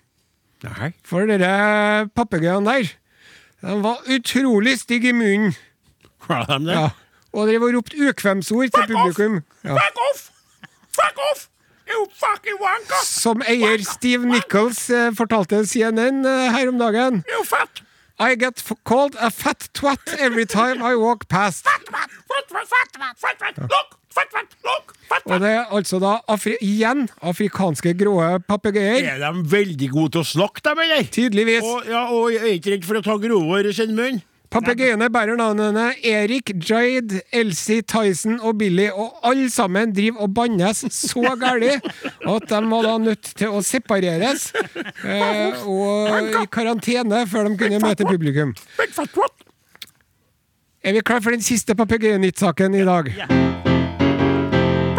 Nei. 0.64 0.92
For 1.04 1.28
dere 1.28 2.08
papegøyene 2.16 2.64
der, 2.70 2.92
de 3.64 3.78
var 3.84 4.04
utrolig 4.10 4.78
stygge 4.80 5.10
i 5.12 5.16
munnen. 5.16 5.56
Var 6.28 6.46
de 6.48 6.60
det? 6.68 6.76
Ja. 6.76 6.90
Og 7.34 7.48
drev 7.50 7.66
og 7.66 7.74
ropte 7.74 7.98
ukvemsord 8.08 8.70
til 8.72 8.86
publikum. 8.92 9.40
Ja. 9.64 9.74
Fuck 9.74 9.98
off! 10.10 10.22
Fuck 10.94 11.18
off! 11.30 11.48
You 11.90 12.06
fucking 12.16 12.56
wanker! 12.62 13.02
Som 13.04 13.42
eier 13.44 13.82
Steve 13.84 14.24
Nichols 14.28 14.86
eh, 14.90 15.10
fortalte 15.16 15.64
CNN 15.68 16.22
eh, 16.24 16.46
her 16.54 16.70
om 16.70 16.78
dagen. 16.80 17.24
You 17.28 17.42
fat! 17.44 17.82
I 18.18 18.36
get 18.38 18.62
called 18.86 19.16
a 19.18 19.30
fat 19.30 19.68
twat 19.74 20.14
every 20.20 20.46
time 20.46 20.80
I 20.80 20.94
walk 20.94 21.28
past. 21.28 21.64
Fat, 21.64 21.82
fat, 21.90 22.10
fat, 22.30 22.48
fat, 22.48 22.68
fat, 22.70 23.18
fat, 23.18 23.38
fat, 23.42 23.58
look! 23.58 23.98
Og 25.24 25.40
det 25.40 25.50
er 25.50 25.72
altså 25.72 25.98
da 26.02 26.18
afri 26.30 26.54
igjen 26.64 27.06
afrikanske 27.24 27.94
grå 27.98 28.18
papegøyer. 28.48 29.08
Er 29.14 29.22
de 29.22 29.46
veldig 29.50 29.88
gode 29.92 30.16
til 30.16 30.24
å 30.24 30.28
snakke, 30.34 30.62
dem, 30.66 30.84
eller? 30.84 31.08
Tydeligvis. 31.14 31.64
Og, 31.64 31.88
ja, 31.90 32.04
og 32.12 32.36
er 32.36 32.54
ikke 32.58 32.76
redd 32.76 32.86
for 32.88 33.00
å 33.00 33.04
ta 33.04 33.18
gråhår 33.20 33.70
i 33.70 33.74
sin 33.76 33.96
munn? 33.96 34.22
Papegøyene 34.54 35.08
bærer 35.10 35.34
navnene 35.34 35.88
Erik, 36.06 36.52
Jade, 36.62 37.24
Elsie, 37.34 37.82
Tyson 37.82 38.36
og 38.38 38.60
Billy, 38.60 38.86
og 38.94 39.16
alle 39.26 39.48
sammen 39.50 39.90
driver 39.96 40.28
og 40.28 40.34
bannes 40.36 40.84
så 40.94 41.34
gærlig 41.40 41.72
at 41.74 42.46
de 42.52 42.60
var 42.70 42.86
da 42.86 42.94
nødt 43.02 43.32
til 43.34 43.50
å 43.50 43.64
separeres 43.66 44.52
eh, 44.54 45.66
og 45.66 46.30
i 46.38 46.46
karantene 46.54 47.24
før 47.26 47.50
de 47.50 47.58
kunne 47.64 47.82
møte 47.82 48.06
publikum. 48.06 48.54
Er 50.84 50.92
vi 50.92 51.02
klar 51.02 51.24
for 51.24 51.34
den 51.34 51.42
siste 51.42 51.74
Papegøyenytt-saken 51.74 52.78
i 52.78 52.86
dag? 52.86 53.10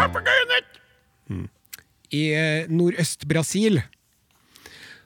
Papegøyenytt! 0.05 0.81
I 2.13 2.23
eh, 2.37 2.67
nordøst-Brasil 2.69 3.79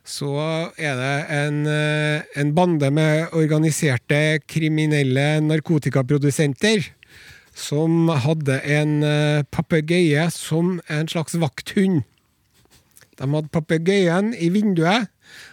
så 0.09 0.31
er 0.75 0.97
det 0.97 1.17
en, 1.37 1.59
eh, 1.69 2.25
en 2.41 2.53
bande 2.57 2.89
med 2.91 3.35
organiserte 3.37 4.39
kriminelle 4.49 5.39
narkotikaprodusenter 5.45 6.89
som 7.55 8.09
hadde 8.25 8.57
en 8.65 9.03
eh, 9.05 9.43
papegøye 9.53 10.25
som 10.33 10.79
en 10.89 11.07
slags 11.07 11.37
vakthund. 11.39 12.01
De 13.19 13.27
hadde 13.27 13.53
papegøyen 13.53 14.33
i 14.33 14.49
vinduet, 14.51 15.07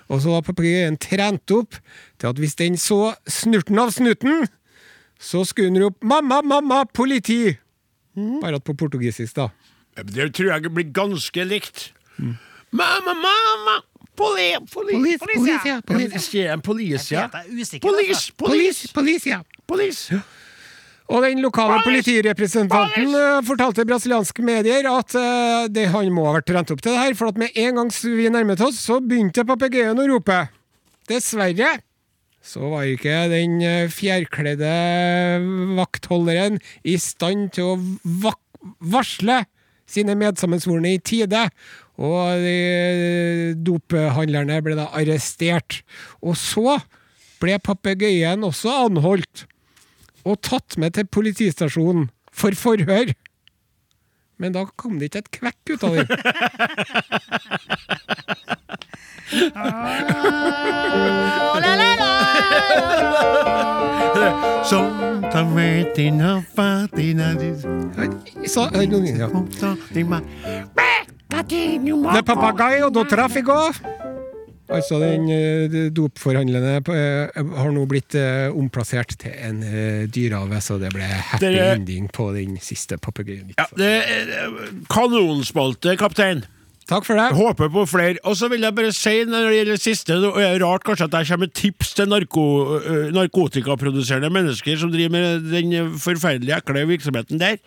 og 0.08 0.22
så 0.24 0.36
var 0.36 0.46
papegøyen 0.48 0.98
trent 0.98 1.52
opp 1.54 1.78
til 2.18 2.32
at 2.32 2.40
hvis 2.40 2.58
den 2.58 2.80
så 2.80 3.14
snurten 3.28 3.78
av 3.82 3.92
snuten, 3.94 4.48
så 5.20 5.44
skulle 5.44 5.70
den 5.70 5.84
rope 5.84 6.02
'mamma, 6.02 6.42
mamma, 6.42 6.84
politi'! 6.94 7.56
Bare 8.16 8.58
at 8.60 8.64
på 8.64 8.74
portugisisk, 8.76 9.36
da. 9.36 9.48
Det 9.96 10.30
tror 10.36 10.52
jeg 10.54 10.72
blir 10.72 10.88
ganske 10.92 11.44
likt. 11.48 11.90
Mamma, 12.18 13.12
mamma! 13.14 13.76
Poli, 14.16 14.54
poli, 14.72 14.94
Polis, 14.96 15.20
policia, 15.20 15.80
policia, 15.84 16.56
policia. 16.64 17.26
Altså. 17.28 17.78
polis, 18.38 18.86
Policia. 18.94 19.42
polis. 19.68 20.06
Og 21.06 21.22
den 21.22 21.42
lokale 21.44 21.82
politirepresentanten 21.84 23.04
Police! 23.04 23.26
eh, 23.36 23.42
fortalte 23.46 23.84
brasilianske 23.86 24.42
medier 24.42 24.88
at 24.90 25.14
eh, 25.14 25.66
det, 25.70 25.84
han 25.92 26.08
må 26.16 26.24
ha 26.26 26.32
vært 26.38 26.48
trent 26.48 26.72
opp 26.74 26.80
til 26.82 26.96
det 26.96 27.02
her, 27.02 27.14
for 27.18 27.30
at 27.30 27.38
med 27.38 27.52
en 27.54 27.78
gang 27.82 27.92
vi 27.92 28.30
nærmet 28.32 28.60
oss, 28.64 28.80
så 28.88 28.98
begynte 29.04 29.44
papegøyen 29.46 30.00
å 30.00 30.08
rope. 30.14 30.40
Dessverre 31.06 31.76
så 32.46 32.62
var 32.70 32.86
ikke 32.86 33.26
den 33.32 33.58
eh, 33.64 33.90
fjærkledde 33.90 34.70
vaktholderen 35.78 36.60
i 36.86 36.94
stand 37.02 37.50
til 37.56 37.72
å 37.72 38.34
varsle 38.92 39.42
sine 39.90 40.14
medsammensvorne 40.18 40.94
i 40.94 41.02
tide. 41.02 41.46
Og 41.96 42.44
de 42.44 42.54
eh, 42.54 43.50
dophandlerne 43.66 44.60
ble 44.62 44.78
da 44.78 44.88
arrestert. 44.94 45.80
Og 46.22 46.38
så 46.38 46.78
ble 47.42 47.58
papegøyen 47.62 48.46
også 48.46 48.72
anholdt 48.86 49.46
og 50.26 50.40
tatt 50.42 50.78
med 50.80 50.96
til 50.96 51.06
politistasjonen 51.10 52.08
for 52.34 52.56
forhør. 52.58 53.12
Men 54.38 54.52
da 54.52 54.66
kom 54.76 54.98
det 55.00 55.08
ikke 55.10 55.22
et 55.24 55.30
kvekk 55.38 55.74
ut 55.76 55.84
av 55.86 55.94
den. 55.96 56.06
Det 64.14 64.24
er 64.24 64.34
Fatina, 66.54 67.28
og 68.56 68.76
eh, 68.76 68.88
nå- 68.90 69.02
ja. 69.18 69.28
Fatima. 69.60 70.20
Altså, 74.68 74.98
den 74.98 75.28
eh, 75.30 75.76
dopforhandlende 75.94 76.72
eh, 76.90 77.38
har 77.60 77.70
nå 77.74 77.84
blitt 77.90 78.16
eh, 78.18 78.48
omplassert 78.50 79.14
til 79.20 79.30
en 79.46 79.60
dyrehave, 80.10 80.58
så 80.64 80.78
det 80.82 80.90
ble 80.94 81.06
happy 81.06 81.44
Dere- 81.44 81.76
ending 81.76 82.08
på 82.14 82.32
den 82.34 82.56
siste 82.62 82.98
papegøyen. 82.98 83.52
Ja, 83.58 83.68
det 83.78 83.92
er 84.10 84.44
kanonspalte, 84.90 85.94
kaptein. 86.00 86.44
Takk 86.86 87.02
for 87.02 87.18
det. 87.18 87.32
Håper 87.34 87.70
på 87.74 87.82
flere. 87.90 88.20
Og 88.30 88.36
så 88.38 88.46
vil 88.50 88.62
jeg 88.62 88.74
bare 88.76 88.92
si 88.94 89.14
når 89.26 89.48
det 89.48 89.56
gjelder 89.56 89.80
siste 89.82 90.18
Det 90.22 90.28
er 90.38 90.60
rart 90.62 90.84
kanskje 90.86 91.08
at 91.08 91.16
jeg 91.18 91.26
kommer 91.32 91.48
med 91.48 91.54
tips 91.58 91.88
til 91.98 92.06
narko, 92.12 92.44
narkotikaproduserende 93.16 94.30
mennesker 94.30 94.78
som 94.78 94.92
driver 94.94 95.10
med 95.16 95.48
den 95.50 95.96
forferdelige, 95.98 96.60
ekle 96.62 96.84
virksomheten 96.86 97.42
der. 97.42 97.58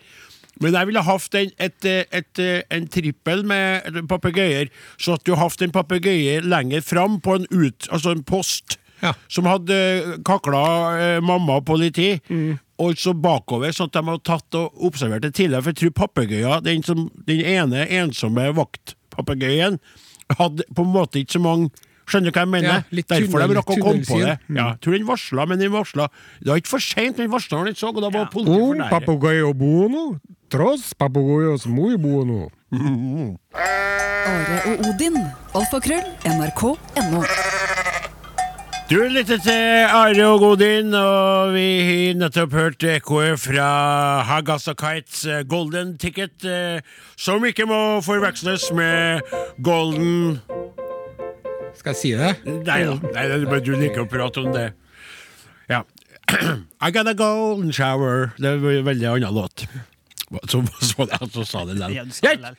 Men 0.60 0.76
jeg 0.76 0.90
ville 0.90 1.02
hatt 1.06 1.36
en, 1.40 1.52
et, 1.66 1.86
et, 1.88 2.40
en 2.76 2.88
trippel 2.92 3.44
med 3.48 4.02
papegøyer, 4.10 4.68
så 5.00 5.16
at 5.16 5.24
du 5.24 5.34
hatt 5.40 5.64
en 5.64 5.72
papegøye 5.72 6.40
lenger 6.44 6.84
fram 6.84 7.16
på 7.24 7.38
en 7.40 7.48
ut, 7.48 7.88
altså 7.88 8.12
en 8.12 8.24
post. 8.28 8.76
Ja. 9.00 9.14
Som 9.32 9.46
hadde 9.48 9.76
kakla 10.28 10.60
eh, 11.00 11.22
mamma 11.24 11.56
og 11.62 11.64
politi, 11.70 12.10
og 12.80 12.98
så 13.00 13.14
bakover, 13.16 13.72
sånn 13.72 13.88
at 13.88 13.96
de 13.96 14.02
hadde 14.10 14.28
tatt 14.28 14.56
og 14.60 14.82
observert 14.90 15.24
det 15.24 15.34
tidligere. 15.38 15.64
For 15.64 15.72
jeg 15.72 15.80
tror 15.80 15.96
papegøyer, 16.02 16.64
den, 16.64 16.84
den 17.28 17.40
ene 17.40 17.86
ensomme 18.00 18.50
vaktpapegøyen, 18.56 19.80
hadde 20.38 20.68
på 20.76 20.84
en 20.84 20.92
måte 20.92 21.22
ikke 21.22 21.38
så 21.38 21.42
mange 21.44 21.70
Skjønner 22.10 22.32
du 22.32 22.34
hva 22.34 22.42
jeg 22.42 22.50
mener? 22.50 22.68
Ja, 22.70 22.96
litt 22.98 23.06
Derfor 23.12 23.44
de 23.46 23.56
rakk 23.60 23.70
å 23.70 23.76
komme 23.78 24.02
på 24.06 24.18
det. 24.18 24.36
Mm. 24.48 24.56
Ja, 24.58 24.64
jeg 24.72 24.80
tror 24.82 24.96
den 24.98 25.06
varsla, 25.08 25.46
men 25.46 25.60
den 25.62 25.70
varsla 25.74 26.08
Det 26.40 26.50
var 26.50 26.58
ikke 26.62 26.72
for 26.74 26.82
seint, 26.82 27.16
den 27.20 27.30
varsla 27.30 27.60
når 27.60 27.70
den 27.70 27.78
så, 27.78 27.92
og 27.94 28.02
da 28.02 28.10
var 28.14 28.26
politiet 28.32 28.56
Un 28.56 28.66
for 28.66 28.82
nære. 28.82 28.90
papagayo 28.96 29.52
bono, 29.54 30.04
tross 30.50 30.90
papagayos 30.98 31.66
muy 31.70 31.94
bono. 32.02 32.48
Are 33.54 34.58
og 34.74 34.84
Odin. 34.90 35.16
Alfakrøll. 35.54 36.04
NRK.no. 36.26 37.22
Du 38.90 38.96
lytter 39.06 39.38
til 39.38 39.86
Are 39.86 40.24
og 40.26 40.40
Godin, 40.42 40.90
og 40.98 41.52
vi 41.54 41.66
har 41.86 42.16
nettopp 42.18 42.52
hørt 42.58 42.82
ekkoet 42.82 43.38
fra 43.38 43.68
Hagasa 44.26 44.74
Kites 44.74 45.20
eh, 45.30 45.44
Golden 45.46 45.92
Ticket, 46.02 46.42
eh, 46.42 46.80
som 47.16 47.44
ikke 47.46 47.68
må 47.70 48.00
forveksles 48.02 48.72
med 48.74 49.22
Golden 49.62 50.40
Skal 51.78 51.92
jeg 51.94 51.98
si 52.00 52.10
det? 52.18 52.32
Nei 52.46 52.80
da, 52.86 52.96
nei, 53.14 53.26
det 53.30 53.38
er 53.44 53.62
du 53.64 53.72
liker 53.76 54.04
å 54.04 54.08
prate 54.10 54.42
om 54.42 54.50
det. 54.54 54.70
Ja. 55.70 55.84
I 56.86 56.90
got 56.90 57.08
a 57.10 57.14
golden 57.14 57.72
shower. 57.72 58.32
Det 58.38 58.50
er 58.50 58.58
en 58.80 58.88
veldig 58.88 59.08
annen 59.14 59.34
låt. 59.34 59.66
Så, 60.48 60.62
så, 60.80 61.06
så 61.34 61.44
sa 61.46 61.64
det 61.66 61.78
Greit! 61.80 62.50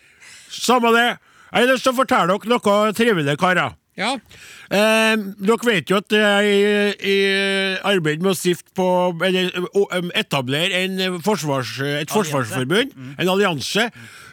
Samme 0.52 0.92
det. 0.96 1.10
Jeg 1.52 1.66
har 1.66 1.70
lyst 1.72 1.84
til 1.88 1.94
å 1.94 2.00
fortelle 2.00 2.36
dere 2.36 2.52
noe 2.52 2.96
trivelig, 2.96 3.38
karer. 3.40 3.76
Ja. 4.00 4.14
Eh, 4.72 5.18
dere 5.44 5.68
vet 5.68 5.92
jo 5.92 5.98
at 6.00 6.14
jeg 6.16 7.82
arbeider 7.84 8.22
i 8.22 8.24
med 8.24 8.32
å 8.32 8.38
stifte 8.40 8.72
på 8.78 8.86
Eller 9.28 9.52
etablere 10.16 10.80
en 10.86 10.96
eh, 11.04 11.18
forsvars, 11.26 11.74
et 12.00 12.14
forsvarsforbund, 12.14 12.96
en 13.20 13.32
allianse, 13.34 13.90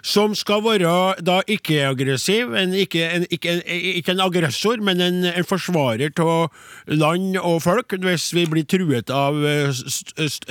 som 0.07 0.35
skal 0.39 0.63
være 0.63 0.93
da 1.27 1.41
ikke-aggressiv. 1.51 2.55
Ikke, 2.79 3.03
en, 3.11 3.27
ikke, 3.35 3.59
en, 3.59 3.63
ikke 3.99 4.15
en 4.15 4.25
aggressor, 4.29 4.79
men 4.85 5.03
en, 5.03 5.21
en 5.33 5.49
forsvarer 5.49 6.15
av 6.23 6.49
land 6.87 7.37
og 7.43 7.63
folk 7.67 7.99
hvis 7.99 8.31
vi 8.37 8.47
blir 8.51 8.67
truet 8.69 9.11
av 9.11 9.43
eh, 9.43 9.75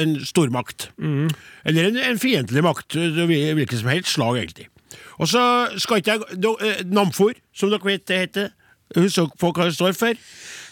en 0.04 0.18
stormakt. 0.28 0.92
Eller 1.00 1.92
en, 1.94 2.02
en 2.12 2.20
fiendtlig 2.22 2.64
makt, 2.66 3.00
eh, 3.00 3.24
hvilket 3.30 3.80
som 3.80 3.94
helst 3.96 4.18
slag, 4.18 4.44
egentlig. 4.44 4.68
Og 5.18 5.30
så 5.32 5.42
skal 5.82 6.02
ikke 6.02 6.18
jeg 6.18 6.56
eh, 6.62 6.86
Namfor, 6.92 7.38
som 7.56 7.72
dere 7.74 7.88
vet 7.88 8.08
det 8.10 8.24
heter. 8.26 8.54
Dere 8.96 9.10
på 9.40 9.52
hva 9.52 9.66
det 9.68 9.76
står 9.76 9.96
for. 9.98 10.14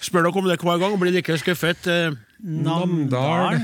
Spør 0.06 0.28
dere 0.28 0.40
om 0.40 0.48
det 0.50 0.60
hver 0.62 0.80
gang 0.82 0.96
blir 1.02 1.12
like 1.16 1.38
skuffet. 1.42 1.88
eh. 1.88 2.12
Namdal. 2.44 3.60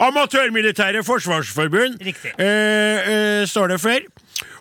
Amatørmilitære 0.00 1.04
Forsvarsforbund 1.06 2.00
Riktig. 2.02 2.32
eh, 2.38 3.40
eh, 3.42 3.46
står 3.46 3.68
det 3.74 3.80
for. 3.80 3.98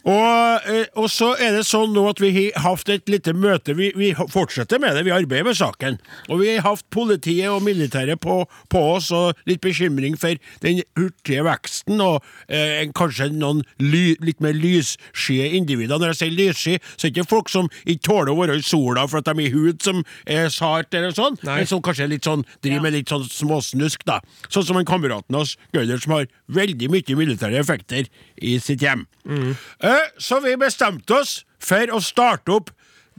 Og, 0.04 0.66
eh, 0.68 0.90
og 1.00 1.08
så 1.12 1.32
er 1.40 1.56
det 1.56 1.64
sånn 1.68 1.94
nå 1.96 2.04
at 2.10 2.20
vi 2.20 2.32
har 2.36 2.64
hatt 2.66 2.90
et 2.92 3.08
lite 3.12 3.32
møte. 3.36 3.76
Vi, 3.78 3.92
vi 3.96 4.12
fortsetter 4.14 4.82
med 4.84 4.98
det, 4.98 5.06
vi 5.08 5.14
arbeider 5.16 5.48
med 5.48 5.58
saken. 5.58 6.00
Og 6.28 6.42
vi 6.42 6.50
har 6.52 6.66
hatt 6.66 6.84
politiet 6.92 7.48
og 7.52 7.64
militæret 7.64 8.20
på, 8.24 8.42
på 8.72 8.82
oss, 8.98 9.12
og 9.16 9.40
litt 9.48 9.64
bekymring 9.64 10.18
for 10.20 10.40
den 10.66 10.82
hurtige 11.00 11.46
veksten, 11.48 12.04
og 12.04 12.20
eh, 12.52 12.84
kanskje 12.96 13.30
noen 13.32 13.64
ly, 13.80 14.18
litt 14.24 14.44
mer 14.44 14.58
lyssky 14.58 15.40
individer. 15.56 15.96
Når 15.96 16.14
jeg 16.14 16.22
sier 16.22 16.36
lyssky, 16.36 16.76
så 16.96 17.08
er 17.08 17.14
det 17.14 17.24
ikke 17.24 17.32
folk 17.32 17.54
som 17.54 17.72
ikke 17.86 18.08
tåler 18.10 18.34
å 18.34 18.40
være 18.42 18.60
i 18.60 18.66
sola 18.66 19.08
for 19.08 19.22
at 19.24 19.32
de 19.32 19.48
har 19.48 19.56
hud 19.56 19.80
som 19.86 20.04
er 20.28 20.52
sart, 20.54 20.92
eller 20.94 21.16
sånn, 21.16 21.40
Nei. 21.48 21.62
men 21.62 21.70
som 21.70 21.84
kanskje 21.84 22.08
er 22.10 22.14
litt 22.16 22.28
sånn, 22.28 22.44
driver 22.66 22.84
med 22.88 22.98
litt 22.98 23.14
sånn 23.14 23.24
småsnusk, 23.30 24.04
da. 24.10 24.20
Sånn 24.50 24.68
som 24.68 24.80
en 24.80 24.88
kameraten 24.88 25.40
hans, 25.40 25.56
Gøyder, 25.74 26.02
som 26.04 26.18
har 26.18 26.28
veldig 26.54 26.92
mye 26.92 27.16
militære 27.18 27.60
effekter 27.64 28.10
i 28.44 28.58
sitt 28.62 28.84
hjem. 28.84 29.06
Eh, 29.24 29.93
så 30.22 30.40
vi 30.44 30.56
bestemte 30.60 31.16
oss 31.20 31.40
for 31.64 31.94
å 31.96 32.00
starte 32.04 32.54
opp 32.56 32.70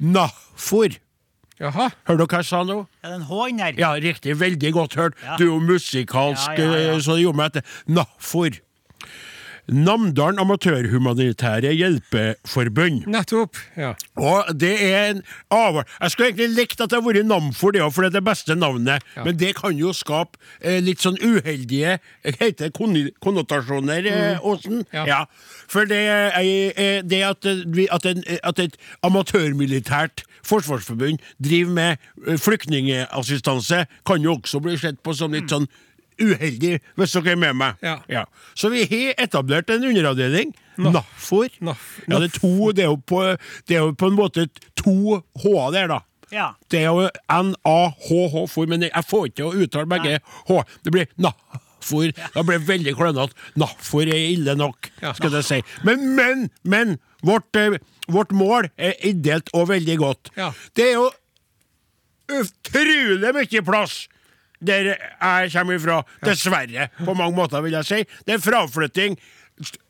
NAFOR. 0.00 0.96
Jaha. 1.62 1.88
Hører 2.08 2.18
du 2.18 2.24
hva 2.26 2.40
jeg 2.42 2.48
sa 2.50 2.62
nå? 2.66 2.76
Er 3.04 3.12
det 3.12 3.18
en 3.20 3.26
H 3.28 3.44
inni 3.52 3.62
der? 3.62 3.76
Ja, 3.78 3.92
riktig. 4.02 4.34
Veldig 4.40 4.72
godt 4.74 4.96
hørt. 4.98 5.14
Ja. 5.22 5.36
Du 5.38 5.44
er 5.46 5.50
jo 5.52 5.60
musikalsk, 5.62 6.58
Ja, 6.58 6.64
ja, 6.64 6.80
ja. 6.88 6.94
eh, 6.96 7.00
så 7.04 7.14
det 7.14 7.22
gjorde 7.24 7.38
meg 7.38 7.52
etter. 7.52 7.68
NAFOR. 7.86 8.58
Namdalen 9.68 10.38
Amatørhumanitære 10.42 11.72
Hjelpeforbund. 11.72 13.06
Nettopp. 13.08 13.56
Ja. 13.76 13.94
Og 14.20 14.50
det 14.60 14.74
er 14.84 15.10
en 15.10 15.22
av... 15.50 15.80
Jeg 16.00 16.10
skulle 16.12 16.28
egentlig 16.28 16.48
likt 16.52 16.80
at 16.80 16.90
det 16.90 16.98
hadde 16.98 17.08
vært 17.08 17.28
Namfor, 17.30 17.72
det 17.72 17.80
òg, 17.84 17.92
for 17.94 18.04
det 18.04 18.12
er 18.12 18.18
det 18.18 18.24
beste 18.26 18.56
navnet. 18.58 19.06
Men 19.16 19.38
det 19.40 19.54
kan 19.56 19.78
jo 19.78 19.94
skape 19.96 20.36
eh, 20.60 20.80
litt 20.84 21.00
sånn 21.00 21.16
uheldige 21.22 21.96
eh, 21.96 22.36
heter 22.40 22.72
konnotasjoner, 22.74 24.10
eh, 24.10 24.44
Åsen. 24.44 24.84
Ja. 24.92 25.24
For 25.70 25.88
det, 25.88 26.02
er, 26.12 26.36
eh, 26.44 27.00
det 27.04 27.22
at, 27.24 27.48
eh, 27.48 27.86
at, 27.94 28.06
en, 28.10 28.22
at 28.44 28.60
et 28.60 28.76
amatørmilitært 29.06 30.26
forsvarsforbund 30.44 31.24
driver 31.40 31.72
med 31.72 31.96
eh, 32.26 32.36
flyktningassistanse, 32.36 33.86
kan 34.06 34.22
jo 34.22 34.36
også 34.36 34.60
bli 34.60 34.76
sett 34.80 35.00
på 35.04 35.16
som 35.16 35.32
litt 35.32 35.48
sånn 35.52 35.68
uheldig, 36.20 36.78
hvis 36.98 37.16
dere 37.16 37.34
er 37.34 37.40
med 37.40 37.58
meg. 37.60 37.84
Ja. 38.10 38.24
Så 38.54 38.70
vi 38.72 38.84
har 38.90 39.14
etablert 39.24 39.70
en 39.72 39.84
underavdeling. 39.90 40.54
NAFOR. 40.76 41.50
Ja, 41.60 41.74
det 42.08 42.16
er 42.16 42.20
det 42.74 42.84
er 42.84 43.36
det 43.68 43.76
er 43.76 43.80
jo 43.84 43.92
på 43.94 44.10
en 44.10 44.18
måte 44.18 44.48
to 44.76 45.20
H-er 45.44 45.70
der, 45.74 45.92
da. 45.92 46.00
Ja. 46.34 46.48
Det 46.70 46.80
er 46.82 46.90
jo 46.90 47.08
N-A-H-H, 47.30 48.46
for, 48.50 48.66
men 48.66 48.88
jeg 48.88 49.06
får 49.06 49.28
ikke 49.30 49.46
å 49.46 49.54
uttale 49.54 49.90
begge 49.90 50.18
H. 50.48 50.60
Det 50.82 50.94
blir 50.94 51.10
NAFOR. 51.16 52.10
Da 52.34 52.42
blir 52.42 52.58
det 52.58 52.68
veldig 52.68 52.94
klønete. 52.98 53.44
NAFOR 53.60 54.08
er 54.10 54.30
ille 54.32 54.56
nok, 54.58 54.90
skal 55.14 55.38
jeg 55.38 55.50
si. 55.50 55.60
Men, 55.86 56.08
men, 56.18 56.48
men! 56.62 56.96
Vårt, 57.24 57.56
eh, 57.56 57.78
vårt 58.12 58.34
mål 58.36 58.66
er 58.76 58.98
ideelt 59.00 59.48
og 59.56 59.70
veldig 59.70 59.94
godt. 59.96 60.28
Ja. 60.36 60.50
Det 60.76 60.90
er 60.90 60.98
jo 60.98 61.06
utrolig 62.34 63.30
mye 63.36 63.62
plass 63.64 63.94
der 64.66 64.92
jeg 64.94 65.54
kommer 65.54 65.78
ifra. 65.78 66.02
Dessverre, 66.24 66.90
på 67.04 67.14
mange 67.14 67.36
måter, 67.36 67.64
vil 67.64 67.78
jeg 67.78 67.90
si. 67.90 68.02
Det 68.26 68.38
er 68.38 68.44
fraflytting. 68.44 69.18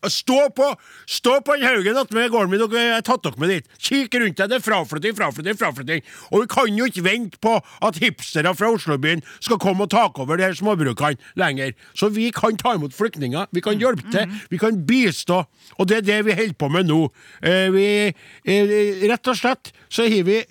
Stå 0.09 0.51
på 0.53 0.67
Stå 1.09 1.39
på 1.41 1.55
den 1.57 1.65
haugen 1.65 1.97
attmed 1.97 2.29
gården 2.33 2.51
min, 2.53 2.61
jeg 2.61 2.91
har 2.93 3.05
tatt 3.05 3.23
dere 3.25 3.41
med 3.41 3.49
dit. 3.53 3.69
Kikk 3.81 4.17
rundt 4.21 4.37
deg. 4.37 4.51
Det 4.53 4.59
er 4.59 4.65
fraflytting, 4.65 5.15
fraflytting, 5.17 5.57
fraflytting. 5.61 6.05
Og 6.31 6.43
vi 6.43 6.49
kan 6.53 6.79
jo 6.79 6.89
ikke 6.91 7.05
vente 7.07 7.41
på 7.41 7.55
at 7.85 8.01
hipstere 8.03 8.53
fra 8.57 8.73
Oslobyen 8.75 9.25
skal 9.39 9.61
komme 9.63 9.87
og 9.87 9.93
ta 9.95 10.05
over 10.11 10.37
de 10.41 10.45
her 10.45 10.57
småbrukene 10.59 11.17
lenger. 11.41 11.73
Så 11.97 12.11
vi 12.13 12.29
kan 12.35 12.59
ta 12.61 12.75
imot 12.77 12.97
flyktninger. 12.97 13.49
Vi 13.57 13.65
kan 13.65 13.81
hjelpe 13.81 14.05
til. 14.13 14.37
Vi 14.53 14.61
kan 14.61 14.85
bistå. 14.85 15.45
Og 15.79 15.89
det 15.89 16.03
er 16.03 16.09
det 16.11 16.21
vi 16.29 16.37
holder 16.37 16.59
på 16.61 16.69
med 16.73 16.91
nå. 16.91 17.01
Eh, 17.41 17.69
vi, 17.73 17.87
eh, 18.45 19.09
rett 19.09 19.33
og 19.33 19.39
slett 19.41 19.73
så 19.89 20.05
har 20.05 20.29
vi 20.29 20.43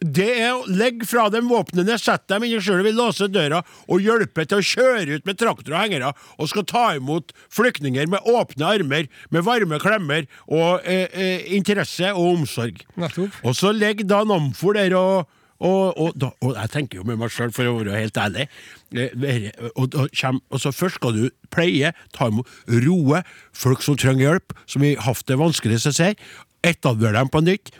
det 0.00 0.28
er 0.28 0.50
å 0.52 0.66
legge 0.68 1.06
fra 1.08 1.28
dem 1.32 1.48
våpnene, 1.48 1.96
sette 2.00 2.28
dem 2.34 2.44
inni 2.46 2.60
sjøl, 2.62 2.82
vi 2.84 2.92
låser 2.94 3.30
døra 3.32 3.62
og 3.86 4.04
hjelpe 4.04 4.44
til 4.48 4.60
å 4.60 4.66
kjøre 4.66 5.16
ut 5.16 5.28
med 5.28 5.38
traktor 5.40 5.72
og 5.72 5.80
hengere, 5.80 6.12
og 6.36 6.50
skal 6.50 6.66
ta 6.68 6.84
imot 6.98 7.32
flyktninger 7.52 8.10
med 8.12 8.28
åpne 8.28 8.74
armer, 8.76 9.08
med 9.32 9.46
varme 9.46 9.80
klemmer 9.82 10.28
og 10.46 10.84
eh, 10.84 11.08
eh, 11.12 11.48
interesse 11.56 12.12
og 12.12 12.42
omsorg. 12.42 12.84
Nettopp. 13.00 13.40
Og 13.46 13.56
så 13.56 13.72
ligger 13.72 14.08
da 14.08 14.22
Namfor 14.26 14.76
der 14.76 14.96
og 14.98 15.32
og, 15.56 15.96
og, 15.96 16.10
da, 16.20 16.28
og 16.44 16.50
jeg 16.52 16.68
tenker 16.68 16.98
jo 16.98 17.06
med 17.08 17.16
meg 17.16 17.30
sjøl, 17.32 17.48
for 17.56 17.64
å 17.64 17.78
være 17.78 17.96
helt 17.96 18.18
ærlig 18.20 18.44
eh, 18.92 19.46
og, 19.72 19.94
kjem, 20.12 20.42
og 20.52 20.60
så 20.60 20.72
Først 20.76 21.00
skal 21.00 21.16
du 21.16 21.30
pleie, 21.48 21.94
ta 22.12 22.28
imot, 22.28 22.50
roe 22.84 23.22
folk 23.56 23.80
som 23.80 23.96
trenger 23.96 24.26
hjelp, 24.26 24.52
som 24.68 24.84
har 24.84 25.00
hatt 25.06 25.24
det 25.30 25.40
vanskelig, 25.40 25.80
som 25.80 25.96
sier. 25.96 26.18
Etablere 26.60 27.16
dem 27.16 27.32
på 27.32 27.40
nytt 27.46 27.72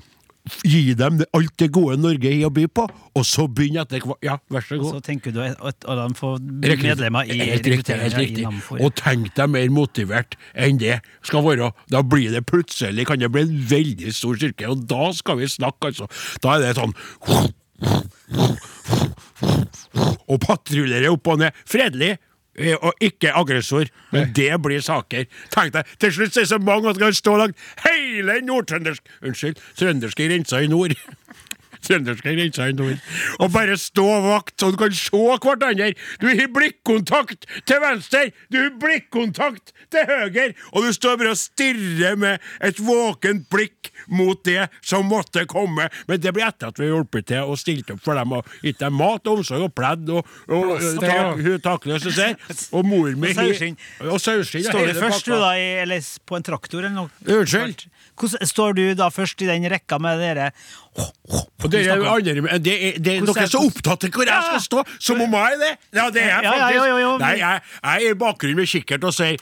gi 0.63 0.95
dem 0.95 1.19
alt 1.35 1.53
det 1.59 1.69
gode 1.75 1.97
Norge 1.99 2.31
har 2.31 2.47
å 2.47 2.53
by 2.55 2.67
på, 2.71 2.85
og 3.17 3.25
så 3.27 3.47
begynne 3.51 3.83
etter 3.83 4.05
hvert 4.05 4.23
Ja, 4.23 4.37
vær 4.53 4.63
så 4.63 4.77
Og 4.79 4.85
god. 4.85 4.93
så 4.95 5.01
tenker 5.09 5.33
du 5.35 5.41
at 5.43 5.59
at 5.67 5.87
de 5.87 6.07
får 6.15 6.39
medlemmer 6.41 7.27
i 7.27 7.39
helt 7.41 7.67
riktig, 7.67 7.97
helt 7.99 8.19
riktig. 8.21 8.47
Og 8.79 8.95
tenk 8.95 9.35
deg 9.35 9.51
mer 9.51 9.69
motivert 9.75 10.37
enn 10.55 10.79
det 10.79 11.01
skal 11.27 11.43
være. 11.47 11.73
Da 11.91 12.03
blir 12.03 12.31
det 12.31 12.45
plutselig 12.47 13.07
kan 13.07 13.19
det 13.19 13.33
bli 13.35 13.43
en 13.43 13.59
veldig 13.71 14.15
stor 14.15 14.37
styrke, 14.39 14.69
og 14.71 14.87
da 14.87 15.11
skal 15.13 15.39
vi 15.43 15.51
snakke, 15.51 15.91
altså. 15.93 16.07
Da 16.43 16.57
er 16.57 16.67
det 16.69 16.77
sånn 16.79 16.95
Og 20.27 20.41
patruljerer 20.43 21.11
opp 21.13 21.29
og 21.29 21.39
ned. 21.43 21.53
Fredelig. 21.69 22.17
Eh, 22.59 22.77
Og 22.81 22.93
ikke 23.01 23.33
aggressor, 23.37 23.91
men 24.13 24.33
det 24.37 24.51
blir 24.63 24.81
saker. 24.85 25.27
Tenk 25.55 25.75
deg, 25.77 25.85
Til 26.01 26.13
slutt 26.13 26.35
så 26.35 26.41
er 26.41 26.49
det 26.49 26.53
så 26.55 26.59
mange 26.59 26.91
at 26.91 26.99
det 26.99 27.05
kan 27.05 27.15
stå 27.15 27.37
langt 27.37 27.57
hele 27.87 28.41
nordtrøndersk 28.47 29.03
Unnskyld, 29.23 29.61
trønderske 29.79 30.29
grensa 30.29 30.61
i 30.65 30.71
nord. 30.71 30.97
Trønderske 31.87 32.35
grensa 32.35 32.69
i 32.71 32.75
nord. 32.77 33.03
Og 33.43 33.53
bare 33.55 33.77
stå 33.81 34.07
vakt, 34.27 34.55
så 34.61 34.71
du 34.73 34.79
kan 34.81 34.95
se 34.97 35.11
hverandre. 35.15 35.93
Du 36.21 36.27
har 36.29 36.51
blikkontakt 36.55 37.47
til 37.69 37.83
venstre, 37.83 38.31
du 38.53 38.59
har 38.61 38.73
blikkontakt 38.83 39.75
til 39.93 40.09
høyre, 40.09 40.49
og 40.73 40.87
du 40.87 40.93
står 40.95 41.21
bare 41.21 41.35
og 41.35 41.41
stirrer 41.41 42.19
med 42.21 42.43
et 42.65 42.81
våkent 42.83 43.47
blikk 43.53 43.93
mot 44.13 44.41
det 44.47 44.69
som 44.85 45.07
måtte 45.11 45.47
komme. 45.51 45.89
Men 46.09 46.21
det 46.23 46.33
blir 46.37 46.47
etter 46.49 46.71
at 46.71 46.81
vi 46.81 46.89
har 46.89 46.97
hjulpet 46.97 47.29
til 47.31 47.47
og 47.47 47.59
stilt 47.61 47.91
opp 47.95 48.03
for 48.05 48.19
dem 48.19 48.35
og 48.37 48.57
gitt 48.63 48.81
dem 48.83 48.97
mat, 48.99 49.27
omsorg 49.31 49.69
og 49.69 49.75
pledd 49.77 50.11
og, 50.15 50.27
og, 50.51 50.75
og 50.77 51.47
takløse 51.65 52.13
ser. 52.15 52.37
Og 52.77 52.87
mor 52.87 53.11
mi 53.19 53.33
Og 53.33 53.37
saueskinn. 53.37 53.77
Og 54.07 54.21
Står 54.21 54.91
du 54.91 54.99
først 54.99 55.29
du 55.29 55.35
da 55.37 55.53
i, 55.59 55.67
eller 55.83 56.03
på 56.27 56.39
en 56.39 56.47
traktor 56.47 56.83
eller 56.85 56.97
noe? 56.97 57.13
Unnskyld? 57.27 57.87
Står 58.49 58.77
du 58.77 58.85
da 58.97 59.11
først 59.13 59.43
i 59.45 59.49
den 59.51 59.67
rekka 59.71 59.99
med 60.03 60.21
dere 60.23 60.51
Og 60.97 61.73
det 61.73 61.83
er 61.83 61.99
jo 61.99 62.05
men 62.07 62.23
det 62.23 62.39
er, 62.47 62.59
det, 62.63 62.75
er, 62.77 63.25
dere 63.27 63.43
er 63.43 63.51
så 63.51 63.61
opptatt 63.67 64.07
av 64.07 64.15
hvor 64.15 64.29
jeg 64.29 64.49
skal 64.49 64.63
stå, 64.63 64.85
som 65.03 65.21
om 65.21 65.37
jeg 65.37 65.57
er 65.57 65.63
det! 65.63 65.73
Ja, 65.99 66.09
det 66.15 66.23
er 66.23 66.29
jeg 66.31 66.45
Ja, 66.47 66.53
ja, 66.55 66.67
faktisk. 66.67 66.87
jo, 66.87 66.99
jo. 67.03 67.13
Nei, 67.23 67.35
jeg, 67.41 67.63
jeg 67.83 68.09
er 68.11 68.15
i 68.15 68.19
bakgrunnen 68.21 68.61
med 68.61 68.71
kikkert 68.71 69.07
og 69.09 69.15
sier 69.17 69.41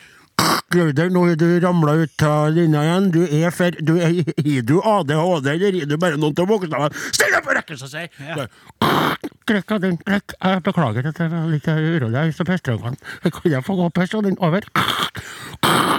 Gauder, 0.74 1.10
nå 1.14 1.20
har 1.28 1.36
du 1.38 1.46
ramla 1.62 1.92
ut 2.02 2.22
av 2.26 2.48
linja 2.50 2.80
igjen. 2.82 3.04
Du 3.14 3.20
er 3.22 3.52
for 3.54 3.76
du 3.86 3.92
er, 4.02 4.16
Har 4.26 4.64
du 4.66 4.74
ADHD, 4.82 5.46
eller 5.52 5.78
gir 5.78 5.86
du 5.86 5.94
bare 6.00 6.18
noen 6.18 6.34
til 6.34 6.48
bokstavene? 6.50 6.90
Still 7.14 7.36
deg 7.36 7.46
på 7.46 7.54
rekken, 7.54 7.78
så 7.78 7.90
sier 7.92 8.10
Av 9.44 9.80
den, 9.80 9.98
krekk. 10.00 10.32
Jeg 10.40 10.60
beklager 10.64 11.06
at 11.10 11.18
jeg 11.20 11.40
litt 11.52 11.66
urolig. 11.68 12.14
Jeg 12.16 12.32
så 12.32 12.46
pestøynene. 12.48 12.96
Kan 13.28 13.50
jeg 13.52 13.64
få 13.66 13.74
gå 13.76 13.84
og 13.90 13.92
pisse 13.92 14.20
den 14.24 14.38
over? 14.40 14.64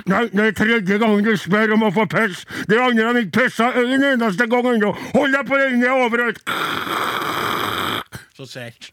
Nei, 0.10 0.24
det 0.34 0.48
er 0.48 0.56
tredje 0.58 0.98
gangen 1.02 1.22
du 1.26 1.36
spør 1.38 1.76
om 1.76 1.86
å 1.86 1.92
få 1.94 2.08
piss. 2.10 2.42
De 2.70 2.80
andre 2.82 3.06
har 3.06 3.20
ikke 3.22 3.44
pissa 3.46 3.68
en 3.78 4.04
eneste 4.10 4.48
gang 4.50 4.66
ennå. 4.74 4.96
Hold 5.14 5.38
deg 5.38 5.46
på 5.50 5.60
den, 5.62 5.78
det 5.84 5.92
er 5.92 6.06
overalt. 6.08 6.42
Så 8.36 8.48
sært. 8.50 8.90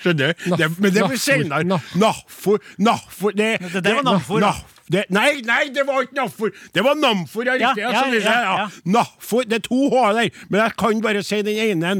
Skjønner 0.00 0.32
du? 0.38 0.46
Det, 0.56 0.70
men 0.78 0.94
det 0.94 1.02
blir 1.10 1.20
senere. 1.20 1.64
Naff- 1.68 1.90
Nafor. 2.00 2.62
Nafor 2.80 3.34
det, 3.36 3.50
Det 3.74 3.82
der 3.84 3.98
var 3.98 4.06
Namfor, 4.06 4.40
da. 4.40 4.52
Naff- 4.54 4.79
det, 4.90 5.04
nei, 5.14 5.40
nei, 5.46 5.68
det 5.74 5.84
var 5.86 6.02
ikke 6.02 6.16
Nafor. 6.18 6.50
Det 6.74 6.82
var 6.84 6.96
Namfor, 6.98 7.46
ja. 7.46 7.54
Ja, 7.60 7.70
Riktig. 7.70 7.82
ja, 7.84 7.90
Ja, 7.94 8.04
jeg, 8.10 8.22
ja. 8.24 8.68
Nafor. 8.84 9.44
Det 9.46 9.60
er 9.60 9.64
to 9.68 9.80
H 9.92 10.06
der, 10.16 10.30
men 10.48 10.60
jeg 10.64 10.76
kan 10.82 11.02
bare 11.04 11.22
si 11.26 11.42
den 11.46 11.60
ene. 11.66 11.92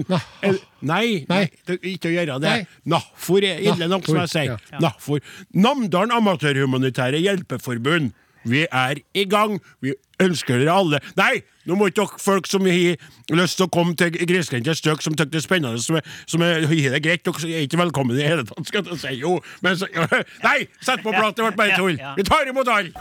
Nei, 0.81 1.05
nei, 1.29 1.45
det 1.69 1.77
er 1.77 1.91
ikke 1.93 2.11
å 2.11 2.15
gjøre 2.17 2.39
det. 2.43 2.51
Nei. 2.51 2.67
Nafor 2.95 3.47
er 3.47 3.63
ille 3.63 3.89
nok, 3.93 4.09
som 4.09 4.21
jeg 4.25 4.33
sier. 4.33 5.23
Namdalen 5.55 6.15
Amatørhumanitære 6.19 7.21
Hjelpeforbund. 7.23 8.13
Vi 8.45 8.67
er 8.67 9.01
i 9.15 9.25
gang. 9.29 9.59
Vi 9.81 9.95
ønsker 10.21 10.61
dere 10.61 10.75
alle 10.75 11.01
Nei, 11.19 11.41
nå 11.69 11.77
må 11.79 11.89
ikke 11.91 12.03
dere 12.03 12.21
folk 12.23 12.49
som 12.49 12.67
har 12.69 13.37
lyst 13.37 13.59
til 13.61 13.67
å 13.67 13.73
komme 13.73 13.97
til 13.99 14.13
grisgrendte 14.29 14.75
strøk 14.77 15.05
som 15.05 15.17
syns 15.17 15.33
det 15.33 15.41
er 15.41 15.45
spennende, 15.45 15.81
som, 15.83 15.99
er, 16.01 16.07
som 16.31 16.45
er, 16.45 16.67
det 16.67 17.03
greit, 17.05 17.25
dere 17.27 17.51
er 17.51 17.67
ikke 17.67 17.81
velkommen 17.81 18.17
i 18.17 18.21
det 18.21 18.29
hele 18.29 18.47
tatt, 18.49 18.63
skal 18.69 18.87
jeg 18.91 19.01
si. 19.03 19.15
Jo, 19.21 19.39
men 19.65 19.79
så 19.81 19.89
Nei! 20.47 20.59
Sett 20.81 21.05
på 21.05 21.13
prat, 21.15 21.37
det 21.37 21.47
ble 21.47 21.57
bare 21.59 21.77
tull. 21.79 21.99
Vi 22.17 22.27
tar 22.29 22.49
imot 22.51 22.71
alle! 22.71 22.95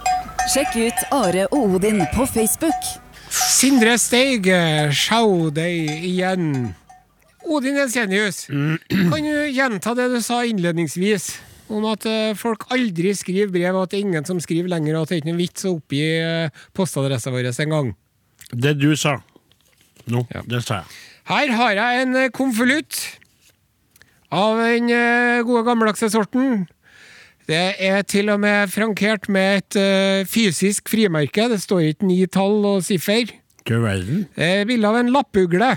Sjekk 0.50 0.80
ut 0.80 1.06
Are 1.14 1.46
og 1.52 1.76
Odin 1.78 2.04
på 2.16 2.26
Facebook. 2.30 2.88
Sindre 3.30 3.98
Steig, 4.02 4.48
sjau 4.96 5.50
deg 5.54 6.06
igjen. 6.08 6.72
Odin 7.50 7.78
Ensenius, 7.82 8.48
kan 8.50 9.26
du 9.26 9.36
gjenta 9.54 9.94
det 9.98 10.10
du 10.12 10.20
sa 10.26 10.42
innledningsvis? 10.46 11.32
Om 11.70 11.86
at 11.92 12.06
eh, 12.10 12.36
folk 12.38 12.66
aldri 12.74 13.14
skriver 13.18 13.52
brev, 13.54 13.76
og 13.76 13.86
at 13.86 13.94
det 13.94 14.00
er 14.00 14.08
ingen 14.08 14.26
som 14.26 14.40
skriver 14.42 14.72
lenger, 14.72 14.98
og 14.98 15.06
at 15.06 15.12
det 15.12 15.18
er 15.18 15.22
ikke 15.24 15.32
noen 15.32 15.44
vits 15.44 15.68
å 15.70 15.76
oppgi 15.78 16.06
uh, 16.26 16.64
postadressa 16.74 17.34
vår 17.34 17.52
engang. 17.52 17.94
Det 18.50 18.74
du 18.82 18.96
sa 18.98 19.20
nå, 20.10 20.24
det 20.50 20.64
sa 20.66 20.82
jeg. 20.82 20.98
Her 21.30 21.52
har 21.54 21.78
jeg 21.78 22.04
en 22.04 22.18
eh, 22.18 22.32
konvolutt 22.34 22.98
av 24.34 24.58
den 24.64 24.90
eh, 24.94 25.42
gode 25.46 25.66
gammeldagse 25.68 26.10
sorten. 26.10 26.64
Det 27.50 27.76
er 27.82 28.02
til 28.06 28.32
og 28.34 28.42
med 28.42 28.70
frankert 28.74 29.28
med 29.30 29.60
et 29.60 29.78
eh, 29.78 30.26
fysisk 30.30 30.90
frimerke. 30.90 31.46
Det 31.52 31.60
står 31.62 31.92
ikke 31.92 32.10
ni 32.10 32.24
tall 32.30 32.66
og 32.66 32.82
siffer. 32.86 33.30
Det 33.70 34.50
er 34.50 34.66
bilde 34.66 34.90
av 34.90 34.98
en 34.98 35.12
lappugle. 35.14 35.70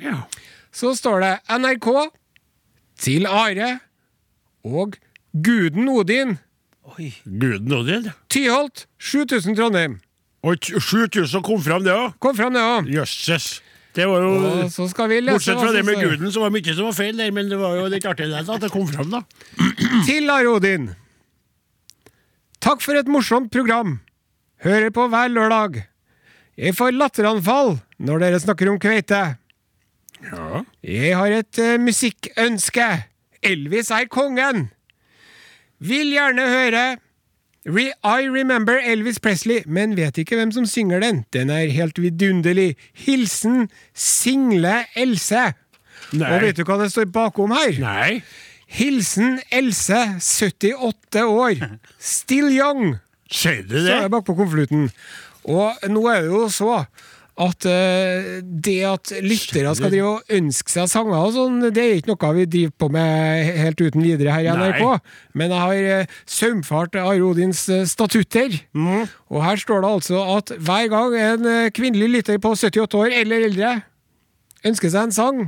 Ja. 0.00 0.22
Så 0.74 0.94
står 0.96 1.20
det 1.20 1.34
NRK 1.60 1.88
til 3.04 3.28
Are 3.28 3.74
og 4.64 4.96
guden 5.32 5.88
Odin. 5.92 6.38
Oi. 6.96 7.12
Guden 7.24 7.72
Odin? 7.72 8.10
Tyholt 8.32 8.86
7000 8.98 9.56
Trondheim. 9.56 10.00
Og 10.44 10.58
7000 10.60 11.44
kom 11.44 11.62
fram, 11.64 11.84
det 11.84 11.92
òg. 11.92 12.16
Kom 12.20 12.36
fram, 12.36 12.52
det 12.56 12.64
òg. 12.64 12.90
Jøsses. 12.92 13.62
Det 13.94 14.08
var 14.10 14.24
jo 14.24 14.30
Og 14.64 14.70
så 14.74 14.88
skal 14.90 15.08
vi 15.12 15.20
lese 15.22 15.36
Bortsett 15.38 15.60
fra 15.60 15.70
det 15.72 15.84
med 15.86 16.00
guden, 16.02 16.32
så 16.34 16.42
var 16.42 16.50
det 16.50 16.58
mye 16.58 16.74
som 16.74 16.88
var 16.88 16.96
feil 16.96 17.20
der, 17.20 17.30
men 17.30 17.46
det 17.48 17.58
var 17.60 17.76
jo 17.78 17.86
litt 17.92 18.06
artig 18.10 18.26
det 18.26 18.42
at 18.42 18.64
det 18.64 18.70
kom 18.74 18.88
fram, 18.90 19.12
da. 19.12 19.22
Til 20.08 20.30
Are 20.34 20.50
Odin. 20.50 20.90
Takk 22.64 22.82
for 22.82 22.98
et 22.98 23.10
morsomt 23.10 23.52
program. 23.54 24.00
Hører 24.64 24.90
på 24.94 25.06
hver 25.12 25.30
lørdag. 25.30 25.84
Jeg 26.58 26.74
får 26.74 26.94
latteranfall 26.96 27.76
når 28.02 28.22
dere 28.24 28.42
snakker 28.42 28.70
om 28.72 28.80
kveite. 28.82 29.22
Ja. 30.24 30.62
Jeg 30.82 31.16
har 31.18 31.34
et 31.38 31.60
uh, 31.60 31.76
musikkønske. 31.82 32.88
Elvis 33.44 33.90
er 33.94 34.06
kongen. 34.12 34.68
Vil 35.84 36.12
gjerne 36.14 36.46
høre 36.48 36.84
Re 37.64 37.86
I 38.04 38.26
Remember 38.28 38.76
Elvis 38.76 39.16
Presley, 39.24 39.62
men 39.66 39.94
vet 39.96 40.18
ikke 40.20 40.36
hvem 40.36 40.50
som 40.52 40.66
synger 40.68 41.00
den. 41.00 41.22
Den 41.32 41.50
er 41.50 41.70
helt 41.72 41.96
vidunderlig. 42.02 42.74
Hilsen 43.06 43.68
Single 43.96 44.82
Else. 44.96 45.46
Nei. 46.12 46.28
Og 46.34 46.42
vet 46.44 46.58
du 46.60 46.64
hva 46.68 46.76
det 46.82 46.90
står 46.92 47.08
bakom 47.12 47.54
her? 47.56 47.78
Nei. 47.80 48.18
Hilsen 48.68 49.38
Else, 49.52 50.02
78 50.20 51.24
år. 51.24 51.64
Still 52.14 52.50
young, 52.52 52.96
Sier 53.32 53.62
du 53.64 53.78
står 53.78 53.88
det? 53.88 54.02
det 54.04 54.12
bakpå 54.12 54.36
konvolutten. 54.36 54.90
Og 55.48 55.88
nå 55.92 56.04
er 56.12 56.20
det 56.26 56.30
jo 56.32 56.44
så 56.52 56.82
at 57.34 57.66
eh, 57.66 58.42
det 58.42 58.76
at 58.86 59.10
lyttere 59.24 59.72
skal 59.74 59.90
drive 59.90 60.10
og 60.12 60.34
ønske 60.36 60.70
seg 60.70 60.86
sanger 60.90 61.16
og 61.18 61.32
sånn, 61.34 61.56
det 61.74 61.82
er 61.82 61.96
ikke 61.98 62.12
noe 62.12 62.30
vi 62.36 62.44
driver 62.46 62.74
på 62.78 62.88
med 62.94 63.48
helt 63.58 63.82
uten 63.82 64.04
videre 64.04 64.36
her 64.36 64.46
i 64.46 64.52
Nei. 64.54 64.68
NRK. 64.70 65.08
Men 65.34 65.50
jeg 65.50 65.64
har 65.64 65.88
eh, 65.96 66.14
saumfart 66.30 66.94
Are 67.00 67.18
Odins 67.26 67.64
eh, 67.74 67.82
statutter. 67.90 68.54
Mm. 68.70 69.10
Og 69.34 69.42
her 69.42 69.58
står 69.58 69.82
det 69.82 69.90
altså 69.96 70.22
at 70.36 70.54
hver 70.62 70.86
gang 70.92 71.18
en 71.18 71.50
kvinnelig 71.74 72.12
lytter 72.20 72.38
på 72.38 72.54
78 72.54 73.02
år 73.02 73.18
eller 73.24 73.48
eldre 73.50 73.74
ønsker 74.64 74.92
seg 74.92 75.08
en 75.08 75.14
sang, 75.14 75.44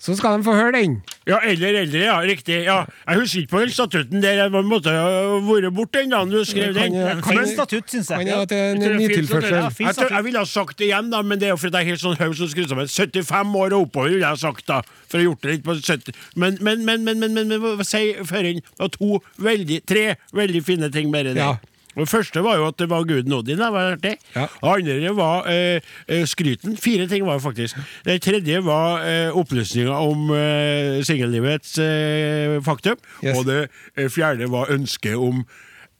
så 0.00 0.14
skal 0.16 0.38
de 0.40 0.44
få 0.46 0.54
høre 0.56 0.72
den. 0.72 0.94
Ja, 1.28 1.36
eller 1.44 1.76
eldre, 1.82 2.00
ja. 2.06 2.14
Riktig. 2.24 2.62
ja. 2.64 2.78
Jeg 3.06 3.18
husker 3.20 3.42
ikke 3.42 3.50
på 3.52 3.60
den 3.60 3.72
statutten 3.74 4.22
der. 4.24 4.38
Jeg 4.40 4.50
måtte 4.64 4.90
ha 4.94 5.10
vært 5.44 5.68
borte 5.76 6.00
den 6.00 6.10
dagen 6.14 6.30
du 6.32 6.38
skrev 6.48 6.72
Kan 6.74 6.82
den. 6.88 6.94
jeg- 6.94 7.20
kan 7.20 7.22
fin 7.22 7.38
jeg- 7.44 7.54
statutt, 7.58 7.90
syns 7.92 8.08
Kan 8.08 8.20
jeg. 8.24 8.26
jeg 8.28 8.36
ja, 8.38 8.44
det 8.46 8.58
er 8.58 8.70
en 8.72 8.80
det 8.80 8.96
nytilførsel? 8.96 9.52
Jeg, 9.80 9.94
tror, 9.96 10.08
jeg 10.16 10.24
ville 10.24 10.38
ha 10.38 10.44
sagt 10.48 10.78
det 10.78 10.86
igjen, 10.88 11.10
da, 11.12 11.20
men 11.22 11.38
det 11.38 11.46
er 11.46 11.50
jo 11.52 11.56
fordi 11.60 11.72
det 11.76 11.80
er 11.80 11.88
helt 11.92 12.00
sånn 12.00 12.16
haug 12.18 12.34
som 12.34 12.48
skrudd 12.48 12.68
sammen. 12.72 12.88
75 12.88 13.54
år 13.54 13.72
og 13.76 13.86
oppover, 13.86 14.08
ville 14.08 14.24
jeg 14.24 14.28
ha 14.28 14.36
sagt, 14.36 14.66
da. 14.66 14.80
For 15.08 15.18
jeg 15.18 15.26
har 15.26 15.34
gjort 15.34 15.42
det 15.42 15.50
litt 15.52 15.64
på 15.64 15.74
70 15.76 16.14
Men, 16.36 16.58
men, 16.60 16.84
men, 16.84 17.04
men, 17.04 17.18
men, 17.20 17.34
men, 17.34 17.48
men 17.48 17.60
hva- 17.60 17.84
si 17.84 18.14
før 18.24 18.44
inn. 18.54 18.60
Det 18.64 18.78
var 18.80 18.88
to 18.96 19.20
veldig, 19.38 19.82
tre 19.86 20.16
veldig 20.32 20.64
fine 20.64 20.90
ting 20.90 21.10
med 21.10 21.26
det 21.26 21.34
der. 21.36 21.42
Ja. 21.44 21.50
Og 21.50 21.58
Det 22.00 22.08
første 22.10 22.42
var 22.44 22.56
jo 22.58 22.66
at 22.70 22.76
det 22.80 22.88
var 22.90 23.04
guden 23.08 23.32
Odin. 23.36 23.58
Det 23.60 23.70
var 23.74 23.92
artig. 23.94 24.14
Ja. 24.34 24.46
Andre 24.62 25.14
var 25.16 25.46
eh, 25.50 25.80
eh, 26.08 26.24
skryten. 26.26 26.76
Fire 26.80 27.06
ting 27.10 27.24
var 27.26 27.38
det 27.38 27.44
faktisk. 27.44 27.76
Det 28.06 28.18
tredje 28.24 28.60
var 28.66 29.04
eh, 29.06 29.30
opplysninga 29.36 29.96
om 30.00 30.30
eh, 30.36 31.00
singellivets 31.06 31.76
eh, 31.78 32.58
faktum. 32.66 32.96
Yes. 33.22 33.36
Og 33.38 33.46
det 33.50 33.60
eh, 33.96 34.08
fjerde 34.10 34.48
var 34.52 34.72
ønsket 34.74 35.16
om 35.20 35.44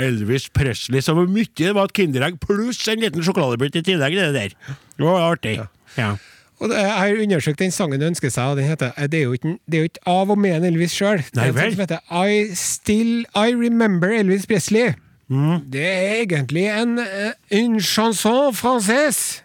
Elvis 0.00 0.48
Presley. 0.56 1.02
Så 1.04 1.12
hvor 1.14 1.28
mye. 1.28 1.44
Det 1.56 1.74
var 1.76 1.90
et 1.90 1.96
Kinderegg 1.98 2.38
pluss 2.40 2.80
en 2.88 3.02
liten 3.04 3.22
sjokoladebit 3.26 3.76
i 3.76 3.82
tillegg. 3.92 4.16
Det 4.16 4.30
der. 4.34 4.54
Det 4.96 5.04
var 5.06 5.26
artig. 5.34 5.58
Ja. 5.98 6.14
Og 6.60 6.68
det- 6.68 6.76
Jeg 6.76 6.90
har 6.92 7.22
undersøkt 7.24 7.58
den 7.58 7.70
sangen 7.72 8.00
du 8.00 8.06
ønsker 8.06 8.28
seg, 8.30 8.44
og 8.52 8.56
den 8.56 8.66
heter 8.68 8.92
Det 9.08 9.14
er 9.20 9.22
jo 9.24 9.32
ikke, 9.32 9.58
det 9.66 9.74
er 9.78 9.80
jo 9.84 9.88
ikke 9.88 10.02
av 10.06 10.30
og 10.30 10.38
med 10.38 10.56
en 10.56 10.64
Elvis 10.64 10.92
sjøl. 10.92 11.22
Det 11.32 11.40
er 11.40 11.52
en 11.56 11.72
som 11.72 11.80
heter 11.80 12.00
I 12.12 12.54
Still 12.54 13.24
I 13.34 13.52
Remember 13.56 14.08
Elvis 14.12 14.44
Presley. 14.46 14.92
Mm. 15.30 15.60
Det 15.70 15.86
er 15.86 16.16
egentlig 16.24 16.66
en, 16.74 16.98
eh, 16.98 17.32
en 17.60 17.78
chanson 17.80 18.50
française. 18.52 19.44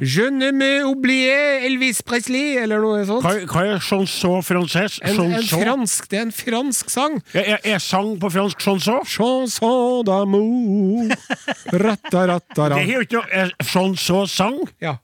Je 0.00 0.30
ne 0.30 0.50
me 0.52 0.84
oublier 0.84 1.66
Elvis 1.66 2.00
Presley, 2.02 2.56
eller 2.58 2.80
noe 2.82 3.02
sånt. 3.06 3.22
Hva, 3.22 3.64
er 3.66 3.82
chanson 3.84 4.40
français? 4.42 4.96
En, 5.06 5.20
en 5.28 5.44
fransk, 5.44 6.08
det 6.10 6.18
er 6.18 6.24
en 6.26 6.32
fransk 6.34 6.90
sang. 6.90 7.18
Jeg, 7.34 7.58
jeg 7.64 7.82
sang 7.84 8.14
på 8.20 8.30
fransk 8.32 8.64
chanson. 8.64 9.04
Chanson 9.06 10.02
d'amour. 10.08 11.12
Rattarattara. 11.84 12.80
Det 12.80 12.88
er 12.88 12.94
jo 12.96 13.04
ikke 13.06 13.20
noe 13.20 13.44
eh, 13.44 13.52
chanson-sang. 13.68 14.62
Ja. 14.82 14.96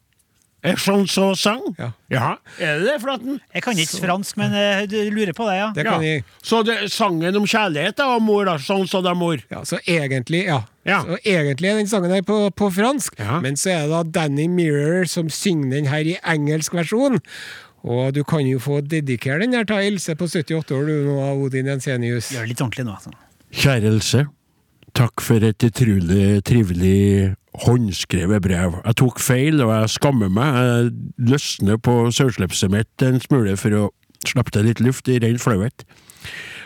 Eh, 0.64 0.74
Chanson-sang? 0.80 1.60
Ja. 1.78 1.90
ja. 2.08 2.28
Er 2.58 2.78
det 2.80 2.86
det, 2.88 2.94
Flaten? 3.02 3.40
Jeg 3.52 3.62
kan 3.66 3.76
ikke 3.82 4.00
fransk, 4.00 4.36
men 4.40 4.54
eh, 4.56 4.86
du 4.88 4.96
lurer 5.12 5.34
på 5.36 5.44
det, 5.50 5.56
ja. 5.58 5.66
Det 5.76 5.84
kan 5.84 6.00
Ja. 6.00 6.14
jeg. 6.14 6.24
Så 6.42 6.62
det, 6.64 6.76
sangen 6.92 7.36
om 7.36 7.44
kjærlighet 7.44 7.96
da, 8.00 8.06
mor, 8.18 8.44
da? 8.48 8.56
Chanson 8.58 9.04
mor? 9.18 9.42
Ja, 9.50 9.60
så 9.68 9.76
egentlig, 9.86 10.46
ja. 10.46 10.62
Ja. 10.88 11.02
Så 11.04 11.18
egentlig 11.24 11.68
er 11.68 11.76
den 11.82 11.86
sangen 11.90 12.10
her 12.16 12.22
på, 12.22 12.38
på 12.56 12.70
fransk, 12.72 13.18
Ja. 13.20 13.40
men 13.44 13.56
så 13.60 13.70
er 13.74 13.82
det 13.84 13.90
da 13.92 14.02
Danny 14.20 14.46
Mirror 14.48 15.04
som 15.06 15.28
synger 15.28 15.70
den 15.76 15.86
her 15.92 16.00
i 16.04 16.16
engelsk 16.24 16.72
versjon. 16.74 17.20
Og 17.84 18.14
du 18.16 18.22
kan 18.24 18.40
jo 18.48 18.56
få 18.58 18.80
dedikere 18.80 19.40
den 19.44 19.52
her 19.52 19.64
til 19.68 19.76
Else 19.76 20.14
på 20.16 20.24
78 20.24 20.72
år, 20.72 20.86
du 20.88 20.94
nå, 21.10 21.18
Odin 21.44 21.66
Jensenius. 21.68 22.30
Gjør 22.32 22.46
det 22.46 22.54
litt 22.54 22.62
ordentlig 22.64 22.86
nå. 22.88 22.94
Altså. 22.96 23.12
Kjære 23.52 23.90
Else. 23.92 24.24
Takk 24.94 25.24
for 25.26 25.42
et 25.42 25.64
utrolig 25.66 26.38
trivelig 26.46 27.34
håndskrevet 27.64 28.42
brev. 28.44 28.76
Jeg 28.84 28.96
tok 29.00 29.18
feil, 29.22 29.58
og 29.64 29.72
jeg 29.72 29.90
skammer 29.96 30.30
meg. 30.30 30.54
Jeg 30.54 31.32
løsner 31.32 31.80
på 31.82 31.96
sauslipset 32.14 32.70
mitt 32.70 33.02
en 33.02 33.18
smule 33.22 33.56
for 33.58 33.74
å 33.74 33.88
slippe 34.24 34.54
til 34.54 34.68
litt 34.68 34.82
luft 34.84 35.10
i 35.10 35.18
ren 35.22 35.40
flauhet. 35.42 35.82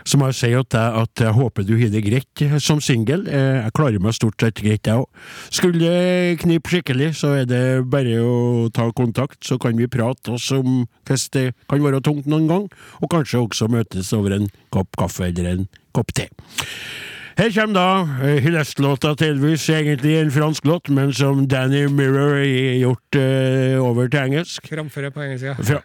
Så 0.09 0.21
må 0.21 0.29
jeg 0.29 0.37
si 0.39 0.51
at 0.57 0.77
jeg, 0.77 1.01
at 1.03 1.23
jeg 1.25 1.35
håper 1.37 1.65
du 1.67 1.75
har 1.81 1.91
det 1.93 2.05
greit 2.05 2.45
som 2.65 2.81
singel. 2.85 3.25
Eh, 3.33 3.65
Jeg 3.65 3.75
klarer 3.77 4.01
meg 4.01 4.17
stort 4.17 4.41
sett 4.41 4.61
greit, 4.61 4.85
jeg 4.87 5.03
òg. 5.03 5.09
Skulle 5.49 5.81
det 5.81 6.39
knipe 6.45 6.69
skikkelig, 6.69 7.11
så 7.19 7.33
er 7.41 7.49
det 7.49 7.65
bare 7.91 8.21
å 8.23 8.69
ta 8.73 8.91
kontakt, 8.93 9.41
så 9.45 9.59
kan 9.61 9.77
vi 9.77 9.89
prate 9.89 10.37
oss 10.37 10.51
om 10.53 10.87
hvis 11.09 11.29
det 11.33 11.51
kan 11.69 11.81
være 11.85 12.05
tungt 12.05 12.29
noen 12.29 12.49
gang, 12.49 12.69
og 13.03 13.13
kanskje 13.13 13.41
også 13.43 13.73
møtes 13.73 14.13
over 14.17 14.37
en 14.37 14.49
kopp 14.73 15.01
kaffe 15.01 15.29
eller 15.33 15.53
en 15.57 15.69
kopp 15.97 16.13
te. 16.13 16.29
Her 17.39 17.53
kommer 17.55 17.75
da 17.75 18.27
eh, 18.27 18.41
hyllestlåta 18.43 19.13
til 19.15 19.37
Elvis, 19.37 19.69
egentlig 19.71 20.17
en 20.19 20.31
fransk 20.35 20.65
låt, 20.67 20.89
men 20.91 21.13
som 21.15 21.45
Danny 21.47 21.85
Mirror 21.87 22.33
har 22.35 22.79
gjort 22.81 23.19
uh, 23.19 23.85
over 23.87 24.09
til 24.11 24.21
engelsk. 24.21 24.67
Framføre 24.67 25.11
på 25.15 25.23
engelsk, 25.23 25.45
ja. 25.45 25.55
Fra 25.55 25.79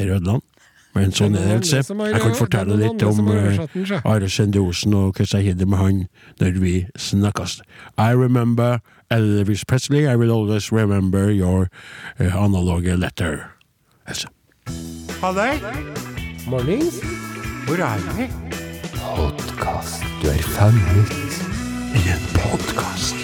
Rødland. 0.00 0.42
Men 0.94 1.12
sånn 1.12 1.36
er 1.36 1.60
det, 1.60 1.68
har- 1.70 2.08
Jeg 2.08 2.20
kan 2.22 2.34
fortelle 2.34 2.78
litt 2.80 3.02
om 3.02 3.28
uh, 3.28 3.60
eh. 3.60 4.00
Are 4.08 4.28
Sende-Osen 4.28 4.94
og 4.94 5.12
hvordan 5.18 5.42
jeg 5.42 5.52
har 5.52 5.58
det 5.60 5.68
med 5.68 5.78
han 5.78 6.00
når 6.40 6.56
vi 6.62 6.74
snakkes. 6.96 7.60
I 7.98 8.14
remember 8.16 8.80
Elvis 9.10 9.64
Presley. 9.64 10.06
I 10.08 10.16
will 10.16 10.32
always 10.32 10.72
remember 10.72 11.30
your 11.30 11.68
uh, 12.18 12.44
analoge 12.44 12.96
letter. 12.96 13.52
Else. 14.08 14.26
Halløy! 15.20 15.60
Mornings. 16.48 17.04
Hvor 17.68 17.76
er 17.76 18.16
vi? 18.16 18.59
Podkast. 19.00 20.02
Du 20.22 20.28
er 20.28 20.42
fanget. 20.42 21.12
I 21.96 22.02
en 22.12 22.24
podkast. 22.36 23.16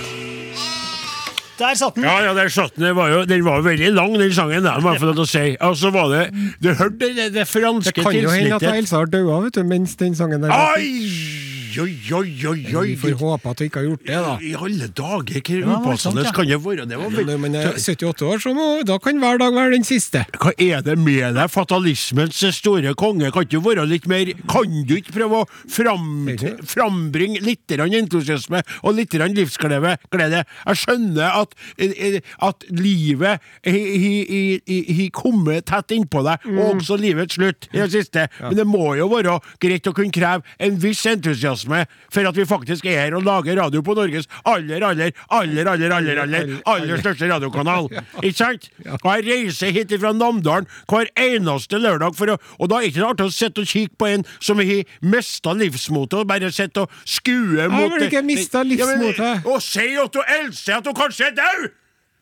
Der 1.58 1.74
satt 1.74 1.94
den! 1.94 2.04
Ja, 2.04 2.20
ja, 2.24 2.32
der 2.34 2.48
satt 2.48 2.76
den. 2.76 2.84
Den 2.84 2.96
var 2.96 3.08
jo 3.08 3.24
den 3.24 3.44
var 3.44 3.56
jo 3.60 3.62
veldig 3.68 3.92
lang, 3.92 4.14
den 4.20 4.32
sangen. 4.32 4.64
der, 4.64 4.80
må 4.80 4.92
jeg 4.92 5.00
få 5.00 5.10
lov 5.10 5.18
til 5.20 5.26
å 5.26 5.28
si. 5.30 5.44
Og 5.60 5.76
så 5.76 5.92
var 5.92 6.08
det 6.12 6.22
Du 6.62 6.72
hørte 6.72 6.98
det, 7.00 7.12
det, 7.16 7.28
det 7.34 7.46
franske 7.48 7.92
Det 7.92 8.04
kan 8.04 8.16
jo 8.16 8.32
hende 8.32 8.56
at. 8.56 8.68
Elsa 8.72 9.02
har 9.02 9.12
daua, 9.12 9.42
mens 9.64 9.96
den 10.00 10.16
sangen 10.16 10.44
der 10.44 10.56
Oi! 10.76 11.55
Oi, 11.76 11.92
oi, 12.16 12.30
oi, 12.48 12.60
oi. 12.76 12.86
Vi 12.94 12.96
får 12.96 13.16
håpe 13.20 13.50
at 13.50 13.58
du 13.60 13.64
ikke 13.66 13.80
har 13.82 13.86
gjort 13.90 14.04
det, 14.06 14.20
da. 14.24 14.34
I 14.40 14.52
alle 14.56 14.86
dager, 14.96 15.40
hvor 15.44 15.58
Ja, 15.60 15.74
upassende 15.82 16.22
ja. 16.24 16.32
kan 16.32 16.46
det 16.48 16.58
være? 16.64 16.86
Det 16.88 16.96
var 17.00 17.36
Men 17.42 17.54
er 17.54 17.72
78 17.76 18.22
år, 18.24 18.38
så 18.40 18.52
må, 18.56 18.66
da 18.86 18.96
kan 19.02 19.18
hver 19.20 19.38
dag 19.42 19.52
være 19.54 19.72
den 19.76 19.84
siste. 19.84 20.22
Hva 20.40 20.52
er 20.56 20.80
det 20.86 20.96
med 20.98 21.34
deg, 21.36 21.50
fatalismens 21.52 22.40
store 22.56 22.94
konge? 22.94 23.30
Kan 23.34 23.44
du 23.50 23.58
være 23.60 23.84
litt 23.88 24.06
mer 24.08 24.30
Kan 24.48 24.72
du 24.88 24.94
ikke 24.96 25.12
prøve 25.18 25.42
å 25.42 25.48
fram, 25.68 26.28
frambringe 26.64 27.40
litt 27.44 27.66
entusiasme 27.76 28.62
og 28.82 28.94
litt 28.94 29.12
livsglede? 29.12 29.96
glede? 30.10 30.44
Jeg 30.66 30.76
skjønner 30.76 31.42
at, 31.42 31.54
eh, 31.78 32.20
at 32.40 32.64
livet 32.70 33.40
har 33.66 35.10
kommet 35.12 35.66
tett 35.66 35.88
innpå 35.96 36.22
deg, 36.24 36.38
Mm. 36.46 36.58
og 36.58 36.76
også 36.76 36.96
livets 37.00 37.34
slutt 37.36 37.68
i 37.72 37.78
det 37.78 37.90
siste. 37.92 38.28
Men 38.40 38.54
det 38.56 38.66
må 38.66 38.96
jo 38.96 39.08
være 39.08 39.40
greit 39.60 39.82
å 39.88 39.92
kunne 39.94 40.12
kreve 40.12 40.42
en 40.60 40.76
viss 40.78 41.04
entusiasme 41.06 41.65
for 41.66 42.28
at 42.28 42.36
vi 42.38 42.44
faktisk 42.48 42.86
er 42.86 42.98
her 43.04 43.16
og 43.18 43.24
lager 43.26 43.58
radio 43.60 43.82
på 43.82 43.94
Norges 43.98 44.28
aller, 44.44 44.82
aller, 44.86 45.12
aller, 45.30 45.70
aller, 45.72 45.92
aller, 45.96 46.20
aller, 46.22 46.52
aller 46.66 47.02
største 47.02 47.28
radiokanal. 47.30 47.88
Ikke 48.26 48.36
sant? 48.38 48.68
Og 49.02 49.08
jeg 49.10 49.26
reiser 49.28 49.72
hit 49.74 49.94
fra 50.00 50.12
Namdalen 50.16 50.68
hver 50.90 51.10
eneste 51.20 51.80
lørdag, 51.82 52.14
å, 52.16 52.38
og 52.58 52.70
da 52.70 52.80
er 52.80 52.86
det 52.86 52.92
ikke 52.94 53.08
artig 53.10 53.26
å 53.28 53.34
sitte 53.34 53.64
og 53.64 53.70
kikke 53.70 53.96
på 54.00 54.10
en 54.10 54.24
som 54.40 54.60
har 54.62 54.84
mista 55.02 55.54
livsmotet, 55.56 56.20
og 56.22 56.28
bare 56.30 56.52
sitte 56.54 56.84
og 56.86 57.00
skue 57.04 57.66
mot 57.72 57.80
Jeg 57.86 57.94
vel 57.96 58.06
ikke 58.10 58.24
miste 58.26 58.62
livsmotet. 58.66 59.18
Ja, 59.18 59.34
men- 59.40 59.52
Og 59.54 59.62
si 59.62 59.88
at 59.96 60.12
du 60.12 60.20
elsker 60.40 60.78
at 60.78 60.84
du 60.84 60.92
kanskje 60.96 61.30
er 61.30 61.36
død! 61.40 61.68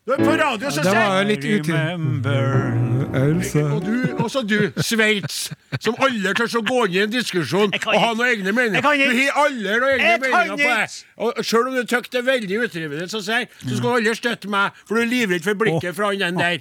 Du 0.06 0.12
er 0.12 0.16
på 0.20 0.30
radio, 0.36 0.70
så 0.70 0.82
det 0.84 0.92
var 0.92 1.22
jo 1.22 1.28
litt 1.28 1.44
uti- 1.44 1.72
og 3.14 3.84
du, 3.84 3.94
også 4.24 4.42
du, 4.48 4.58
Sveits, 4.82 5.36
som 5.80 5.94
alle 6.02 6.32
tør 6.36 6.58
å 6.58 6.62
gå 6.66 6.80
inn 6.90 6.94
i 6.96 7.00
en 7.06 7.12
diskusjon 7.12 7.72
og 7.72 7.86
ha 7.94 8.10
noen 8.12 8.26
egne 8.34 8.52
meninger. 8.52 8.82
Du 8.82 8.88
har 8.90 9.38
alle 9.46 9.76
noen 9.80 9.94
egne 9.94 10.18
meninger 10.20 10.58
på 10.58 10.68
deg. 10.74 10.96
Og 11.24 11.40
selv 11.46 11.70
om 11.70 11.76
du 11.78 11.84
tykker 11.88 12.10
det 12.10 12.20
er 12.20 12.26
veldig 12.26 12.58
utrivelig, 12.66 13.06
så 13.14 13.20
sier 13.24 13.46
så 13.62 13.78
skal 13.78 13.96
alle 14.00 14.14
støtte 14.18 14.50
meg, 14.52 14.76
for 14.84 14.98
du 14.98 15.04
er 15.04 15.08
livredd 15.12 15.46
for 15.46 15.56
blikket 15.62 15.96
fra 15.96 16.10
han 16.10 16.20
den 16.24 16.40
der. 16.42 16.58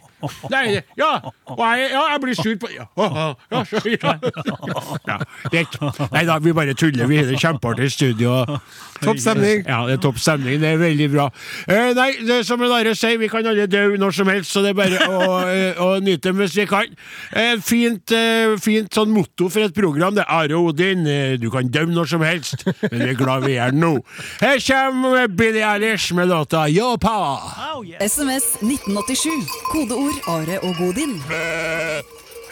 Nei, 0.54 0.64
ja, 1.02 1.10
og 1.50 1.64
jeg, 1.66 1.90
ja, 1.98 2.04
jeg 2.14 2.24
blir 2.24 2.40
sur 2.40 2.56
på 2.64 2.72
Ja, 2.78 2.88
ja, 2.96 3.28
ja, 3.52 3.64
så- 3.68 3.84
greit. 5.52 5.78
Nei 6.14 6.24
da, 6.30 6.40
vi 6.40 6.54
bare 6.56 6.78
tuller. 6.80 7.10
Vi 7.12 7.20
har 7.20 7.28
det 7.28 7.42
kjempeartig 7.44 7.90
i 7.90 7.94
studio. 7.98 8.38
Topp 9.04 9.20
stemning. 9.20 9.66
Ja, 9.68 9.82
det 9.90 9.98
er 9.98 10.04
topp 10.06 10.22
stemning. 10.22 10.62
Det 10.64 10.70
er 10.76 10.80
veldig 10.80 11.10
bra. 11.12 11.28
Eh, 11.68 11.92
nei, 11.98 12.10
det 12.24 12.40
er 12.40 12.48
som 12.48 12.62
Are 12.64 12.94
sier, 12.96 13.18
vi 13.20 13.28
kan 13.34 13.48
alle 13.50 13.66
dø 13.70 13.84
når 14.00 14.16
som 14.16 14.30
helst, 14.32 14.54
så 14.54 14.64
det 14.64 14.74
er 14.74 14.78
bare 14.78 15.08
å, 15.10 15.28
å 15.84 15.90
nyte 16.04 16.30
dem 16.30 16.42
hvis 16.42 16.56
vi 16.60 16.66
kan. 16.70 16.94
Eh, 17.36 17.58
fint, 17.64 18.14
eh, 18.16 18.56
fint 18.62 18.94
sånn 18.94 19.14
motto 19.14 19.50
for 19.54 19.66
et 19.66 19.76
program. 19.76 20.16
Det 20.18 20.26
er 20.26 20.34
Are 20.38 20.60
Odin. 20.60 21.06
Eh, 21.10 21.36
du 21.42 21.50
kan 21.54 21.70
dø 21.74 21.86
når 21.90 22.12
som 22.14 22.26
helst, 22.26 22.66
men 22.86 22.98
vi 23.02 23.12
er 23.12 23.20
glad 23.20 23.48
vi 23.48 23.58
er 23.62 23.76
nå. 23.76 23.96
Her 24.42 24.62
kommer 24.64 25.28
Billie 25.32 25.66
Eilish 25.68 26.14
med 26.16 26.30
låta 26.32 26.68
Yo 26.72 26.94
Pa. 27.02 27.18
Oh, 27.74 27.82
yeah. 27.86 28.02
SMS 28.04 28.54
1987. 28.62 29.32
Kodeord 29.72 30.22
Are 30.32 30.60
og 30.64 30.78
Godin. 30.80 31.18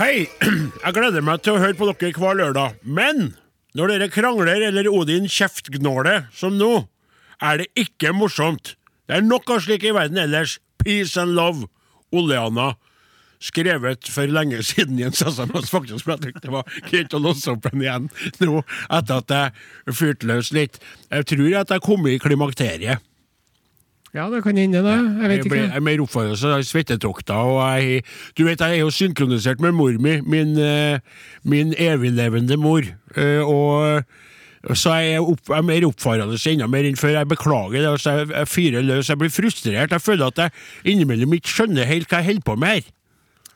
Hei, 0.02 0.26
jeg 0.84 0.96
gleder 0.96 1.24
meg 1.26 1.44
til 1.46 1.58
å 1.58 1.62
høre 1.62 1.78
på 1.78 1.88
dere 1.92 2.16
hver 2.18 2.40
lørdag, 2.40 2.80
men 2.82 3.36
når 3.78 3.94
dere 3.94 4.12
krangler 4.12 4.64
eller 4.68 4.90
Odin 4.90 5.30
kjeftgnåler, 5.30 6.26
som 6.36 6.58
nå, 6.58 6.88
er 7.42 7.62
det 7.62 7.68
ikke 7.80 8.14
morsomt. 8.16 8.76
Det 9.08 9.18
er 9.20 9.26
nok 9.28 9.50
av 9.52 9.62
slik 9.66 9.86
i 9.88 9.94
verden 9.96 10.20
ellers. 10.22 10.58
Peace 10.84 11.18
and 11.18 11.36
love. 11.36 11.68
Oleana. 12.12 12.74
Skrevet 13.42 14.10
for 14.14 14.30
lenge 14.30 14.60
siden 14.64 15.00
i 15.00 15.06
en 15.08 15.16
SMS, 15.16 15.72
faktisk, 15.72 16.06
men 16.06 16.18
jeg 16.20 16.28
tenkte 16.28 16.44
det 16.46 16.54
var 16.54 16.82
greit 16.86 17.16
å 17.18 17.22
låse 17.22 17.50
opp 17.50 17.64
den 17.66 17.82
igjen 17.82 18.10
nå, 18.44 18.60
etter 18.94 19.24
at 19.24 19.34
jeg 19.34 19.96
fyrte 19.98 20.30
løs 20.30 20.52
litt. 20.54 20.78
Jeg 21.10 21.26
tror 21.32 21.56
at 21.64 21.74
jeg 21.74 21.84
kom 21.88 22.06
i 22.06 22.20
klimakteriet. 22.22 23.02
Ja, 24.14 24.28
det 24.28 24.44
kan 24.44 24.58
hende, 24.60 24.84
det. 24.84 24.98
Jeg 25.24 25.30
vet 25.32 25.46
ikke. 25.46 25.56
jeg 25.56 25.76
er 25.76 25.84
mer 25.88 26.02
oppfordret 26.04 26.44
av 26.44 26.64
svettetokter, 26.68 27.52
og 27.56 27.62
jeg, 27.80 28.02
du 28.36 28.44
vet, 28.44 28.60
jeg 28.60 28.78
er 28.78 28.84
jo 28.84 28.92
synkronisert 28.92 29.64
med 29.64 29.74
mor 29.78 29.96
mi, 30.04 30.18
min, 30.28 30.52
eh, 30.60 31.00
min 31.48 31.72
eviglevende 31.80 32.60
mor, 32.60 32.84
eh, 33.16 33.40
og 33.40 34.04
så 34.78 34.94
er 34.94 35.06
jeg, 35.08 35.22
opp, 35.26 35.42
jeg 35.50 35.58
er 35.58 35.66
mer 35.66 35.86
oppfarende 35.88 36.38
enda 36.52 36.68
mer 36.70 36.86
enn 36.86 37.00
før. 37.00 37.16
Jeg 37.18 37.30
beklager 37.32 37.78
det, 37.80 37.88
altså, 37.90 38.16
jeg, 38.20 38.30
jeg 38.30 38.50
fyrer 38.52 38.86
løs, 38.86 39.10
jeg 39.10 39.22
blir 39.22 39.34
frustrert. 39.34 39.96
Jeg 39.96 40.02
føler 40.02 40.30
at 40.30 40.42
jeg 40.44 40.94
innimellom 40.94 41.34
ikke 41.38 41.54
skjønner 41.56 41.90
helt 41.90 42.10
hva 42.12 42.22
jeg 42.22 42.32
holder 42.32 42.46
på 42.46 42.58
med 42.62 42.76
her. 42.76 42.92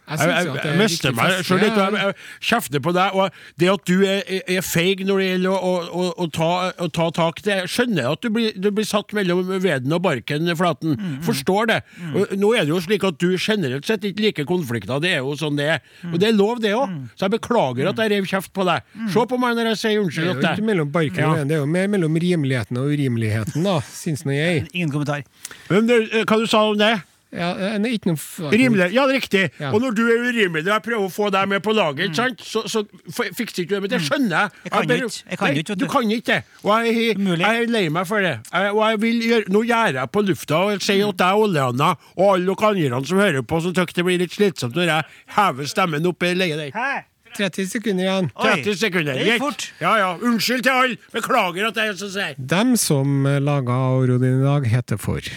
Jeg 0.05 0.19
Jeg, 0.19 0.29
jeg, 0.29 0.55
jeg 0.55 0.71
er 0.73 0.77
mister 0.77 1.13
meg 1.17 1.31
sjøl 1.47 1.59
litt, 1.63 1.77
og 1.81 1.95
jeg. 1.97 2.15
kjefter 2.45 2.81
på 2.85 2.91
deg. 2.93 3.15
Og 3.17 3.29
det 3.57 3.69
at 3.71 3.85
du 3.89 3.95
er, 4.05 4.21
er- 4.45 4.61
feig 4.65 5.01
når 5.07 5.17
det 5.21 5.27
gjelder 5.31 5.55
å, 5.55 5.71
å, 5.89 6.03
å, 6.21 6.27
ta, 6.33 6.49
å 6.85 6.87
ta 6.93 7.07
tak 7.15 7.41
det 7.45 7.55
Jeg 7.63 7.71
skjønner 7.73 8.11
at 8.11 8.21
du 8.21 8.29
blir, 8.29 8.51
du 8.55 8.69
blir 8.71 8.85
satt 8.85 9.13
mellom 9.17 9.41
veden 9.63 9.93
og 9.97 10.03
barken, 10.05 10.51
Flaten. 10.55 10.95
Forstår 11.25 11.71
det. 11.71 11.79
Og 12.13 12.35
nå 12.37 12.51
er 12.55 12.67
det 12.67 12.73
jo 12.75 12.79
slik 12.85 13.03
at 13.07 13.17
du 13.21 13.33
generelt 13.35 13.85
sett 13.89 14.05
ikke 14.05 14.27
liker 14.27 14.45
konflikter. 14.49 15.01
Det 15.03 15.15
er 15.17 15.23
jo 15.25 15.33
sånn 15.39 15.57
det 15.57 15.67
er. 15.77 15.81
Og 16.11 16.19
det 16.21 16.29
er 16.29 16.37
lov, 16.37 16.61
det 16.63 16.75
òg. 16.77 16.93
Så 17.17 17.25
jeg 17.27 17.35
beklager 17.39 17.89
at 17.91 18.03
jeg 18.03 18.13
rev 18.13 18.29
kjeft 18.29 18.53
på 18.55 18.65
deg. 18.69 18.85
Se 19.13 19.25
på 19.31 19.39
meg 19.41 19.57
når 19.57 19.71
jeg 19.73 19.81
sier 19.81 20.03
unnskyld. 20.03 20.29
Det 20.35 20.45
er 20.45 20.53
jo 20.55 20.61
ikke 20.61 20.69
mellom 20.69 20.91
barken 20.93 21.21
Ja. 21.23 21.31
og 21.31 21.35
veden, 21.39 21.49
det 21.49 21.57
er 21.57 21.63
jo 21.65 21.71
mer 21.73 21.87
mellom 21.95 22.15
rimeligheten 22.21 22.77
og 22.81 22.93
urimeligheten, 22.93 23.63
da, 23.65 23.79
syns 23.89 24.23
nå 24.27 24.35
jeg. 24.37 24.67
Ingen 24.73 24.93
kommentar. 24.93 25.25
Men 25.69 25.87
du, 25.89 25.95
hva 26.25 26.37
du 26.41 26.45
sa 26.49 26.63
om 26.69 26.77
det? 26.79 26.93
Ja, 27.35 27.51
en, 27.75 27.85
ikke 27.89 28.13
noe 28.13 28.51
Rimelig. 28.51 28.89
Ja, 28.95 29.05
riktig. 29.09 29.43
Ja. 29.59 29.71
Og 29.73 29.81
når 29.83 29.95
du 29.97 30.03
er 30.07 30.23
urimelig 30.23 30.65
og 30.65 30.71
jeg 30.71 30.85
prøver 30.87 31.05
å 31.07 31.11
få 31.11 31.29
deg 31.33 31.49
med 31.51 31.63
på 31.65 31.75
laget, 31.75 32.13
mm. 32.13 32.17
sant? 32.17 32.43
så, 32.45 32.63
så 32.71 32.83
fikser 33.13 33.65
ikke 33.65 33.73
du 33.73 33.75
det. 33.75 33.81
Men 33.85 33.93
det 33.95 34.01
skjønner 34.05 34.35
jeg. 34.35 34.51
Jeg 34.65 34.73
kan 34.75 34.95
ikke. 34.95 35.23
Jeg 35.29 35.41
kan 35.41 35.59
ikke, 35.61 35.75
Du 35.75 35.85
du. 35.85 35.87
kan 35.91 36.11
ikke 36.17 36.27
det. 36.31 36.41
Og 36.63 36.85
jeg, 36.87 37.17
jeg 37.19 37.63
er 37.63 37.73
lei 37.73 37.87
meg 37.93 38.07
for 38.09 38.23
det. 38.25 38.37
Jeg, 38.51 38.71
og 38.71 38.83
jeg 38.89 39.01
vil 39.05 39.25
gjøre, 39.29 39.49
nå 39.55 39.63
gjør 39.69 39.99
jeg 40.01 40.13
på 40.15 40.25
lufta 40.29 40.61
og 40.65 40.85
sier 40.85 41.03
til 41.05 41.19
deg, 41.23 41.41
Olleanna, 41.45 41.91
og 42.15 42.29
alle 42.35 42.55
dere 42.55 42.95
andre 42.95 43.03
som 43.09 43.19
hører 43.21 43.43
på, 43.43 43.59
som 43.65 43.75
syns 43.75 43.97
det 43.97 44.07
blir 44.07 44.21
litt 44.21 44.35
slitsomt 44.35 44.77
når 44.77 44.91
jeg 44.91 45.11
hever 45.35 45.69
stemmen 45.69 46.07
opp 46.09 46.23
i 46.25 46.33
leiet 46.37 46.61
der. 46.61 46.71
Hæ? 46.75 47.03
30 47.35 47.67
sekunder 47.67 48.05
igjen. 48.05 48.29
Oi, 48.35 48.51
30 48.63 48.77
sekunder. 48.79 49.17
det 49.19 49.25
gikk 49.27 49.43
fort. 49.43 49.67
Ja, 49.81 49.95
ja. 49.99 50.13
Unnskyld 50.15 50.63
til 50.63 50.71
alle. 50.71 51.01
Beklager 51.13 51.67
at 51.71 51.81
jeg 51.81 51.91
er 51.91 51.99
så 51.99 52.11
seig. 52.13 52.39
Dem 52.55 52.77
som 52.79 53.27
eh, 53.27 53.41
laga 53.43 53.81
Aurodin 53.89 54.39
i 54.39 54.45
dag, 54.45 54.71
heter 54.71 55.01
for 55.01 55.35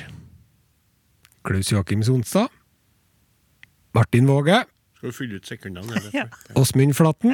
Klaus 1.49 1.71
Joakim 1.73 2.03
Sonstad, 2.05 2.49
Martin 3.97 4.27
Våge, 4.29 4.65
Skal 4.99 5.13
du 5.13 5.17
fylle 5.17 5.39
ut 5.41 5.47
sekundene? 5.49 5.89
eller? 5.97 6.11
Ja. 6.19 6.27
Åsmund 6.61 6.93
Flatten. 6.99 7.33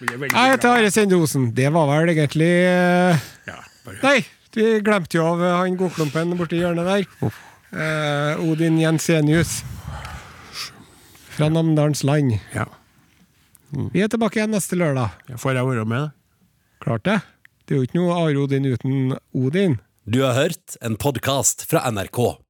Blir 0.00 0.28
jeg 0.30 0.52
heter 0.52 0.68
Are 0.76 0.90
Sende 0.92 1.16
Osen. 1.16 1.48
Det 1.56 1.70
var 1.72 1.88
vel 1.88 2.12
egentlig 2.12 2.50
eh, 2.68 3.18
Ja, 3.48 3.56
bare. 3.86 3.98
Nei, 4.04 4.18
du 4.54 4.60
glemte 4.84 5.16
jo 5.18 5.24
av 5.30 5.40
han 5.62 5.78
godklumpen 5.80 6.34
borti 6.38 6.58
hjørnet 6.60 6.86
der. 6.90 7.32
Eh, 7.70 8.42
Odin 8.44 8.78
Jensenius. 8.82 9.60
Fra 11.36 11.48
Namdalens 11.48 12.02
land. 12.04 12.36
Ja. 12.54 12.66
Vi 13.94 14.02
er 14.02 14.10
tilbake 14.12 14.40
igjen 14.40 14.52
neste 14.54 14.76
lørdag. 14.78 15.14
Får 15.40 15.56
jeg 15.56 15.68
være 15.70 15.86
med. 15.88 16.10
Klart 16.82 17.06
det. 17.06 17.18
Det 17.66 17.74
er 17.76 17.80
jo 17.80 17.86
ikke 17.88 18.00
noe 18.02 18.18
Are-Odin 18.18 18.66
uten 18.66 19.16
Odin. 19.38 19.78
Du 20.10 20.20
har 20.26 20.34
hørt 20.34 20.76
en 20.82 20.98
podkast 20.98 21.62
fra 21.70 21.84
NRK. 21.94 22.18